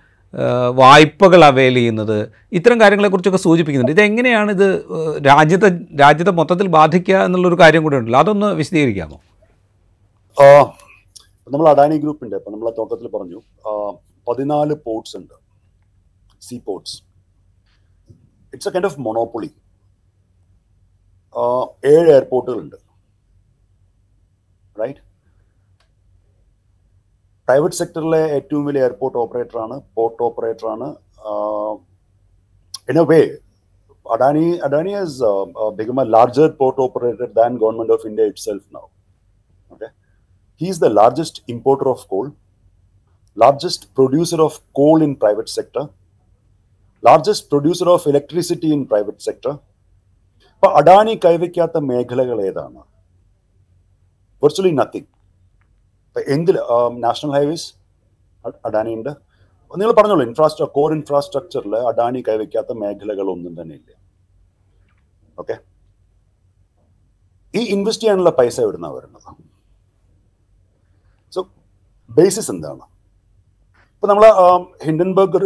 വായ്പകൾ 0.71 1.45
അവെയിൽ 1.45 1.73
ചെയ്യുന്നത്? 1.73 2.29
ഇത്തരം 2.51 2.81
കാര്യങ്ങളെക്കുറിച്ചൊക്കെ 2.81 3.39
സൂചിപ്പിക്കുന്നുണ്ട്. 3.39 4.01
ഇതെങ്ങനെയാണ് 4.01 4.51
ഇത് 4.51 4.85
രാജ്യത്തെ 5.27 5.69
രാജ്യത്തെ 5.99 6.31
മൊത്തത്തിൽ 6.31 6.67
ബാധിക്കുക 6.67 7.15
എന്നുള്ളൊരു 7.15 7.59
കാര്യം 7.59 7.83
കൂടെ 7.83 7.97
ഉണ്ടല്ലോ. 7.97 8.19
അതൊന്ന് 8.19 8.53
വിശദീകരിക്കാമോ? 8.53 9.17
നമ്മൾ 11.49 11.67
അഡാനി 11.71 11.95
ഗ്രൂപ്പിന്റെ 11.97 12.37
ഇപ്പം 12.39 12.53
നമ്മൾ 12.53 12.69
തുടക്കത്തിൽ 12.77 13.07
പറഞ്ഞു 13.13 13.39
പതിനാല് 14.27 14.73
പോർട്സ് 14.85 15.15
ഉണ്ട്. 15.19 15.35
Sea 16.41 16.55
ports 16.67 16.97
it's 18.53 18.69
a 18.69 18.73
kind 18.73 18.89
of 18.89 18.99
monopoly 19.07 19.49
ഏഴ് 21.91 22.07
എയർപോർട്ടുകളുണ്ട് 22.13 22.77
റൈറ്റ് 24.75 25.01
പ്രൈവറ്റ് 27.47 27.77
സെക്ടറിലെ 27.77 28.21
ഏറ്റവും 28.33 28.63
വലിയ 28.65 28.81
എയർപോർട്ട് 28.85 29.17
ഓപ്പറേറ്ററാണ് 29.17 29.75
port 29.97 30.21
ഓപ്പറേറ്ററാണ് 30.23 30.87
in 32.89 32.97
a 32.97 33.05
way 33.11 33.21
Adani 34.05 34.45
Adani 34.65 34.93
has 34.97 35.29
become 35.77 35.99
a 36.01 36.07
larger 36.15 36.49
port 36.61 36.81
operator 36.85 37.27
than 37.39 37.53
government 37.63 37.93
of 37.95 38.07
India 38.09 38.29
itself 38.45 38.67
now 38.75 38.85
he 40.61 40.67
is 40.73 40.77
the 40.85 40.91
largest 40.99 41.35
importer 41.53 41.87
of 41.93 42.01
coal 42.11 42.27
largest 43.37 43.81
producer 43.97 44.39
of 44.47 44.53
coal 44.79 44.99
in 45.07 45.11
private 45.23 45.49
sector 45.57 45.83
largest 47.03 47.43
producer 47.51 47.87
of 47.95 48.01
electricity 48.11 48.69
in 48.75 48.81
private 48.93 49.19
sector. 49.29 49.53
അപ്പൊ 50.55 50.67
അഡാനി 50.79 51.13
കൈവയ്ക്കാത്ത 51.25 51.77
മേഖലകൾ 51.89 52.37
ഏതാണ്? 52.47 52.79
Virtually 54.43 54.71
nothing 54.79 55.09
എന്തിൽ 56.35 56.55
national 57.05 57.31
highways 57.37 57.67
Adani 58.67 58.91
ഉണ്ട്. 58.97 59.11
നിങ്ങൾ 59.79 59.93
പറഞ്ഞോളൂ 59.99 60.23
infrastructure 60.29 60.69
core 60.77 60.89
ഇൻഫ്രാസ്ട്രക്ചറിൽ 60.97 61.75
അഡാനി 61.91 62.21
കൈവയ്ക്കാത്ത 62.27 62.71
മേഖലകൾ 62.83 63.27
ഒന്നും 63.35 63.53
തന്നെ 63.59 63.75
ഇല്ല. 63.79 63.91
ഓക്കെ 65.41 65.55
ഈ 67.53 67.63
ഇൻവെസ്റ്റ് 67.75 68.05
ചെയ്യാനുള്ള 68.05 68.33
പൈസ 68.41 68.59
എവിടുന്നാണ് 68.65 68.95
വരുന്നത്? 68.97 69.29
ബേസിസ് 72.17 72.51
എന്താണ്? 72.53 72.83
ഇപ്പൊ 73.95 74.07
നമ്മൾ 74.11 74.25
ഹിൻഡൻബർഗ് 74.85 75.39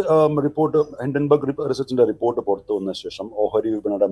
റിപ്പോർട്ട് 0.48 0.80
ഹിൻഡൻബർഗ് 1.04 1.46
റിസർച്ചിന്റെ 1.70 2.06
റിപ്പോർട്ട് 2.12 2.42
പുറത്തു 2.50 2.72
വന്ന 2.78 2.94
ശേഷം 3.04 3.28
ഓഹരി 3.44 3.70
വിപണിയുടെ 3.76 4.08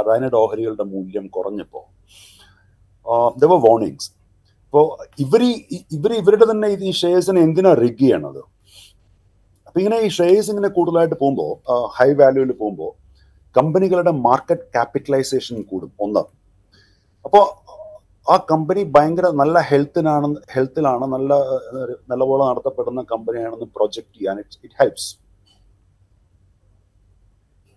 അഡാനിയുടെ 0.00 0.38
ഓഹരികളുടെ 0.42 0.86
മൂല്യം 0.94 1.24
കുറഞ്ഞപ്പോൾ 1.36 1.84
ദ 3.42 3.50
വാർണിങ്സ് 3.66 4.10
ഇപ്പോൾ 4.66 4.84
ഇവർ 5.24 5.42
ഇവർ 5.96 6.12
ഇവരുടെ 6.20 6.46
തന്നെ 6.50 6.68
ഈ 6.88 6.92
ഷെയർസിനെ 7.00 7.40
എന്തിനാ 7.46 7.72
റിഗ് 7.82 8.00
ചെയ്യണത്? 8.02 8.42
അപ്പൊ 9.66 9.78
ഇങ്ങനെ 9.82 9.98
ഈ 10.06 10.08
ഷെയർസ് 10.18 10.48
ഇങ്ങനെ 10.52 10.70
കൂടുതലായിട്ട് 10.76 11.16
പോകുമ്പോൾ 11.22 11.52
ഹൈ 11.96 12.08
വാല്യൂവിൽ 12.20 12.52
പോകുമ്പോൾ 12.62 12.92
കമ്പനികളുടെ 13.54 14.12
മാർക്കറ്റ് 14.26 14.66
ക്യാപിറ്റലൈസേഷൻ 14.74 15.56
കൂടും 15.70 15.90
ഒന്ന്. 16.04 16.22
അപ്പോൾ 17.26 17.44
ആ 18.26 18.36
കമ്പനി 18.50 18.82
ഭയങ്കര 18.94 19.26
നല്ല 19.40 19.58
ഹെൽത്തിനാണ് 19.68 20.28
ഹെൽത്തിലാണ് 20.54 21.06
നല്ല 21.14 21.32
നല്ലപോലെ 22.10 22.42
നടത്തപ്പെടുന്ന 22.50 23.02
കമ്പനിയാണെന്ന് 23.12 23.68
പ്രൊജക്ട് 23.76 24.14
ചെയ്യാൻ 24.16 24.38
ഇറ്റ് 24.42 24.58
ഇറ്റ് 24.64 24.76
ഹെൽപ്സ്. 24.80 25.08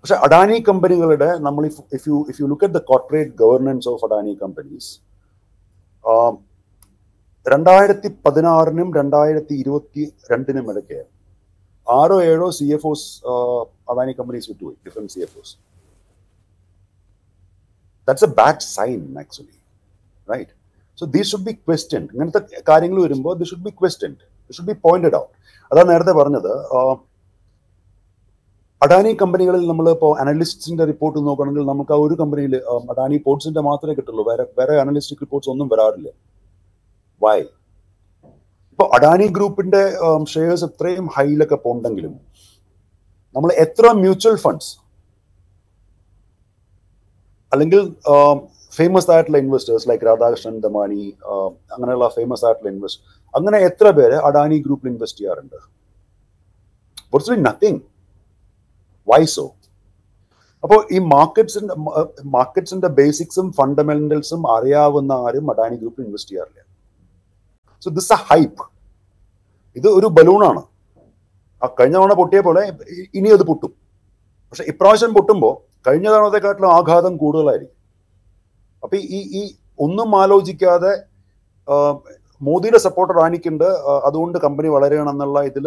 പക്ഷെ 0.04 0.18
അഡാനി 0.26 0.58
കമ്പനികളുടെ 0.68 1.30
നമ്മൾ 1.46 1.64
if 1.68 2.06
you 2.10 2.18
if 2.32 2.38
you 2.42 2.46
look 2.48 2.66
at 2.66 2.78
the 2.78 2.82
corporate 2.92 3.34
governance 3.42 3.88
of 3.88 4.04
Adani 4.08 4.34
companies 4.44 4.92
രണ്ടായിരത്തി 7.46 8.10
പതിനാറിനും 8.26 8.90
രണ്ടായിരത്തി 8.96 9.54
ഇരുപത്തി 9.54 10.04
രണ്ടിനും 10.32 10.66
ഇടയ്ക്ക് 10.72 11.00
ആറോ 11.88 12.18
ഏഴോ 12.24 12.48
C 12.58 12.66
F 12.74 12.88
Os 12.88 13.08
Adani 13.92 14.14
companies 14.20 14.48
വിട്ടുപോയി 14.52 14.78
different 14.88 15.14
C 15.14 15.22
F 15.26 15.38
Os 15.42 15.54
that's 18.08 18.28
a 18.30 18.32
bad 18.40 18.66
sign 18.76 19.02
actually 19.20 19.56
right 20.34 20.54
so 21.00 21.06
these 21.16 21.30
should 21.32 21.48
be 21.50 21.54
question 21.68 22.04
ഇങ്ങനത്തെ 22.14 22.42
കാര്യങ്ങൾ 22.70 23.00
വരുമ്പോൾ 23.06 23.36
the 23.42 23.48
should 23.52 23.66
be 23.68 23.74
question 23.82 24.14
should 24.56 24.70
be 24.72 24.76
pointed 24.88 25.18
out 25.22 25.34
അതാ 25.72 25.84
നേരത്തെ 25.92 26.14
പറഞ്ഞത് 26.22 26.52
അഡാനി 28.82 29.12
കമ്പനികളിൽ 29.22 29.64
നമ്മൾ 29.70 29.86
ഇപ്പോൾ 29.96 30.12
അനലിസ്റ്റിന്റെ 30.22 30.84
റിപ്പോർട്ട് 30.90 31.20
നോക്കുകയാണെങ്കിൽ 31.26 31.64
നമുക്ക് 31.70 31.94
ആ 31.96 31.98
ഒരു 32.04 32.16
കമ്പനിയിൽ 32.20 32.54
അഡാനി 32.92 33.18
പോർട്സിന്റെ 33.26 33.62
മാത്രമേ 33.68 33.94
കിട്ടുള്ളൂ. 33.98 34.24
വേറെ 34.30 34.44
വേറെ 34.60 34.76
അനലിസ്റ്റിക് 34.84 35.22
റിപ്പോർട്ട്സ് 35.24 35.50
ഒന്നും 35.54 35.68
വരാറില്ല. 35.74 36.10
വൈ 37.22 37.40
ഇപ്പോൾ 38.72 38.88
അഡാനി 38.98 39.28
ഗ്രൂപ്പിന്റെ 39.38 39.82
ഷെയർസ് 40.34 40.66
എത്രയും 40.70 41.08
ഹൈയിലൊക്കെ 41.16 41.58
പോണ്ടെങ്കിലും 41.66 42.14
നമ്മൾ 43.36 43.50
എത്ര 43.66 43.92
മ്യൂച്വൽ 44.04 44.38
ഫണ്ട്സ് 44.44 44.72
അല്ലെങ്കിൽ 47.52 47.82
ഫേമസ് 48.78 49.10
ആയിട്ടുള്ള 49.14 49.38
ഇൻവെസ്റ്റേഴ്സ് 49.44 49.88
ലൈക്ക് 49.90 50.06
രാധാകൃഷ്ണൻ 50.10 50.56
ദമാനി 50.66 51.04
അങ്ങനെയുള്ള 51.74 52.08
ഫേമസ് 52.18 52.44
ആയിട്ടുള്ള 52.48 52.70
ഇൻവെസ്റ്റ് 52.76 53.02
അങ്ങനെ 53.34 53.58
എത്ര 53.70 53.88
പേര് 53.98 54.18
അഡാനി 54.28 54.58
ഗ്രൂപ്പിൽ 54.66 54.90
ഇൻവെസ്റ്റ് 54.94 55.20
ചെയ്യാറുണ്ട്? 55.22 55.60
വെർച്വലി 57.14 57.44
നത്തിങ് 57.48 57.82
വൈസോ 59.12 59.46
അപ്പോൾ 60.64 60.80
ഈ 60.96 60.98
മാർക്കറ്റ്സിന്റെ 61.14 61.76
മാർക്കറ്റ്സിന്റെ 62.38 62.90
ബേസിക്സും 63.00 63.48
ഫണ്ടമെന്റൽസും 63.60 64.42
അറിയാവുന്ന 64.56 65.12
ആരും 65.26 65.46
അഡാനി 65.54 65.78
ഗ്രൂപ്പിൽ 65.82 66.04
ഇൻവെസ്റ്റ് 66.08 66.32
ചെയ്യാറില്ല. 66.32 66.62
സോ 67.84 67.90
ദിസ് 67.98 68.12
എ 68.16 68.20
ഹൈപ്പ് 68.30 68.64
ഇത് 69.80 69.88
ഒരു 69.98 70.08
ബലൂണാണ് 70.18 70.64
ആ 71.62 71.68
കഴിഞ്ഞ 71.80 71.96
തവണ 72.00 72.14
പൊട്ടിയ 72.22 72.40
പോലെ 72.48 72.62
ഇനി 73.18 73.30
അത് 73.38 73.44
പൊട്ടും. 73.50 73.72
പക്ഷെ 74.50 74.64
ഇപ്രാവശ്യം 74.72 75.12
പൊട്ടുമ്പോൾ 75.18 75.54
കഴിഞ്ഞ 75.88 76.08
തവണത്തെക്കാട്ടിലും 76.14 76.70
ആഘാതം 76.78 77.14
കൂടുതലായിരിക്കും. 77.24 77.79
അപ്പൊ 78.84 78.96
ഈ 79.18 79.20
ഈ 79.40 79.44
ഒന്നും 79.86 80.12
ആലോചിക്കാതെ 80.22 80.94
മോദിയുടെ 82.48 82.80
സപ്പോർട്ടർ 82.86 83.16
റാണിക്കുണ്ട് 83.22 83.66
അതുകൊണ്ട് 84.08 84.38
കമ്പനി 84.46 84.70
വളരുകയാണ് 84.76 85.12
എന്നുള്ള 85.14 85.40
ഇതിൽ 85.50 85.66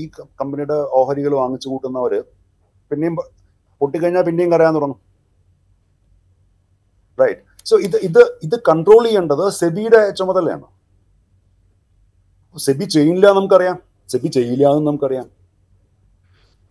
ഈ 0.00 0.04
കമ്പനിയുടെ 0.40 0.78
ഓഹരികൾ 0.98 1.32
വാങ്ങിച്ചു 1.40 1.68
കൂട്ടുന്നവര് 1.72 2.20
പിന്നെയും 2.90 3.16
പൊട്ടിക്കഴിഞ്ഞാൽ 3.80 4.24
പിന്നെയും 4.28 4.50
കരയാൻ 4.54 4.74
തുടങ്ങും. 4.76 5.00
റൈറ്റ് 7.18 7.42
സോ 7.70 7.76
ഇത് 7.86 7.96
ഇത് 8.08 8.22
ഇത് 8.46 8.56
കൺട്രോൾ 8.68 9.02
ചെയ്യേണ്ടത് 9.06 9.44
സെബിയുടെ 9.60 10.00
ചുമതലയാണ്. 10.18 10.66
സെബി 12.56 12.86
ചെയ്യില്ല 12.96 13.26
നമുക്കറിയാം. 13.38 13.76
സെബി 14.12 14.28
ചെയ്യില്ല 14.36 14.64
എന്ന് 14.74 14.86
നമുക്കറിയാം. 14.88 15.26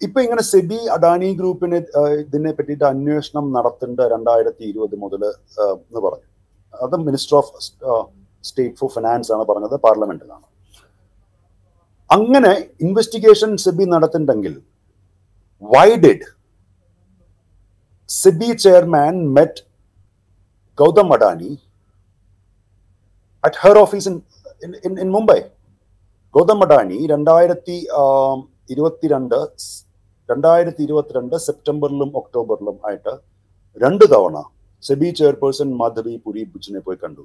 ഇപ്പൊ 0.02 0.20
ഇങ്ങനെ 0.22 0.44
സെബി 0.44 0.80
അഡാനി 0.96 1.30
ഗ്രൂപ്പിന് 1.34 1.78
ഇതിനെ 2.20 2.52
പറ്റിയിട്ട് 2.52 2.86
അന്വേഷണം 2.86 3.46
നടത്തേണ്ട 3.54 4.00
രണ്ടായിരത്തി 4.12 4.64
ഇരുപത് 4.64 4.96
മുതൽ 4.96 5.22
എന്ന് 5.86 6.02
പറഞ്ഞു. 6.06 6.28
അത് 6.74 6.96
minister 7.08 7.36
of 7.38 7.52
state 8.44 8.78
for 8.78 8.90
finance 8.90 9.32
ആണ് 9.32 9.44
പറഞ്ഞത് 9.44 9.76
പാർലമെന്റിലാണ് 9.86 10.46
അങ്ങനെ 12.10 12.52
investigation 12.82 13.52
SEBI 13.58 13.86
നടത്തുന്നുണ്ടെങ്കിൽ 13.86 14.54
why 15.62 15.88
did 16.04 16.28
SEBI 18.10 18.50
chairman 18.58 19.16
met 19.34 19.64
Gautam 20.78 21.10
Adani 21.14 21.52
at 23.44 23.60
her 23.60 23.78
office 23.78 24.10
in 24.98 25.10
Mumbai 25.12 25.40
Gautam 26.34 26.62
Adani 26.64 27.00
രണ്ടായിരത്തി 27.08 27.76
ഇരുപത്തിരണ്ട് 28.70 29.40
രണ്ടായിരത്തി 30.30 30.82
ഇരുപത്തിരണ്ട് 30.88 31.36
സെപ്റ്റംബറിലും 31.48 32.10
ഒക്ടോബറിലും 32.22 32.78
ആയിട്ട് 32.88 33.14
രണ്ട് 33.84 34.06
തവണ 34.14 34.38
സെബി 34.84 35.10
ചെയർപേഴ്സൺ 35.20 35.70
മാധവി 35.82 36.16
പുരി 36.26 36.42
ബുച്ചിനെ 36.54 36.80
പോയി 36.86 36.98
കണ്ടു. 37.04 37.24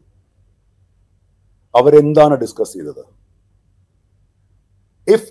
അവരെന്താണ് 1.74 2.34
ഡിസ്കസ് 2.42 2.74
ചെയ്തത്? 2.76 3.05
If 5.07 5.28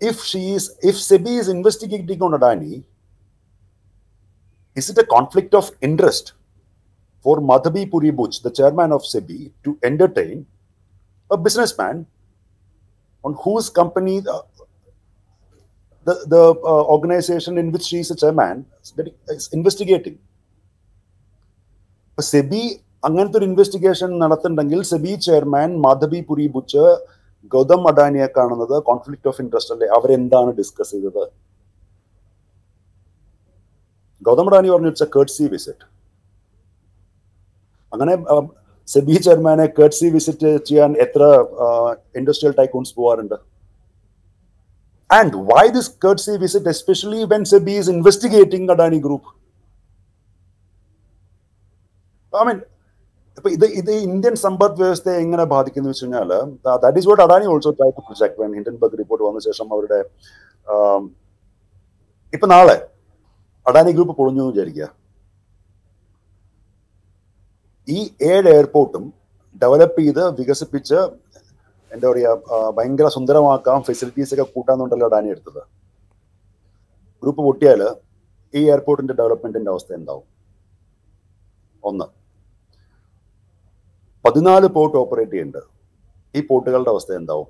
if 0.00 0.24
she's 0.30 0.68
if 0.90 1.00
SEBI 1.08 1.32
is 1.40 1.50
investigating 1.56 2.24
on 2.28 2.34
Adani 2.40 2.72
is 4.76 4.88
a 4.92 5.02
a 5.02 5.04
of 5.60 5.70
interest 5.86 6.30
for 7.26 7.36
for 7.40 7.70
Puri 7.72 7.82
Puri 7.92 8.10
Butch, 8.18 8.36
chairman 8.58 8.90
of 8.96 9.06
SEBI 9.12 9.38
to 9.66 9.70
to 9.70 10.06
a 10.20 10.44
a 11.30 11.38
businessman 11.46 11.96
on 13.24 13.32
whose 13.42 13.66
company 13.70 14.14
uh, 14.34 14.42
the, 16.10 16.16
the 16.34 16.42
uh, 16.72 16.84
organization 16.96 17.54
in 17.62 17.68
which 17.72 17.86
she 17.90 18.00
is 18.04 18.10
a 18.16 18.18
chairman 18.24 18.56
is 19.36 19.44
investigating? 19.58 20.18
SEBI 22.18 22.62
അങ്ങനത്തെ 23.06 23.36
ഒരു 23.38 23.46
investigation 23.50 24.10
നടത്തുന്നുണ്ടെങ്കിൽ 24.22 24.80
SEBI 24.88 25.12
chairman 25.26 25.68
Madhavi 25.84 26.18
Puri 26.28 26.46
Buch 26.54 26.82
Gautam 27.52 27.82
അഡാനിയെ 27.90 28.26
കാണുന്നത് 28.34 28.74
conflict 28.88 29.28
of 29.30 29.40
interest 29.44 29.72
അല്ലേ? 29.74 29.86
അവരെന്താണ് 29.96 30.50
discuss 30.58 30.92
ചെയ്തത്? 30.94 31.24
ഗൗതം 34.28 34.48
അഡാനി 34.50 34.68
പറഞ്ഞു 34.74 34.90
it's 34.92 35.06
A 35.06 35.10
curtsy 35.14 35.46
visit 35.54 35.86
അങ്ങനെ 37.92 38.16
സെബി 38.88 39.16
ചെയർമാനെ 39.28 39.66
കേർട്സി 39.78 40.10
വിസിറ്റ് 40.16 40.50
ചെയ്യാൻ 40.70 40.92
എത്ര 41.06 41.22
ഇൻഡസ്ട്രിയൽ 42.20 42.54
ടൈക്കൂൺസ് 42.60 42.94
പോവാറുണ്ട്? 42.98 43.38
And 45.10 45.36
why 45.50 45.64
this 45.76 45.92
courtesy 46.04 46.34
visit 46.42 46.70
especially 46.74 47.22
when 47.32 47.44
SEBI 47.52 47.74
is 47.80 47.90
investigating 47.90 48.72
Adani 48.74 48.98
group 49.06 49.30
I 52.32 52.44
mean 52.48 52.58
ഇപ്പൊ 53.38 53.50
ഇത് 53.56 53.66
ഇത് 53.80 53.90
ഇന്ത്യൻ 54.06 54.34
സമ്പദ് 54.44 54.78
വ്യവസ്ഥയെ 54.80 55.18
എങ്ങനെ 55.24 55.44
ബാധിക്കുന്നു 55.52 55.90
വെച്ച് 55.90 56.04
കഴിഞ്ഞാൽ 56.04 56.30
that 56.84 56.98
is 57.00 57.08
what 57.10 57.22
Adani 57.22 57.46
also 57.52 57.70
try 57.78 57.90
to 57.90 58.02
project 58.06 58.38
when 58.42 58.52
Hindenburg 58.58 58.98
report 59.00 59.24
വന്ന 59.28 59.40
ശേഷം 59.48 59.66
അവരുടെ 59.74 60.00
ഇപ്പൊ 62.32 62.46
നാളെ 62.46 62.76
അഡാനി 63.66 63.92
ഗ്രൂപ്പ് 63.92 64.14
പൊളിഞ്ഞു 64.18 64.42
എന്ന് 64.42 64.52
വിചാരിക്കുക. 64.52 64.86
ഈ 67.88 67.98
ഏഴ് 68.30 68.48
എയർപോർട്ടും 68.48 69.04
ഡെവലപ്പ് 69.62 70.00
ചെയ്ത് 70.00 70.22
വികസിപ്പിച്ച് 70.38 70.98
എന്താ 71.94 72.06
പറയുക 72.10 72.58
ഭയങ്കര 72.76 73.06
സുന്ദരമാക്കാം 73.16 73.78
ഫെസിലിറ്റീസ് 73.88 74.32
ഒക്കെ 74.34 74.46
കൂട്ടാന്നുണ്ടല്ലോ 74.54 75.08
ഡാനി 75.14 75.28
എടുത്തത്. 75.34 75.62
ഗ്രൂപ്പ് 77.22 77.42
പൊട്ടിയാൽ 77.46 77.80
ഈ 78.54 78.60
എയർപോർട്ടിന്റെ 78.72 79.14
ഡെവലപ്മെന്റിന്റെ 79.20 79.70
അവസ്ഥ 79.74 79.90
എന്താവും? 79.98 80.26
ഒന്ന് 81.82 82.06
പതിനാല് 84.24 84.66
പോർട്ട് 84.76 84.96
ഓപ്പറേറ്റ് 85.02 85.34
ചെയ്യുന്നുണ്ട് 85.34 85.62
ഈ 86.34 86.40
പോർട്ടുകളുടെ 86.48 86.90
അവസ്ഥ 86.94 87.10
എന്താവും? 87.20 87.48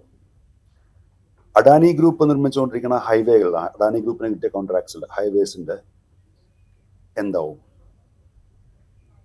അഡാനി 1.57 1.89
ഗ്രൂപ്പ് 2.01 2.25
നിർമ്മിച്ചുകൊണ്ടിരിക്കുന്ന 2.31 2.99
ഹൈവേകൾ 3.07 3.53
അഡാനി 3.63 3.99
ഗ്രൂപ്പിന് 4.05 4.29
കിട്ടിയ 4.35 4.51
കോൺട്രാക്ട്സിൽ 4.57 5.03
ഹൈവേസിന്റെ 5.17 5.77
എന്താവും? 7.23 7.59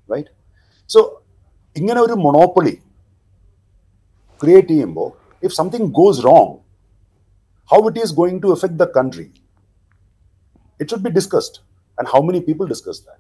റൈറ്റ് 0.10 0.32
സോ 0.90 1.00
ഇങ്ങനെ 1.76 2.00
ഒരു 2.08 2.16
monopoly 2.26 2.74
create 4.38 4.70
EMO, 4.72 5.16
if 5.42 5.54
something 5.54 5.92
goes 5.92 6.24
wrong, 6.24 6.62
how 7.70 7.88
it 7.88 7.98
is 7.98 8.12
going 8.12 8.42
to 8.42 8.52
affect 8.52 8.78
the 8.78 8.88
country, 8.88 9.32
it 10.80 10.90
should 10.90 11.04
be 11.04 11.10
discussed. 11.10 11.62
And 11.98 12.08
how 12.08 12.22
many 12.22 12.42
people 12.42 12.68
discuss 12.68 13.00
that? 13.02 13.20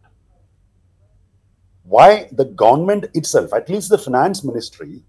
Why 1.84 2.28
the 2.32 2.46
government 2.46 3.06
itself, 3.14 3.54
at 3.54 3.70
least 3.70 3.90
the 3.90 3.98
finance 3.98 4.44
ministry, 4.44 5.04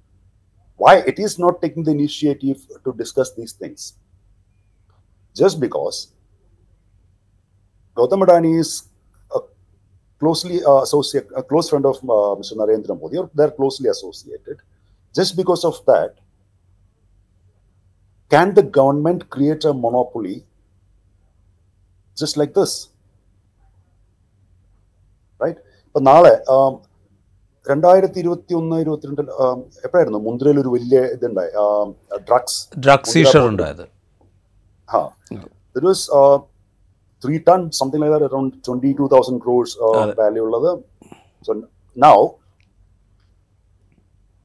why 0.76 0.96
it 0.98 1.18
is 1.18 1.38
not 1.38 1.60
taking 1.62 1.82
the 1.82 1.90
initiative 1.90 2.58
to 2.84 2.92
discuss 2.92 3.34
these 3.34 3.52
things? 3.52 3.94
Just 5.34 5.58
because 5.58 6.12
Gautam 7.94 8.24
Adani 8.26 8.60
is 8.60 8.84
a 9.34 9.40
closely 10.18 10.62
uh, 10.62 10.82
associate, 10.82 11.28
a 11.34 11.42
close 11.42 11.70
friend 11.70 11.86
of 11.86 11.96
uh, 11.96 12.36
Mr. 12.40 12.52
Narendra 12.52 12.98
Modi, 13.00 13.16
or 13.16 13.30
they're 13.34 13.50
closely 13.50 13.88
associated. 13.88 14.60
Just 15.16 15.32
because 15.40 15.62
of 15.68 15.76
that, 15.90 16.12
can 18.30 18.48
the 18.58 18.64
government 18.78 19.20
create 19.34 19.64
a 19.70 19.74
monopoly 19.84 20.34
just 22.16 22.34
like 22.40 22.52
this? 22.58 22.72
Right? 25.40 25.58
ഇപ്പൊ 25.88 26.00
നാളെ 26.10 26.34
രണ്ടായിരത്തി 27.66 28.18
ഇരുപത്തി 28.22 28.54
ഒന്ന് 28.60 28.76
ഇരുപത്തിരണ്ടിൽ 28.84 29.28
എപ്പോഴായിരുന്നു? 29.86 30.18
മുന്ദ്രയിൽ 30.26 30.58
ഒരു 30.62 30.70
വലിയ 30.74 30.98
ഇതുണ്ടായി 31.14 31.50
drugs 32.28 32.58
drug 32.86 33.10
seizure 33.14 33.42
ഉണ്ടായത്. 33.52 33.84
ഹാ. 34.88 35.02
It 35.76 35.86
was 35.90 36.04
three 37.24 37.36
ton 37.48 37.60
something 37.80 38.02
like 38.02 38.14
that 38.14 38.28
around 38.30 38.56
twenty 38.66 38.92
two 39.00 39.06
thousand 39.14 39.40
crores 39.44 39.76
value 40.20 40.42
ഉള്ളത്. 40.48 40.70
സോ 41.46 41.52
നൗ 42.06 42.16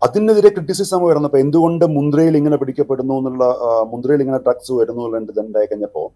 അതിനെതിരെ 0.01 0.49
ക്രിറ്റിസിസം 0.49 1.01
വരുന്നപ്പോൾ 1.05 1.39
എന്തുകൊണ്ട് 1.39 1.85
മുന്ദ്രയിൽ 1.95 2.35
ഇങ്ങനെ 2.37 2.57
പിടിക്കപ്പെടുന്നു 2.57 3.15
എന്നുള്ള 3.17 3.45
മുന്ദ്രയിൽ 3.83 4.21
ഇങ്ങനെ 4.21 4.39
ഡ്രഗ്സ് 4.39 4.73
വരുന്നു 4.73 5.03
ഉണ്ടായി 5.41 5.67
കഴിഞ്ഞപ്പോൾ 5.67 6.07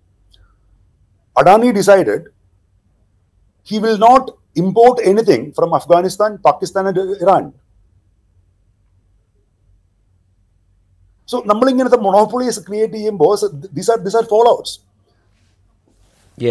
Adani 1.35 1.69
decided 1.71 2.25
he 3.67 3.77
will 3.77 3.99
not 3.99 4.27
import 4.57 4.99
anything 5.01 5.45
from 5.51 5.71
Afghanistan 5.75 6.31
Pakistan 6.45 6.83
and 6.87 7.03
Iran 7.21 7.45
so 11.29 11.37
നമ്മൾ 11.45 11.67
ഇങ്ങനത്തെ 11.69 11.99
മൊണോപ്പൊളീസ് 11.99 12.59
ക്രിയേറ്റ് 12.59 12.95
ചെയ്യുമ്പോൾ 12.95 13.31
this 13.75 13.89
are 13.91 13.97
this 13.97 14.17
are 14.17 14.25
follow 14.25 14.51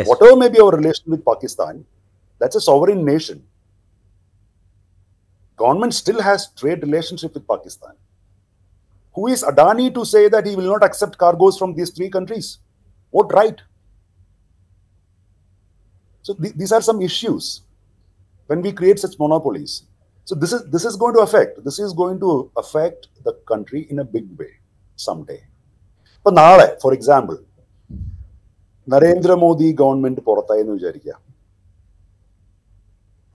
voter 0.07 0.30
may 0.37 0.47
be 0.49 0.59
our 0.59 0.74
relation 0.74 1.05
with 1.12 1.26
Pakistan 1.26 1.74
that's 2.41 2.59
a 2.59 2.64
sovereign 2.64 3.01
nation 3.05 3.39
Government 5.60 5.93
still 5.93 6.22
has 6.22 6.47
trade 6.54 6.82
relationship 6.82 7.34
with 7.34 7.47
Pakistan. 7.47 7.93
Who 9.16 9.28
is 9.28 9.43
Adani 9.43 9.93
to 9.93 10.06
say 10.06 10.30
that 10.30 10.45
he 10.45 10.56
will 10.56 10.72
not 10.74 10.84
accept 10.84 11.18
cargoes 11.18 11.58
from 11.58 11.74
these 11.74 11.89
three 11.89 12.10
countries? 12.10 12.60
What 13.14 13.34
right? 13.34 13.60
So 16.26 16.34
th- 16.34 16.54
these 16.54 16.72
are 16.72 16.82
some 16.82 17.02
issues 17.02 17.62
when 18.50 18.62
we 18.62 18.72
create 18.72 19.00
such 19.00 19.18
monopolies. 19.20 19.84
So 20.28 20.36
this 20.36 20.54
is 20.54 20.64
this 20.68 20.86
is 20.86 20.95
going 20.95 21.16
to 21.16 21.22
affect 21.22 21.64
this 21.64 21.80
is 21.80 21.93
going 21.93 22.20
to 22.20 22.32
affect 22.56 23.08
the 23.24 23.34
country 23.45 23.82
in 23.89 24.00
a 24.00 24.08
big 24.16 24.28
way 24.39 24.52
someday. 24.97 25.41
ഇപ്പൊ 26.20 26.32
നാളെ 26.39 26.66
for 26.82 26.91
example 26.93 27.36
Narendra Modi 28.88 29.68
government 29.82 30.22
പുറത്തായി 30.28 30.62
എന്ന് 30.64 30.74
വിചാരിക്കുക 30.78 31.14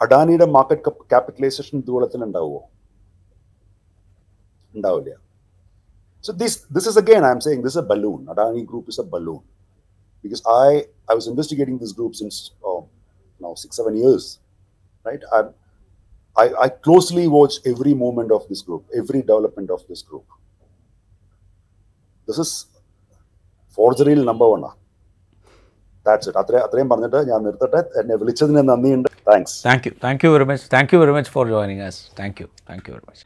അഡാനിയുടെ 0.01 0.47
market 0.57 0.93
capitalisation 1.13 1.75
ഇതുപോലത്തിന് 1.83 2.25
ഉണ്ടാവുമോ 2.25 2.63
ഉണ്ടാവില്ല 4.75 5.15
so 6.25 6.33
this 6.43 6.59
this 6.77 6.89
is 6.93 7.01
again 7.05 7.25
I 7.31 7.33
am 7.37 7.43
saying 7.47 7.63
this 7.63 7.79
a 7.83 7.87
balloon 7.93 8.21
Adani 8.35 8.63
group 8.71 8.91
is 8.95 9.03
a 9.05 9.09
balloon 9.15 9.43
because 10.25 10.43
I 10.59 10.71
I 11.09 11.15
was 11.15 11.27
investigating 11.27 11.79
this 11.79 11.93
group 11.93 12.15
since 12.15 12.53
uh, 12.65 12.81
now 13.41 13.55
six 13.55 13.77
seven 13.77 13.95
years, 13.95 14.39
right? 15.07 15.23
I, 15.31 15.41
I 16.37 16.47
I 16.57 16.69
closely 16.87 17.27
watch 17.29 17.57
every 17.67 17.93
movement 17.95 18.31
of 18.33 18.49
this 18.49 18.63
group, 18.63 18.85
every 18.95 19.21
development 19.23 19.71
of 19.71 19.83
this 19.87 20.03
group. 20.03 20.27
This 22.29 22.39
is 22.39 22.53
ഫോർജറിയിൽ 23.79 24.21
number 24.29 24.49
വണ്ണാ 24.51 24.69
that's 26.07 26.29
it 26.29 26.41
അത്രയും 26.41 26.65
അത്രയും 26.67 26.89
പറഞ്ഞിട്ട് 26.91 27.21
ഞാൻ 27.31 27.41
നിർത്തട്ടെ 27.47 27.81
എന്നെ 28.01 28.17
വിളിച്ചതിന് 28.21 28.63
നന്ദിയുണ്ട് 28.69 29.08
Thanks. 29.32 29.62
Thank 29.62 29.86
you. 29.86 29.92
Thank 29.92 30.24
you 30.24 30.32
very 30.32 30.46
much. 30.46 30.62
Thank 30.62 30.92
you 30.92 31.00
very 31.00 31.12
much 31.12 31.30
for 31.30 31.48
joining 31.48 31.82
us. 31.82 32.10
Thank 32.16 32.40
you. 32.40 32.50
Thank 32.66 32.88
you 32.88 32.94
very 32.94 33.06
much. 33.08 33.20